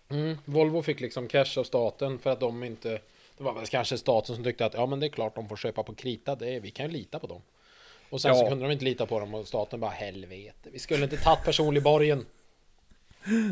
Mm, 0.09 0.39
Volvo 0.45 0.83
fick 0.83 1.01
liksom 1.01 1.29
cash 1.29 1.59
av 1.59 1.65
staten 1.65 2.19
för 2.19 2.31
att 2.31 2.41
de 2.41 2.65
inte 2.65 3.01
Det 3.39 3.45
var 3.45 3.55
väl 3.55 3.67
kanske 3.67 3.99
staten 3.99 4.35
som 4.35 4.45
tyckte 4.45 4.67
att 4.67 4.75
ja 4.75 4.87
men 4.87 5.01
det 5.01 5.07
är 5.07 5.11
klart 5.11 5.35
de 5.35 5.49
får 5.49 5.57
köpa 5.57 5.83
på 5.83 5.95
krita 5.95 6.35
det 6.35 6.57
är, 6.57 6.61
Vi 6.61 6.71
kan 6.71 6.87
ju 6.87 6.93
lita 6.93 7.19
på 7.19 7.27
dem 7.27 7.43
Och 8.11 8.21
sen 8.21 8.35
så 8.35 8.45
Ja. 8.45 8.49
kunde 8.49 8.65
de 8.65 8.73
inte 8.73 8.85
lita 8.85 9.07
på 9.07 9.21
dem 9.21 9.35
och 9.35 9.47
staten 9.47 9.81
bara 9.81 9.91
helvete 9.91 10.69
Vi 10.73 10.79
skulle 10.79 11.05
inte 11.05 11.17
tagit 11.17 11.45
personlig 11.45 11.83
borgen 11.83 12.27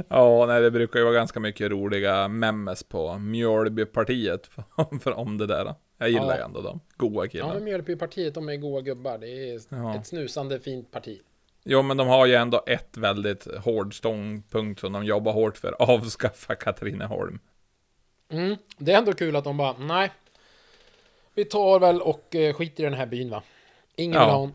Ja, 0.08 0.46
nej, 0.46 0.60
det 0.60 0.70
brukar 0.70 0.98
ju 0.98 1.04
vara 1.04 1.14
ganska 1.14 1.40
mycket 1.40 1.70
roliga 1.70 2.28
memes 2.28 2.82
på 2.82 3.18
Mjölbypartiet 3.18 4.50
för 5.02 5.12
om 5.18 5.38
det 5.38 5.46
där. 5.46 5.74
Jag 5.98 6.08
gillar 6.10 6.38
Ja. 6.38 6.44
ändå 6.44 6.60
dem. 6.60 6.80
Goa 6.96 7.24
Ja 7.24 7.28
killar. 7.30 7.54
men 7.54 7.64
Mjölbypartiet 7.64 8.34
de 8.34 8.48
är 8.48 8.56
goa 8.56 8.80
gubbar 8.80 9.18
Det 9.18 9.28
är 9.28 9.60
Ja. 9.68 9.96
ett 9.96 10.06
snusande 10.06 10.60
fint 10.60 10.90
parti 10.90 11.20
Jo, 11.64 11.82
men 11.82 11.96
de 11.96 12.08
har 12.08 12.26
ju 12.26 12.34
ändå 12.34 12.62
ett 12.66 12.96
väldigt 12.96 13.46
hård 13.56 13.96
ståndpunkt 13.98 14.80
som 14.80 14.92
de 14.92 15.04
jobbar 15.04 15.32
hårt 15.32 15.56
för. 15.58 15.72
Avskaffa 15.82 16.54
Katrineholm. 16.54 17.38
Mm, 18.30 18.56
Det 18.78 18.92
är 18.92 18.98
ändå 18.98 19.12
kul 19.12 19.36
att 19.36 19.44
de 19.44 19.56
bara 19.56 19.74
nej 19.78 20.10
Vi 21.34 21.44
tar 21.44 21.80
väl 21.80 22.00
och 22.02 22.34
eh, 22.36 22.54
skiter 22.54 22.82
i 22.82 22.84
den 22.84 22.94
här 22.94 23.06
byn 23.06 23.30
va 23.30 23.42
Ingen 23.96 24.14
Ja. 24.20 24.24
vill 24.26 24.34
ha 24.34 24.44
en 24.44 24.52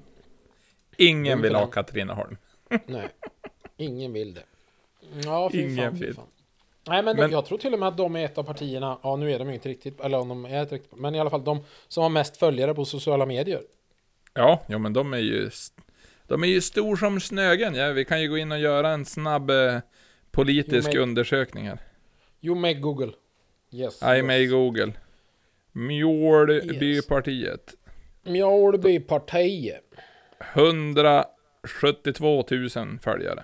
Ingen 0.97 1.41
vill 1.41 1.55
ha. 1.55 1.67
Katrineholm. 1.67 2.38
Nej, 2.85 3.07
ingen 3.77 4.13
vill 4.13 4.33
det. 4.33 4.43
Ja, 5.23 5.49
fy 5.51 5.61
Ingen 5.61 5.77
fan, 5.91 5.99
fy 5.99 6.05
vill. 6.05 6.15
fan. 6.15 6.27
Nej, 6.88 7.03
men, 7.03 7.15
de, 7.15 7.21
Men- 7.21 7.31
jag 7.31 7.45
tror 7.45 7.57
till 7.57 7.73
och 7.73 7.79
med 7.79 7.89
att 7.89 7.97
de 7.97 8.15
är 8.15 8.25
ett 8.25 8.38
av 8.38 8.43
partierna, 8.43 8.99
ja 9.03 9.15
nu 9.15 9.33
är 9.33 9.39
de 9.39 9.47
ju 9.47 9.53
inte 9.53 9.69
riktigt, 9.69 9.99
eller 10.01 10.17
om 10.19 10.27
de 10.29 10.45
är 10.45 10.63
ett 10.63 10.71
riktigt, 10.71 10.95
men 10.99 11.15
i 11.15 11.19
alla 11.19 11.29
fall 11.29 11.43
de 11.43 11.63
som 11.88 12.03
har 12.03 12.09
mest 12.09 12.38
följare 12.38 12.73
på 12.73 12.85
sociala 12.85 13.25
medier. 13.25 13.61
Ja, 14.33 14.63
jo, 14.69 14.79
men 14.79 14.93
de 14.93 15.13
är 15.13 15.17
ju... 15.17 15.49
De 16.27 16.43
är 16.43 16.47
ju 16.47 16.61
stor 16.61 16.95
som 16.95 17.19
Snögen. 17.19 17.75
Ja, 17.75 17.91
vi 17.91 18.05
kan 18.05 18.21
ju 18.21 18.29
gå 18.29 18.38
in 18.38 18.51
och 18.51 18.59
göra 18.59 18.89
en 18.89 19.05
snabb 19.05 19.49
eh, 19.49 19.77
politisk 20.31 20.89
Jo, 20.93 20.99
men- 21.01 21.09
undersökning 21.09 21.67
här. 21.67 21.79
You 22.41 22.55
make 22.55 22.73
Google. 22.73 23.11
Yes. 23.71 24.01
Jag 24.01 24.12
är 24.12 24.15
yes. 24.15 24.25
med 24.25 24.41
i 24.41 24.45
Google. 24.47 24.93
Mjölbypartiet. 25.71 27.75
Mjölbypartiet. 28.23 29.84
172 30.54 32.45
000 32.51 32.69
följare. 33.01 33.43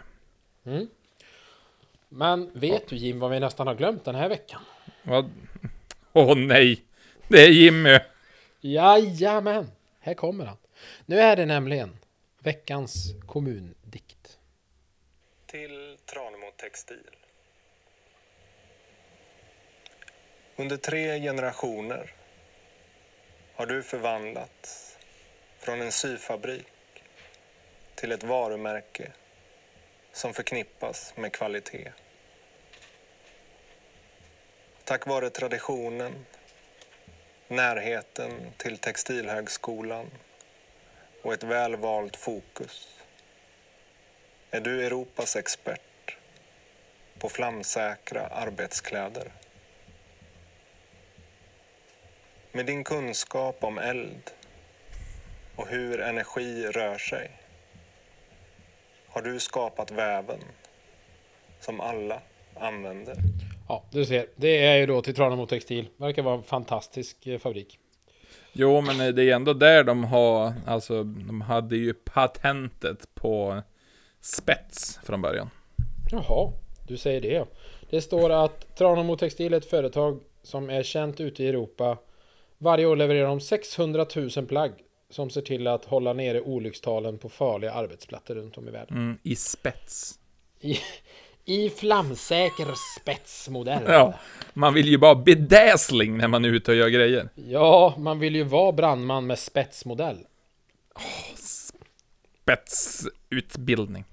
Men 2.10 2.52
vet 2.54 2.88
du 2.88 2.96
Jim 2.96 3.20
vad 3.20 3.32
vi 3.32 3.40
nästan 3.40 3.68
har 3.68 3.76
glömt 3.76 4.06
den 4.06 4.16
här 4.16 4.30
veckan? 4.30 4.62
Vad? 5.04 5.30
Åh 6.14 6.38
nej! 6.38 6.84
Det 7.28 7.46
är 7.46 7.50
Jimmy! 7.50 8.00
Jajamän! 8.62 9.72
Här 10.00 10.14
kommer 10.14 10.46
han. 10.46 10.58
Nu 11.06 11.20
är 11.20 11.36
det 11.36 11.46
nämligen 11.46 11.98
veckans 12.40 13.14
kommundikt. 13.26 14.38
till 15.48 15.98
Tranemo 16.06 16.52
Textil. 16.58 16.98
Under 20.62 20.78
tre 20.78 21.20
generationer 21.20 22.14
har 23.56 23.66
du 23.66 23.84
förvandlats 23.84 24.98
från 25.60 25.82
en 25.82 25.92
syfabrik 25.92 27.04
till 27.96 28.12
ett 28.12 28.24
varumärke 28.24 29.12
som 30.12 30.34
förknippas 30.34 31.14
med 31.18 31.34
kvalitet. 31.34 31.92
Tack 34.84 35.08
vare 35.08 35.30
traditionen, 35.30 36.26
närheten 37.48 38.32
till 38.58 38.78
Textilhögskolan 38.78 40.12
och 41.22 41.34
ett 41.34 41.44
välvalt 41.44 42.16
fokus 42.16 43.02
är 44.52 44.62
du 44.62 44.86
Europas 44.86 45.36
expert 45.36 46.18
på 47.20 47.30
flamsäkra 47.30 48.28
arbetskläder. 48.28 49.32
Med 52.54 52.66
din 52.66 52.84
kunskap 52.84 53.64
om 53.64 53.78
eld 53.78 54.32
och 55.56 55.68
hur 55.68 56.02
energi 56.02 56.66
rör 56.66 56.98
sig 56.98 57.32
har 59.08 59.22
du 59.22 59.40
skapat 59.40 59.92
väven 59.92 60.40
som 61.60 61.80
alla 61.80 62.22
använder. 62.60 63.16
Ja, 63.68 63.84
du 63.92 64.06
ser. 64.06 64.26
Det 64.36 64.66
är 64.66 64.78
ju 64.78 64.86
då 64.86 65.02
till 65.02 65.16
Tranemo 65.16 65.46
Textil. 65.46 65.88
Verkar 65.98 66.22
vara 66.22 66.36
en 66.36 66.44
fantastisk 66.44 67.28
eh, 67.28 67.40
fabrik. 67.40 67.80
Jo, 68.52 68.82
men 68.82 69.16
det 69.16 69.24
är 69.24 69.36
ändå 69.36 69.54
där 69.54 69.84
de 69.84 70.04
har, 70.04 70.54
alltså, 70.68 71.04
de 71.04 71.42
hade 71.42 71.76
ju 71.76 71.94
patentet 71.94 73.16
på 73.16 73.62
spets 74.22 75.00
från 75.04 75.22
början. 75.22 75.50
Jaha, 76.12 76.52
du 76.88 76.98
säger 76.98 77.22
det. 77.22 77.46
Det 77.90 78.02
står 78.02 78.30
att 78.30 78.76
Tranemo 78.76 79.18
Textil 79.18 79.54
är 79.54 79.58
ett 79.58 79.70
företag 79.70 80.20
som 80.44 80.70
är 80.70 80.84
känt 80.84 81.20
ute 81.20 81.44
i 81.44 81.48
Europa. 81.48 81.98
Varje 82.64 82.86
år 82.86 82.96
levererar 82.96 83.28
de 83.28 83.40
600 83.40 84.06
000 84.16 84.30
plagg 84.48 84.72
som 85.10 85.30
ser 85.30 85.42
till 85.42 85.68
att 85.68 85.86
hålla 85.86 86.14
nere 86.14 86.42
olyckstalen 86.42 87.18
på 87.18 87.30
farliga 87.30 87.74
arbetsplatser 87.74 88.36
runt 88.36 88.58
om 88.58 88.68
i 88.68 88.72
världen. 88.72 88.98
Mm, 88.98 89.18
I 89.24 89.36
spets. 89.36 90.20
I, 90.60 90.80
i 91.46 91.70
flamsäker 91.70 92.68
spetsmodell. 93.00 93.84
Ja, 93.88 94.14
man 94.54 94.74
vill 94.74 94.88
ju 94.88 94.98
bara 94.98 95.16
bedazzling 95.16 96.18
när 96.18 96.28
man 96.28 96.46
är 96.46 96.50
ute 96.50 96.72
och 96.72 96.78
gör 96.78 96.90
grejer. 96.90 97.30
Ja, 97.36 97.96
man 97.98 98.20
vill 98.20 98.36
ju 98.36 98.44
vara 98.44 98.72
brandman 98.72 99.28
med 99.28 99.40
spetsmodell. 99.40 100.18
Spetsutbildning. 102.44 104.06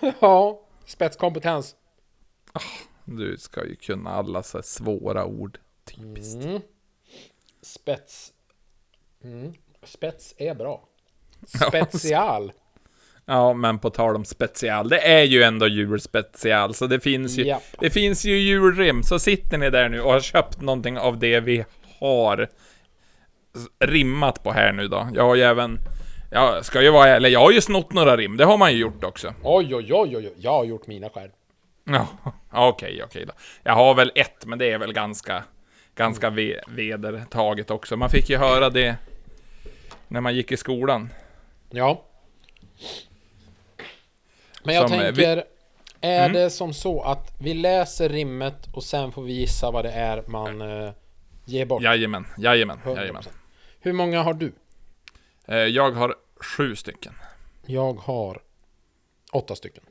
Ja, 0.20 0.60
spetskompetens. 0.86 1.76
Du 3.04 3.36
ska 3.38 3.64
ju 3.64 3.74
kunna 3.76 4.10
alla 4.10 4.42
så 4.42 4.58
här 4.58 4.62
svåra 4.62 5.24
ord. 5.24 5.58
Typiskt. 5.84 6.44
Mm. 6.44 6.60
Spets. 7.62 8.32
Mm. 9.24 9.52
Spets 9.82 10.34
är 10.38 10.54
bra. 10.54 10.84
Special. 11.68 12.52
Ja, 13.24 13.52
men 13.54 13.78
på 13.78 13.90
tal 13.90 14.16
om 14.16 14.24
special. 14.24 14.88
Det 14.88 15.00
är 15.00 15.22
ju 15.22 15.42
ändå 15.42 15.66
julspecial, 15.68 16.74
så 16.74 16.86
det 16.86 17.00
finns 17.00 17.38
ju, 17.38 17.44
Japp. 17.44 17.62
det 17.80 17.90
finns 17.90 18.24
ju 18.24 18.38
julrim. 18.38 19.02
Så 19.02 19.18
sitter 19.18 19.58
ni 19.58 19.70
där 19.70 19.88
nu 19.88 20.00
och 20.00 20.12
har 20.12 20.20
köpt 20.20 20.60
någonting 20.60 20.98
av 20.98 21.18
det 21.18 21.40
vi 21.40 21.64
har 22.00 22.48
rimmat 23.78 24.42
på 24.42 24.52
här 24.52 24.72
nu 24.72 24.88
då. 24.88 25.08
Jag 25.14 25.24
har 25.24 25.34
ju 25.34 25.42
även, 25.42 25.78
jag 26.30 26.64
ska 26.64 26.82
ju 26.82 26.90
vara 26.90 27.08
ärlig, 27.08 27.30
jag 27.30 27.40
har 27.40 27.50
ju 27.50 27.60
snott 27.60 27.92
några 27.92 28.16
rim. 28.16 28.36
Det 28.36 28.44
har 28.44 28.58
man 28.58 28.72
ju 28.72 28.78
gjort 28.78 29.04
också. 29.04 29.34
Oj, 29.42 29.74
oj, 29.74 29.92
oj, 29.94 30.16
oj. 30.16 30.34
Jag 30.36 30.50
har 30.52 30.64
gjort 30.64 30.86
mina 30.86 31.08
själv. 31.08 31.30
Ja, 31.84 32.06
okej, 32.52 33.02
okej 33.04 33.24
då. 33.26 33.32
Jag 33.62 33.72
har 33.72 33.94
väl 33.94 34.12
ett, 34.14 34.46
men 34.46 34.58
det 34.58 34.70
är 34.70 34.78
väl 34.78 34.92
ganska, 34.92 35.42
ganska 35.94 36.30
ve 36.30 36.60
vedertaget 36.68 37.70
också. 37.70 37.96
Man 37.96 38.10
fick 38.10 38.30
ju 38.30 38.36
höra 38.36 38.70
det 38.70 38.96
när 40.08 40.20
man 40.20 40.34
gick 40.34 40.52
i 40.52 40.56
skolan. 40.56 41.08
Ja. 41.70 42.04
Men 44.64 44.74
jag 44.74 44.88
Som, 44.90 44.98
eh, 44.98 45.04
tänker, 45.04 45.44
är 46.00 46.24
Mm. 46.24 46.32
det 46.32 46.50
som 46.50 46.74
så 46.74 47.02
att 47.02 47.32
vi 47.40 47.54
läser 47.54 48.08
rimmet 48.08 48.68
och 48.74 48.84
sen 48.84 49.12
får 49.12 49.22
vi 49.22 49.32
gissa 49.32 49.70
vad 49.70 49.84
det 49.84 49.90
är 49.92 50.22
man 50.26 50.60
eh, 50.60 50.90
ger 51.44 51.66
bort? 51.66 51.82
Jajamän, 51.82 52.26
jajamän, 52.38 52.78
100%. 52.84 52.96
jajamän. 52.96 53.22
Hur 53.80 53.92
många 53.92 54.22
har 54.22 54.34
du? 54.34 54.52
Eh, 55.46 55.56
Jag 55.56 55.90
har 55.92 56.14
sju 56.40 56.76
stycken. 56.76 57.12
Jag 57.66 57.92
har 57.92 58.40
åtta 59.32 59.54
stycken. 59.56 59.84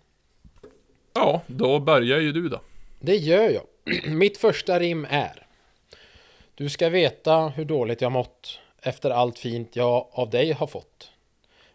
Ja, 1.13 1.41
då 1.47 1.79
börjar 1.79 2.19
ju 2.19 2.31
du 2.31 2.49
då. 2.49 2.61
Det 2.99 3.15
gör 3.15 3.49
jag. 3.49 3.63
Mitt 4.07 4.37
första 4.37 4.79
rim 4.79 5.07
är 5.09 5.47
Du 6.59 6.69
ska 6.69 6.89
veta 6.89 7.47
hur 7.47 7.65
dåligt 7.65 8.01
jag 8.01 8.11
mått 8.11 8.59
efter 8.81 9.09
allt 9.09 9.39
fint 9.39 9.75
jag 9.75 10.07
av 10.11 10.29
dig 10.29 10.51
har 10.51 10.67
fått. 10.67 11.11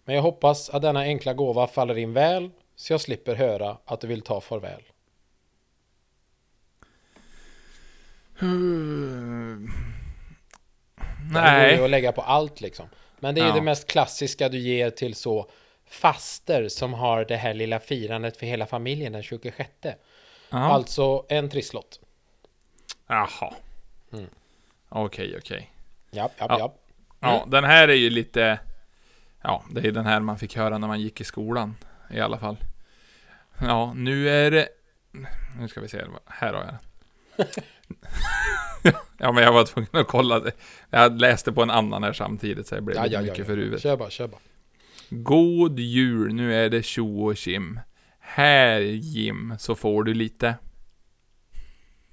Men 0.05 0.14
jag 0.14 0.22
hoppas 0.22 0.70
att 0.70 0.82
denna 0.82 1.01
enkla 1.01 1.35
gåva 1.35 1.66
faller 1.66 1.99
in 1.99 2.12
väl 2.12 2.51
så 2.76 2.93
jag 2.93 3.01
slipper 3.01 3.35
höra 3.35 3.76
att 3.85 4.01
du 4.01 4.07
vill 4.07 4.22
ta 4.22 4.41
farväl. 4.41 4.82
Det 8.41 8.47
går 11.32 11.43
ju 11.43 11.43
Nej. 11.43 11.85
att 11.85 11.91
lägga 11.91 12.12
på 12.12 12.22
allt 12.22 12.61
liksom. 12.61 12.87
Men 13.20 13.35
det 13.35 13.41
är 13.41 13.47
Ja. 13.47 13.55
det 13.55 13.62
mest 13.62 13.87
klassiska 13.87 14.49
du 14.49 14.59
ger 14.59 14.91
till 14.91 15.14
så 15.14 15.51
faster 15.87 16.68
som 16.68 16.95
har 16.95 17.24
det 17.24 17.37
här 17.37 17.55
lilla 17.55 17.80
firandet 17.80 18.37
för 18.37 18.47
hela 18.47 18.66
familjen 18.66 19.12
den 19.12 19.22
26. 19.22 19.70
Ja. 19.82 19.95
Alltså 20.51 21.26
en 21.28 21.51
trisslott. 21.51 22.01
Jaha. 23.07 23.55
Mm. 24.12 24.26
Okej, 24.89 25.37
okej. 25.39 25.70
Japp, 26.11 26.32
japp, 26.41 26.51
Ja. 26.51 26.59
japp. 26.59 26.80
Ja, 27.20 27.37
Mm. 27.39 27.51
den 27.51 27.64
här 27.64 27.89
är 27.89 27.95
ju 27.95 28.11
lite... 28.11 28.59
Ja, 29.43 29.64
det 29.70 29.80
är 29.89 29.93
den 29.93 30.07
här 30.07 30.20
man 30.20 30.39
fick 30.39 30.57
höra 30.57 30.78
när 30.78 30.89
man 30.89 31.01
gick 31.01 31.20
i 31.20 31.24
skolan. 31.24 31.74
I 32.11 32.20
alla 32.20 32.39
fall. 32.39 32.57
Ja, 33.61 33.93
nu 33.97 34.28
är 34.28 34.51
det... 34.51 34.68
Nu 35.59 35.68
ska 35.68 35.80
vi 35.80 35.89
se. 35.89 36.05
Här 36.26 36.53
har 36.53 36.61
jag 36.64 36.74
den. 37.37 37.47
ja, 39.18 39.32
men 39.32 39.45
jag 39.45 39.53
var 39.53 39.64
tvungen 39.64 39.89
att 39.93 40.07
kolla. 40.09 40.41
det. 40.41 40.53
Jag 40.91 41.20
läste 41.20 41.53
på 41.53 41.62
en 41.62 41.70
annan 41.70 42.03
här 42.03 42.12
samtidigt, 42.12 42.66
så 42.66 42.74
jag 42.74 42.85
blev 42.85 42.97
Ja, 42.97 43.03
lite 43.03 43.14
ja, 43.14 43.20
ja, 43.20 43.22
mycket 43.24 43.39
ja. 43.39 43.45
för 43.45 43.57
huvudet. 43.57 43.82
Kör 43.82 43.97
bara, 43.97 44.11
kör 44.11 44.28
bara. 44.28 44.41
God 45.11 45.78
jul, 45.78 46.35
nu 46.35 46.55
är 46.55 46.70
det 46.70 46.82
tjo 46.82 47.24
och 47.24 47.37
tjim. 47.37 47.80
Här 48.18 48.80
Jim, 48.80 49.55
så 49.59 49.74
får 49.74 50.05
du 50.05 50.14
lite. 50.14 50.55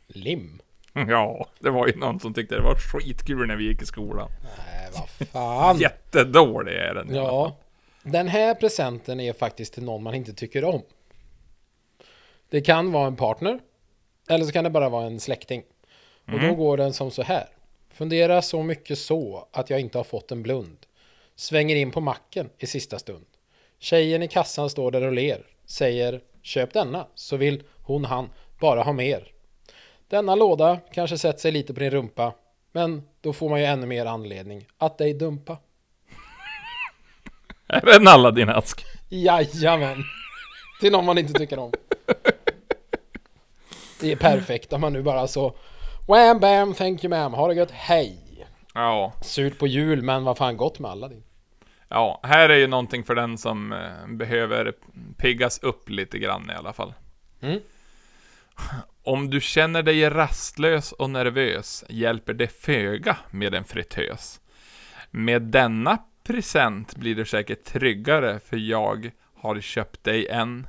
Lim? 0.07 0.60
Ja, 1.07 1.47
det 1.59 1.69
var 1.69 1.87
ju 1.87 1.95
någon 1.95 2.19
som 2.19 2.33
tyckte 2.33 2.55
det 2.55 2.61
var 2.61 2.75
skitkul 2.75 3.47
när 3.47 3.55
vi 3.55 3.63
gick 3.63 3.81
i 3.81 3.85
skolan. 3.85 4.29
Nej, 4.43 4.89
vad 4.93 5.27
fan. 5.27 5.77
Jättedålig 5.79 6.73
är 6.73 6.93
den. 6.93 7.15
Ja. 7.15 7.57
Den 8.03 8.27
här 8.27 8.55
presenten 8.55 9.19
är 9.19 9.33
faktiskt 9.33 9.73
till 9.73 9.83
någon 9.83 10.03
man 10.03 10.13
inte 10.13 10.33
tycker 10.33 10.65
om. 10.65 10.81
Det 12.49 12.61
kan 12.61 12.91
vara 12.91 13.07
en 13.07 13.15
partner. 13.15 13.59
Eller 14.29 14.45
så 14.45 14.51
kan 14.51 14.63
det 14.63 14.69
bara 14.69 14.89
vara 14.89 15.05
en 15.05 15.19
släkting. 15.19 15.63
Och 16.33 16.39
då 16.39 16.55
går 16.55 16.77
den 16.77 16.93
som 16.93 17.11
så 17.11 17.23
här. 17.23 17.47
Fundera 17.93 18.41
så 18.41 18.63
mycket 18.63 18.97
så 18.97 19.47
att 19.51 19.69
jag 19.69 19.79
inte 19.79 19.97
har 19.97 20.03
fått 20.03 20.31
en 20.31 20.43
blund. 20.43 20.77
Svänger 21.35 21.75
in 21.75 21.91
på 21.91 22.01
macken 22.01 22.49
i 22.57 22.67
sista 22.67 22.99
stund. 22.99 23.25
Tjejen 23.79 24.23
i 24.23 24.27
kassan 24.27 24.69
står 24.69 24.91
där 24.91 25.07
och 25.07 25.13
ler. 25.13 25.45
Säger 25.65 26.21
köp 26.41 26.73
denna 26.73 27.07
så 27.15 27.37
vill 27.37 27.63
hon 27.83 28.05
han 28.05 28.29
bara 28.59 28.83
ha 28.83 28.93
mer. 28.93 29.31
Denna 30.11 30.35
låda 30.35 30.79
kanske 30.93 31.17
sätter 31.17 31.39
sig 31.39 31.51
lite 31.51 31.73
på 31.73 31.79
din 31.79 31.89
rumpa. 31.89 32.33
Men 32.71 33.03
då 33.21 33.33
får 33.33 33.49
man 33.49 33.59
ju 33.59 33.65
ännu 33.65 33.85
mer 33.85 34.05
anledning 34.05 34.67
att 34.77 34.97
dig 34.97 35.13
dumpa. 35.13 35.57
Är 37.67 37.81
det 37.85 37.95
en 37.95 38.07
Aladdin-ask? 38.07 38.85
Jajamän! 39.09 40.03
Till 40.81 40.91
någon 40.91 41.05
man 41.05 41.17
inte 41.17 41.33
tycker 41.33 41.59
om. 41.59 41.71
Det 43.99 44.11
är 44.11 44.15
perfekt 44.15 44.73
om 44.73 44.81
man 44.81 44.93
nu 44.93 45.01
bara 45.01 45.27
så 45.27 45.55
Wham 46.07 46.39
bam, 46.39 46.73
thank 46.73 47.03
you 47.03 47.13
ma'am, 47.13 47.35
ha 47.35 47.47
det 47.47 47.53
gött, 47.53 47.71
hej! 47.71 48.45
Ja. 48.73 49.13
Surt 49.21 49.59
på 49.59 49.67
jul, 49.67 50.01
men 50.01 50.23
vad 50.23 50.37
fan 50.37 50.57
gott 50.57 50.79
med 50.79 50.91
alla 50.91 51.07
din. 51.07 51.23
Ja, 51.89 52.19
här 52.23 52.49
är 52.49 52.57
ju 52.57 52.67
någonting 52.67 53.03
för 53.03 53.15
den 53.15 53.37
som 53.37 53.73
eh, 53.73 54.07
behöver 54.07 54.73
piggas 55.17 55.59
upp 55.59 55.89
lite 55.89 56.19
grann 56.19 56.49
i 56.49 56.53
alla 56.53 56.73
fall. 56.73 56.93
Mm. 57.41 57.59
Om 59.03 59.29
du 59.29 59.41
känner 59.41 59.83
dig 59.83 60.09
rastlös 60.09 60.91
och 60.91 61.09
nervös 61.09 61.83
hjälper 61.89 62.33
det 62.33 62.47
föga 62.47 63.17
med 63.31 63.53
en 63.53 63.63
fritös. 63.63 64.41
Med 65.11 65.41
denna 65.41 65.97
present 66.23 66.95
blir 66.95 67.15
du 67.15 67.25
säkert 67.25 67.63
tryggare 67.63 68.39
för 68.39 68.57
jag 68.57 69.11
har 69.35 69.61
köpt 69.61 70.03
dig 70.03 70.27
en... 70.27 70.67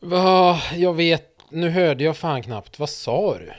Va, 0.00 0.60
jag 0.74 0.94
vet, 0.94 1.42
nu 1.50 1.70
hörde 1.70 2.04
jag 2.04 2.16
fan 2.16 2.42
knappt, 2.42 2.78
vad 2.78 2.90
sa 2.90 3.38
du? 3.38 3.52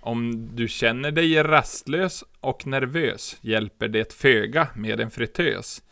Om 0.00 0.50
du 0.56 0.68
känner 0.68 1.10
dig 1.10 1.42
rastlös 1.42 2.24
och 2.40 2.66
nervös 2.66 3.36
hjälper 3.40 3.88
det 3.88 4.12
föga 4.12 4.68
med 4.74 5.00
en 5.00 5.10
fritös. 5.10 5.82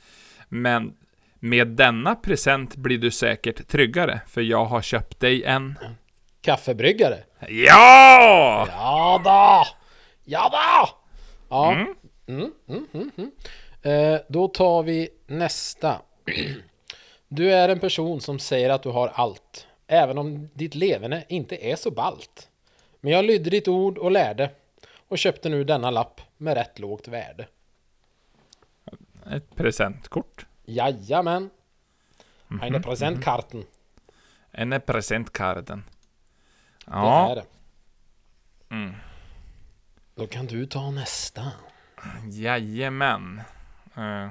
Men 0.49 0.97
med 1.45 1.69
denna 1.69 2.15
present 2.15 2.77
blir 2.77 2.99
du 2.99 3.11
säkert 3.11 3.69
tryggare, 3.69 4.21
för 4.27 4.41
jag 4.41 4.65
har 4.65 4.83
köpt 4.83 5.21
dig 5.21 5.45
en... 5.45 5.79
Kaffebryggare? 6.41 7.19
Ja! 7.49 8.67
Ja 8.71 9.21
då! 9.25 9.77
Ja 10.25 10.49
då! 10.53 10.89
Ja. 11.49 11.73
Mm, 11.73 11.95
mm, 12.27 12.53
mm, 12.93 13.11
mm. 13.17 13.31
Eh, 13.83 14.21
då 14.29 14.49
tar 14.49 14.83
vi 14.83 15.09
nästa. 15.27 16.01
Du 17.29 17.53
är 17.53 17.69
en 17.69 17.81
person 17.81 18.21
som 18.21 18.39
säger 18.39 18.71
att 18.71 18.83
du 18.83 18.89
har 18.89 19.09
allt, 19.15 19.67
även 19.87 20.19
om 20.19 20.49
ditt 20.55 20.75
leverne 20.75 21.25
inte 21.29 21.67
är 21.67 21.77
så 21.77 21.91
balt. 21.91 22.49
Men 23.01 23.13
jag 23.13 23.25
lydde 23.25 23.51
ditt 23.51 23.69
ord 23.69 23.99
och 23.99 24.11
lärde. 24.11 24.51
och 25.09 25.19
köpte 25.19 25.49
nu 25.49 25.65
denna 25.65 25.91
lapp 25.91 26.21
med 26.37 26.55
rätt 26.55 26.79
lågt 26.79 27.09
värde. 27.09 27.47
Ett 29.33 29.57
presentkort. 29.57 30.47
Jajamän. 30.65 31.51
Mhm, 32.49 32.63
Eine 32.63 32.81
Präsentkarten. 32.81 33.65
En 34.51 34.73
är 34.73 34.79
presentkarten. 34.79 35.85
Det 36.87 36.91
är 36.93 36.97
Ja, 36.97 37.35
det. 37.35 37.45
Mm. 38.75 38.95
Då 40.15 40.27
kan 40.27 40.47
du 40.47 40.67
ta 40.67 40.91
nästa. 40.91 41.53
jajamän. 42.31 43.43
Eh. 43.97 44.29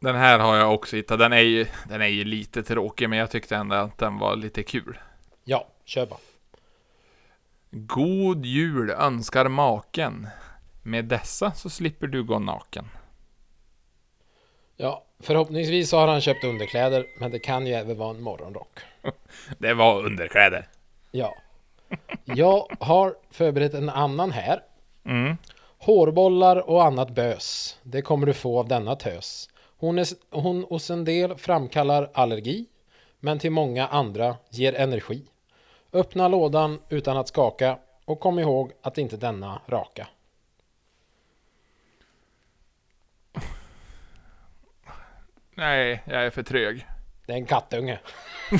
Den 0.00 0.16
här 0.16 0.38
har 0.38 0.56
jag 0.56 0.74
också 0.74 0.96
hittat. 0.96 1.18
Den 1.18 1.32
är, 1.32 1.38
ju, 1.40 1.66
den 1.88 2.00
är 2.02 2.06
ju 2.06 2.24
lite 2.24 2.62
tråkig, 2.62 3.08
men 3.10 3.18
jag 3.18 3.30
tyckte 3.30 3.56
ändå 3.56 3.74
att 3.76 3.98
den 3.98 4.18
var 4.18 4.36
lite 4.36 4.62
kul. 4.62 4.98
Ja, 5.44 5.68
kör 5.84 6.06
bara. 6.06 6.18
God 7.70 8.46
jul 8.46 8.90
önskar 8.90 9.48
maken. 9.48 10.28
Med 10.88 11.04
dessa 11.04 11.52
så 11.52 11.70
slipper 11.70 12.06
du 12.06 12.24
gå 12.24 12.38
naken. 12.38 12.88
Ja, 14.76 15.04
förhoppningsvis 15.20 15.90
så 15.90 15.96
har 15.96 16.08
han 16.08 16.20
köpt 16.20 16.44
underkläder, 16.44 17.06
men 17.20 17.30
det 17.30 17.38
kan 17.38 17.66
ju 17.66 17.72
även 17.72 17.98
vara 17.98 18.10
en 18.10 18.22
morgonrock. 18.22 18.78
Det 19.58 19.74
var 19.74 20.04
underkläder. 20.04 20.68
Ja. 21.10 21.34
Jag 22.24 22.66
har 22.80 23.14
förberett 23.30 23.74
en 23.74 23.88
annan 23.88 24.30
här. 24.30 24.62
Mm. 25.04 25.36
Hårbollar 25.78 26.70
och 26.70 26.84
annat 26.84 27.10
bös. 27.10 27.78
Det 27.82 28.02
kommer 28.02 28.26
du 28.26 28.34
få 28.34 28.58
av 28.58 28.68
denna 28.68 28.96
tös. 28.96 29.48
Hon, 29.78 29.98
är, 29.98 30.06
hon 30.30 30.64
hos 30.64 30.90
en 30.90 31.04
del 31.04 31.36
framkallar 31.36 32.10
allergi, 32.14 32.66
men 33.20 33.38
till 33.38 33.52
många 33.52 33.86
andra 33.86 34.36
ger 34.50 34.74
energi. 34.74 35.24
Öppna 35.92 36.28
lådan 36.28 36.80
utan 36.88 37.16
att 37.16 37.28
skaka 37.28 37.78
och 38.04 38.20
kom 38.20 38.38
ihåg 38.38 38.72
att 38.82 38.98
inte 38.98 39.16
denna 39.16 39.62
raka. 39.66 40.08
Nej, 45.58 46.02
jag 46.04 46.26
är 46.26 46.30
för 46.30 46.42
trög. 46.42 46.86
Det 47.26 47.32
är 47.32 47.36
en 47.36 47.46
kattunge. 47.46 47.98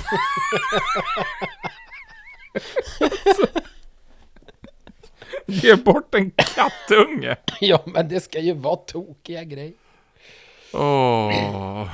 Ge 5.46 5.76
bort 5.76 6.14
en 6.14 6.30
kattunge! 6.30 7.36
ja, 7.60 7.82
men 7.86 8.08
det 8.08 8.20
ska 8.20 8.40
ju 8.40 8.52
vara 8.52 8.76
tokiga 8.76 9.44
grejer. 9.44 9.72
Åh. 10.72 11.90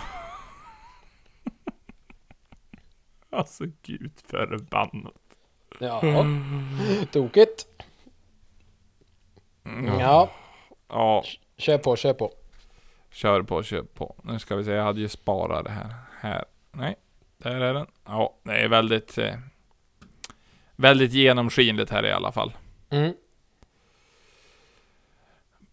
Alltså 3.31 3.65
gud 3.83 4.13
förbannat. 4.27 5.13
Ja, 5.79 6.03
tokigt. 7.13 7.67
Ja, 9.99 10.31
Ja, 10.89 11.25
kör 11.57 11.79
på, 11.79 11.97
kör 11.97 12.13
på. 12.13 12.33
Kör 13.15 13.43
på, 13.43 13.63
kör 13.63 13.83
på. 13.83 14.17
Nu 14.23 14.39
ska 14.39 14.57
vi 14.57 14.65
se, 14.65 14.71
jag 14.71 14.85
hade 14.85 15.01
ju 15.01 15.09
sparat 15.09 15.65
det 15.65 15.71
här. 15.71 15.95
Här. 16.21 16.45
Nej, 16.73 16.97
där 17.39 17.61
är 17.61 17.75
den. 17.75 17.87
Ja, 18.05 18.37
det 18.43 18.53
är 18.53 18.69
väldigt... 18.69 19.19
Eh, 19.19 19.35
väldigt 20.77 21.13
genomskinligt 21.13 21.91
här 21.91 22.07
i 22.07 22.13
alla 22.13 22.33
fall. 22.33 22.53
Mm. 22.91 23.15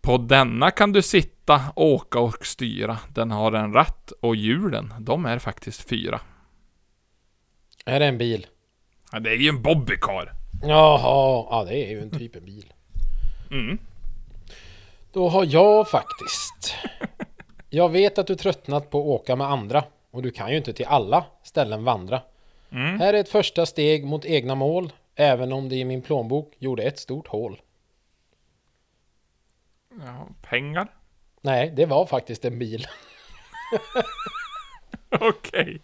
På 0.02 0.18
denna 0.18 0.72
kan 0.72 0.92
du 0.92 1.02
sitta, 1.02 1.62
åka 1.76 2.20
och 2.20 2.46
styra. 2.46 3.00
Den 3.10 3.32
har 3.32 3.52
en 3.52 3.74
ratt 3.74 4.12
och 4.22 4.36
hjulen, 4.36 4.94
de 5.00 5.26
är 5.26 5.39
faktiskt 5.39 5.89
fyra. 5.89 6.20
Är 7.86 8.00
det 8.00 8.06
en 8.06 8.18
bil? 8.18 8.48
Ja, 9.12 9.20
det 9.20 9.30
är 9.30 9.36
ju 9.36 9.50
en 9.50 9.62
bobbycar. 9.62 10.34
Jaha, 10.64 11.48
ja 11.50 11.66
det 11.68 11.76
är 11.76 11.89
ju 11.89 12.02
en 12.02 12.12
typ 12.12 12.36
en 12.36 12.46
bil. 12.46 12.74
Mm. 13.52 13.78
Då 15.14 15.30
har 15.30 15.46
jag 15.46 15.89
faktiskt. 15.89 16.76
Jag 17.74 17.90
vet 17.90 18.18
att 18.18 18.28
du 18.28 18.36
tröttnat 18.36 18.90
på 18.90 19.00
att 19.00 19.06
åka 19.06 19.36
med 19.36 19.48
andra 19.48 19.84
och 20.12 20.22
du 20.22 20.32
kan 20.32 20.52
ju 20.52 20.58
inte 20.58 20.74
till 20.74 20.86
alla 20.86 21.26
ställen 21.44 21.84
vandra. 21.84 22.22
Mm. 22.70 23.00
Här 23.00 23.14
är 23.14 23.18
ett 23.18 23.30
första 23.30 23.66
steg 23.66 24.06
mot 24.06 24.26
egna 24.26 24.56
mål, 24.56 24.94
även 25.16 25.54
om 25.54 25.70
det 25.70 25.76
i 25.76 25.86
min 25.86 26.02
plånbok 26.02 26.54
gjorde 26.58 26.84
ett 26.84 27.00
stort 27.00 27.28
hål. 27.28 27.62
Ja, 30.00 30.28
pengar? 30.42 30.88
Nej, 31.42 31.72
det 31.76 31.86
var 31.86 32.06
faktiskt 32.06 32.46
en 32.46 32.60
bil. 32.60 32.88
Okej. 35.10 35.82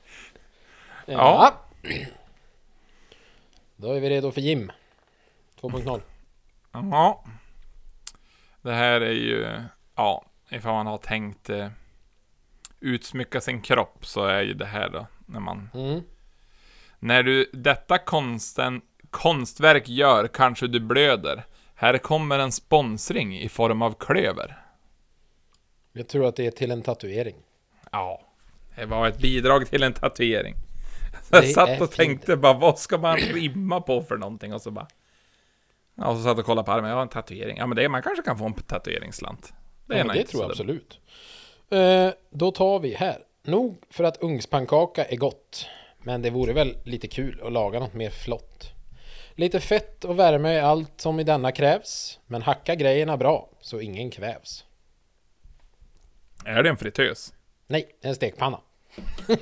Ja. 1.05 1.53
Då 3.75 3.91
är 3.91 3.99
vi 3.99 4.09
redo 4.09 4.31
för 4.31 4.41
Jim. 4.41 4.71
2.0. 5.61 6.01
Ja. 6.71 7.23
Det 8.61 8.73
här 8.73 9.01
är 9.01 9.11
ju, 9.11 9.61
ja, 9.95 10.23
ifall 10.49 10.73
man 10.73 10.87
har 10.87 10.97
tänkt 10.97 11.49
eh, 11.49 11.67
utsmycka 12.79 13.41
sin 13.41 13.61
kropp 13.61 14.05
så 14.05 14.25
är 14.25 14.41
ju 14.41 14.53
det 14.53 14.65
här 14.65 14.89
då, 14.89 15.07
när 15.25 15.39
man, 15.39 15.69
Mm. 15.73 16.01
när 16.99 17.23
du 17.23 17.49
detta 17.53 17.97
konsten, 17.97 18.81
konstverk 19.09 19.89
gör 19.89 20.27
kanske 20.27 20.67
du 20.67 20.79
blöder. 20.79 21.45
Här 21.75 21.97
kommer 21.97 22.39
en 22.39 22.51
sponsring 22.51 23.37
i 23.39 23.49
form 23.49 23.81
av 23.81 23.93
klöver. 23.99 24.57
Jag 25.93 26.07
tror 26.07 26.27
att 26.27 26.35
det 26.35 26.45
är 26.47 26.51
till 26.51 26.71
en 26.71 26.81
tatuering. 26.81 27.35
Ja, 27.91 28.21
det 28.75 28.85
var 28.85 29.07
ett 29.07 29.17
bidrag 29.21 29.69
till 29.69 29.83
en 29.83 29.93
tatuering. 29.93 30.55
Det 31.29 31.37
Jag 31.37 31.47
satt 31.49 31.69
är 31.69 31.73
och 31.81 31.93
fint. 31.93 31.95
tänkte 31.97 32.37
bara, 32.37 32.53
vad 32.53 32.79
ska 32.79 32.97
man 32.97 33.17
rimma 33.17 33.81
på 33.81 34.01
för 34.01 34.17
någonting? 34.17 34.53
Och 34.53 34.61
så 34.61 34.71
bara... 34.71 34.87
Ja, 35.95 36.07
och 36.07 36.15
så 36.17 36.23
satt 36.23 36.29
jag 36.29 36.39
och 36.39 36.45
kollade 36.45 36.65
på 36.65 36.71
armen, 36.71 36.91
ja 36.91 37.01
en 37.01 37.07
tatuering. 37.09 37.57
Ja 37.57 37.67
men 37.67 37.75
det, 37.75 37.89
man 37.89 38.01
kanske 38.01 38.23
kan 38.23 38.37
få 38.37 38.45
en 38.45 38.53
tatueringsslant. 38.53 39.53
Det 39.87 39.97
Ja, 39.97 40.03
det 40.13 40.23
tror 40.23 40.43
jag 40.43 40.51
absolut. 40.51 40.99
Eh, 41.69 42.09
då 42.29 42.51
tar 42.51 42.79
vi 42.79 42.93
här. 42.93 43.23
Nog 43.43 43.77
för 43.89 44.03
att 44.03 44.23
ugnspannkaka 44.23 45.05
är 45.05 45.15
gott. 45.15 45.67
Men 45.99 46.21
det 46.21 46.29
vore 46.29 46.53
väl 46.53 46.77
lite 46.83 47.07
kul 47.07 47.41
att 47.43 47.51
laga 47.51 47.79
något 47.79 47.93
mer 47.93 48.09
flott. 48.09 48.71
Lite 49.35 49.59
fett 49.59 50.05
och 50.05 50.19
värme 50.19 50.49
är 50.49 50.61
allt 50.61 51.01
som 51.01 51.19
i 51.19 51.23
denna 51.23 51.51
krävs. 51.51 52.19
Men 52.25 52.41
hacka 52.41 52.75
grejerna 52.75 53.17
bra 53.17 53.49
så 53.61 53.79
ingen 53.79 54.11
kvävs. 54.11 54.65
Är 56.45 56.63
det 56.63 56.69
en 56.69 56.77
fritös? 56.77 57.33
Nej, 57.67 57.95
en 58.01 58.15
stekpanna. 58.15 58.61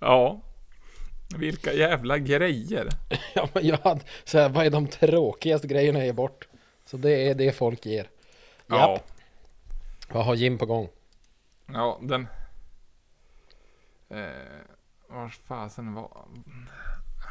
Ja. 0.00 0.40
Vilka 1.36 1.72
jävla 1.72 2.18
grejer. 2.18 2.88
Ja, 3.34 3.48
men 3.52 3.66
jag 3.66 3.78
hade 3.78 4.00
så 4.24 4.38
här, 4.38 4.48
vad 4.48 4.66
är 4.66 4.70
de 4.70 4.86
tråkigaste 4.86 5.66
grejerna 5.66 5.98
att 5.98 6.04
ge 6.04 6.12
bort? 6.12 6.48
Så 6.84 6.96
det 6.96 7.28
är 7.28 7.34
det 7.34 7.52
folk 7.52 7.86
ger. 7.86 8.08
Ja. 8.66 8.92
Japp. 8.92 9.06
Vad 10.08 10.24
har 10.24 10.34
Jim 10.34 10.58
på 10.58 10.66
gång? 10.66 10.88
Ja, 11.66 11.98
den... 12.02 12.26
Eh, 14.10 14.18
vars 15.08 15.38
fasen 15.48 15.94
var... 15.94 16.10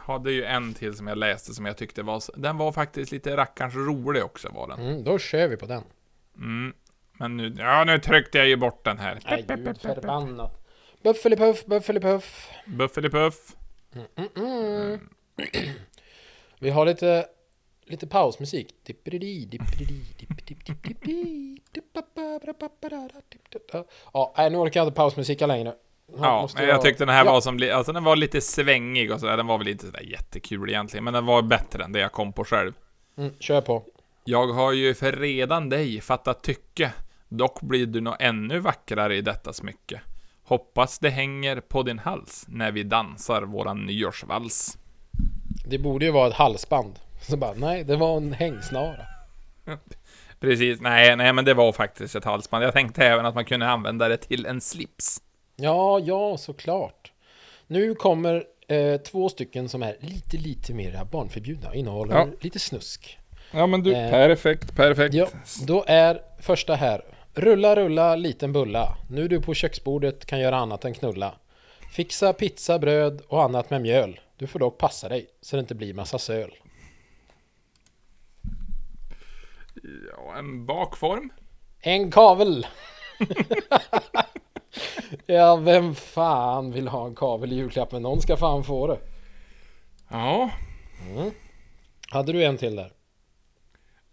Hade 0.06 0.32
ju 0.32 0.43
en 0.43 0.74
till 0.74 0.98
som 0.98 1.08
jag 1.08 1.18
läste 1.18 1.54
som 1.54 1.66
jag 1.66 1.78
tyckte 1.78 2.04
var... 2.04 2.22
Den 2.36 2.58
var 2.58 2.72
faktiskt 2.72 3.12
lite 3.12 3.38
rackarns 3.38 3.76
rolig 3.76 4.24
också 4.24 4.50
var 4.50 4.68
den. 4.68 4.80
Mm, 4.80 5.04
då 5.04 5.20
kör 5.20 5.48
vi 5.48 5.58
på 5.58 5.66
den. 5.66 5.84
Mm. 6.38 6.74
Men 7.14 7.38
nu... 7.38 7.56
Ja, 7.58 7.84
nu 7.84 8.00
tryckte 8.00 8.38
jag 8.38 8.48
ju 8.48 8.56
bort 8.56 8.86
den 8.86 9.00
här. 9.00 9.20
Nej, 9.26 9.45
gud 9.48 9.82
förbannat. 9.82 10.64
Buffelipuff, 11.04 11.66
buffelipuff. 11.66 12.50
Buffelipuff. 12.66 13.56
Mm. 14.16 15.00
Vi 16.60 16.70
har 16.70 16.86
lite, 16.86 17.26
lite 17.86 18.08
pausmusik. 18.08 18.76
Ja, 24.14 24.50
nu 24.52 24.58
orkar 24.58 24.80
jag 24.80 24.88
inte 24.88 24.95
pausmusika 24.95 25.45
längre. 25.48 25.74
Nu 26.08 26.18
Ja, 26.22 26.50
jag 26.58 26.82
tyckte 26.82 27.06
den 27.06 27.16
här 27.16 27.26
Ja. 27.26 27.32
var 27.32 27.41
som... 27.41 27.70
Alltså 27.74 27.91
den 27.93 28.04
var 28.04 28.16
lite 28.16 28.41
svängig 28.41 29.12
och 29.12 29.20
sådär. 29.20 29.38
Den 29.38 29.48
var 29.48 29.58
väl 29.58 29.68
inte 29.68 29.86
sådär 29.86 30.02
jättekul 30.02 30.70
egentligen. 30.70 31.04
Men 31.04 31.14
den 31.14 31.26
var 31.26 31.41
bättre 31.41 31.84
än 31.84 31.91
det 31.91 32.00
jag 32.00 32.12
kom 32.12 32.34
på 32.34 32.45
själv. 32.45 32.74
Mm, 33.18 33.34
kör 33.39 33.62
på. 33.62 33.84
Jag 34.24 34.48
har 34.48 34.72
ju 34.72 34.93
för 34.93 35.12
redan 35.12 35.70
dig 35.70 36.02
fattat 36.02 36.43
tycke. 36.43 36.91
Dock 37.30 37.62
blir 37.62 37.86
du 37.86 38.02
nog 38.02 38.16
ännu 38.20 38.60
vackrare 38.60 39.16
i 39.16 39.22
detta 39.22 39.54
smycke. 39.54 40.02
Hoppas 40.48 41.00
det 41.00 41.10
hänger 41.10 41.60
på 41.60 41.84
din 41.84 42.00
hals 42.00 42.45
när 42.50 42.72
vi 42.72 42.84
dansar 42.84 43.41
våran 43.41 43.86
nyårsvals. 43.86 44.78
Det 45.66 45.78
borde 45.78 46.06
ju 46.06 46.12
vara 46.12 46.28
ett 46.28 46.34
halsband. 46.34 47.00
Så 47.22 47.38
bara, 47.38 47.54
nej, 47.54 47.84
det 47.84 47.95
var 47.95 48.18
en 48.18 48.34
hängsnara. 48.34 49.06
Precis, 50.39 50.82
nej, 50.82 51.16
nej 51.16 51.34
men 51.34 51.45
det 51.45 51.54
var 51.54 51.72
faktiskt 51.72 52.16
ett 52.16 52.26
halsband. 52.26 52.64
Jag 52.64 52.74
tänkte 52.74 53.06
även 53.06 53.26
att 53.26 53.36
man 53.36 53.45
kunde 53.45 53.68
använda 53.70 54.08
det 54.08 54.18
till 54.18 54.45
en 54.45 54.62
slips. 54.62 55.22
Ja, 55.56 56.00
ja, 56.00 56.38
såklart. 56.38 57.12
Nu 57.68 57.95
kommer 57.95 58.43
eh, 58.68 58.98
två 59.02 59.30
stycken 59.30 59.70
som 59.70 59.84
är 59.84 59.95
lite, 60.00 60.38
lite 60.38 60.74
mer 60.74 61.06
barnförbjudna. 61.12 61.76
Innehåller 61.76 62.16
Ja. 62.16 62.28
lite 62.41 62.60
snusk. 62.60 63.20
Ja 63.52 63.68
men 63.68 63.84
du, 63.84 63.93
Eh, 63.95 64.10
perfekt, 64.12 64.76
perfekt. 64.76 65.16
Ja, 65.16 65.28
då 65.68 65.84
är 65.88 66.22
första 66.41 66.76
här. 66.76 67.02
Rulla, 67.38 67.76
rulla, 67.76 68.16
liten 68.16 68.54
bulla. 68.54 68.98
Nu 69.10 69.28
du 69.28 69.42
på 69.42 69.54
köksbordet 69.54 70.26
kan 70.26 70.40
göra 70.40 70.56
annat 70.56 70.86
än 70.86 70.94
knulla. 70.94 71.36
Fixa 71.92 72.34
pizza, 72.34 72.80
bröd 72.80 73.22
och 73.28 73.44
annat 73.44 73.70
med 73.70 73.82
mjöl. 73.82 74.20
Du 74.38 74.48
får 74.48 74.60
dock 74.60 74.78
passa 74.78 75.10
dig 75.10 75.28
så 75.42 75.56
det 75.56 75.60
inte 75.60 75.76
blir 75.76 75.94
massa 75.94 76.20
söl. 76.20 76.54
Ja, 80.12 80.38
en 80.38 80.66
bakform. 80.66 81.30
En 81.80 82.12
kavel! 82.12 82.68
ja, 85.26 85.56
vem 85.56 85.96
fan 85.96 86.72
vill 86.72 86.88
ha 86.88 87.08
en 87.08 87.16
kavel 87.16 87.52
i 87.52 87.56
julklapp? 87.56 87.92
Men 87.92 88.02
någon 88.02 88.22
ska 88.22 88.38
fan 88.38 88.64
få 88.64 88.88
det. 88.88 89.00
Ja. 90.10 90.52
Hade 92.10 92.34
du 92.34 92.44
en 92.44 92.58
till 92.58 92.76
där? 92.76 92.92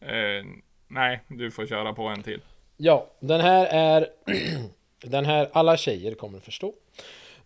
Eh, 0.00 0.44
nej, 0.88 1.20
du 1.28 1.50
får 1.50 1.66
köra 1.66 1.92
på 1.92 2.08
en 2.08 2.22
till. 2.22 2.42
Ja, 2.76 3.06
den 3.20 3.40
här 3.40 3.66
är... 3.66 4.08
den 5.04 5.24
här 5.24 5.50
alla 5.52 5.76
tjejer 5.76 6.14
kommer 6.14 6.40
förstå. 6.40 6.72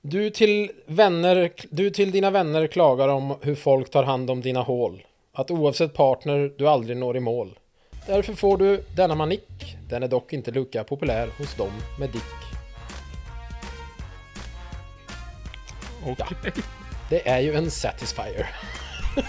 Du 0.00 0.30
till, 0.30 0.70
vänner, 0.86 1.52
du 1.70 1.90
till 1.90 2.10
dina 2.10 2.30
vänner 2.30 2.66
klagar 2.66 3.08
om 3.08 3.36
hur 3.42 3.54
folk 3.54 3.90
tar 3.90 4.04
hand 4.04 4.30
om 4.30 4.40
dina 4.40 4.62
hål. 4.62 5.06
Att 5.32 5.50
oavsett 5.50 5.94
partner 5.94 6.52
du 6.58 6.68
aldrig 6.68 6.96
når 6.96 7.16
i 7.16 7.20
mål. 7.20 7.58
Därför 8.06 8.34
får 8.34 8.58
du 8.58 8.84
denna 8.96 9.14
manick. 9.14 9.76
Den 9.88 10.02
är 10.02 10.08
dock 10.08 10.32
inte 10.32 10.50
lika 10.50 10.84
populär 10.84 11.28
hos 11.38 11.54
dem 11.54 11.72
med 11.98 12.10
dick. 12.10 12.22
Okej. 16.06 16.52
Det 17.10 17.28
är 17.28 17.40
ju 17.40 17.54
en 17.54 17.70
Satisfyer. 17.70 18.46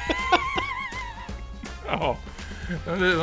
Ja. 1.91 2.17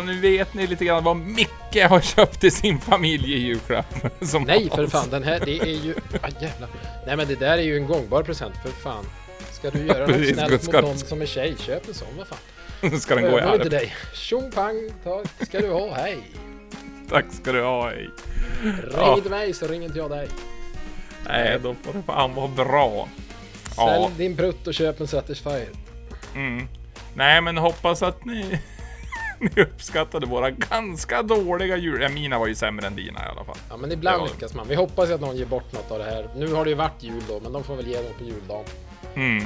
Nu, 0.05 0.21
vet 0.21 0.55
ni 0.55 0.67
lite 0.67 0.85
grann 0.85 1.05
vad 1.05 1.17
Micke 1.17 1.83
har 1.89 2.01
köpt 2.01 2.41
till 2.41 2.53
sin 2.53 2.81
familj 2.81 3.35
i 3.35 3.39
julklapp. 3.39 3.95
Nej 4.47 4.71
för 4.75 4.87
fan, 4.87 5.11
den 5.11 5.23
här 5.23 5.41
det 5.45 5.59
är 5.61 5.85
ju... 5.85 5.95
Ah, 6.23 6.29
jävlar. 6.41 6.69
Nej 7.07 7.17
men 7.17 7.29
det 7.29 7.35
där 7.35 7.59
är 7.59 7.63
ju 7.63 7.77
en 7.77 7.87
gångbar 7.87 8.23
present 8.23 8.55
för 8.63 8.71
fan. 8.71 9.05
Ska 9.53 9.71
du 9.71 9.79
göra 9.87 10.07
något 10.07 10.27
snällt 10.35 10.63
ska- 10.63 10.73
mot 10.73 10.85
någon 10.91 10.99
som 10.99 11.23
är 11.23 11.27
tjej, 11.27 11.57
köp 11.67 11.89
en 11.89 11.95
sån 11.95 12.09
vad 12.19 12.27
fan. 12.27 13.01
ska 13.01 13.15
den 13.15 13.25
gå 13.25 13.39
i 13.39 13.41
Övar 13.43 13.53
inte 13.55 13.65
arv. 13.65 13.71
dig. 13.71 13.95
Tjong 14.15 14.51
pang, 14.51 14.91
tack 15.05 15.47
ska 15.49 15.61
du 15.61 15.71
ha, 15.71 15.95
hej. 15.95 16.19
Tack 17.11 17.25
ska 17.43 17.53
du 17.53 17.63
ha. 17.63 17.91
Hej. 17.91 18.09
Ring 18.63 19.17
inte 19.17 19.31
mig 19.31 19.53
så 19.55 19.67
ringer 19.67 19.87
inte 19.87 19.99
jag 19.99 20.11
dig. 20.11 20.29
Nej, 21.27 21.59
då 21.63 21.75
får 21.85 21.93
det 21.93 22.03
fan 22.07 22.35
vara 22.35 22.49
bra. 22.49 23.09
Sälj 23.65 23.77
Ja. 23.77 24.11
din 24.17 24.37
prutt 24.37 24.67
och 24.67 24.75
köp 24.75 25.01
en 25.01 25.07
Satisfyer. 25.07 25.69
Mm. 26.35 26.69
Nej, 27.15 27.41
men 27.41 27.57
hoppas 27.59 28.03
att 28.03 28.25
ni, 28.25 28.59
ni 29.57 29.63
uppskattade 29.63 30.27
våra 30.27 30.51
ganska 30.51 31.23
dåliga 31.23 31.77
jul... 31.77 32.03
Ja, 32.03 32.09
mina 32.09 32.39
var 32.39 32.47
ju 32.47 32.55
sämre 32.55 32.87
än 32.87 32.97
dina 32.97 33.21
i 33.27 33.29
alla 33.31 33.45
fall. 33.45 33.57
Ja 33.71 33.77
men 33.77 33.93
ibland 33.93 34.17
Det 34.17 34.21
var- 34.21 34.29
lyckas 34.29 34.55
man. 34.55 34.69
Vi 34.69 34.75
hoppas 34.75 35.09
ju 35.11 35.15
att 35.15 35.21
någon 35.21 35.37
ger 35.37 35.47
bort 35.47 35.73
något 35.73 35.91
av 35.91 35.99
det 35.99 36.05
här. 36.05 36.29
Nu 36.37 36.53
har 36.53 36.65
det 36.65 36.71
ju 36.71 36.77
varit 36.77 37.03
jul 37.03 37.23
då, 37.29 37.41
men 37.41 37.53
de 37.53 37.65
får 37.65 37.77
väl 37.77 37.87
ge 37.87 37.97
dem 37.97 38.13
på 38.19 38.25
juldagen. 38.25 38.65
Mm. 39.15 39.45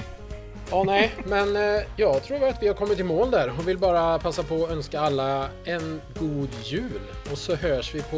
Ja, 0.70 0.82
nej, 0.84 1.12
men 1.24 1.56
eh, 1.56 1.82
jag 1.96 2.22
tror 2.22 2.48
att 2.48 2.62
vi 2.62 2.68
har 2.68 2.74
kommit 2.74 2.98
i 2.98 3.02
mål 3.02 3.30
där 3.30 3.48
och 3.58 3.68
vill 3.68 3.78
bara 3.78 4.18
passa 4.18 4.42
på 4.42 4.64
att 4.64 4.70
önska 4.70 5.00
alla 5.00 5.48
en 5.64 6.00
god 6.18 6.48
jul. 6.64 7.00
Och 7.32 7.38
så 7.38 7.54
hörs 7.56 7.94
vi 7.94 8.02
på 8.02 8.16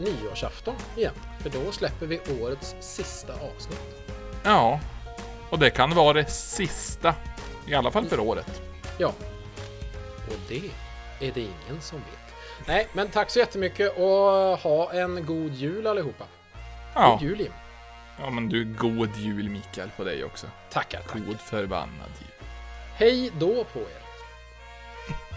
nyårsafton 0.00 0.74
igen, 0.96 1.12
för 1.40 1.50
då 1.50 1.72
släpper 1.72 2.06
vi 2.06 2.20
årets 2.42 2.76
sista 2.80 3.32
avsnitt. 3.32 3.96
Ja, 4.44 4.80
och 5.50 5.58
det 5.58 5.70
kan 5.70 5.94
vara 5.94 6.12
det 6.12 6.30
sista. 6.30 7.14
I 7.68 7.74
alla 7.74 7.90
fall 7.90 8.04
för 8.04 8.20
året. 8.20 8.62
Ja, 8.98 9.12
och 10.28 10.36
det 10.48 10.70
är 11.28 11.32
det 11.32 11.40
ingen 11.40 11.80
som 11.80 11.98
vet. 11.98 12.34
Nej, 12.66 12.88
men 12.92 13.08
tack 13.08 13.30
så 13.30 13.38
jättemycket 13.38 13.98
och 13.98 14.58
ha 14.58 14.92
en 14.92 15.26
god 15.26 15.52
jul 15.54 15.86
allihopa. 15.86 16.24
Ja, 16.94 17.10
God 17.10 17.22
jul 17.22 17.40
Jim. 17.40 17.52
ja 18.20 18.30
men 18.30 18.48
du, 18.48 18.64
god 18.64 19.16
jul 19.16 19.48
Mikael 19.48 19.90
på 19.96 20.04
dig 20.04 20.24
också. 20.24 20.46
Tackar, 20.70 21.00
tackar. 21.00 21.18
God 21.20 21.40
förbannad 21.40 22.10
jul. 22.20 22.46
Hej 22.94 23.30
då 23.38 23.64
på 23.64 23.78
er. 23.80 24.04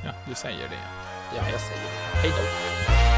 Ja, 0.05 0.11
du 0.27 0.35
säger 0.35 0.69
det. 0.69 0.79
Ja, 1.35 1.49
jag 1.51 1.61
säger 1.61 1.81
det. 1.81 2.17
Hej 2.17 2.29
då. 2.29 3.16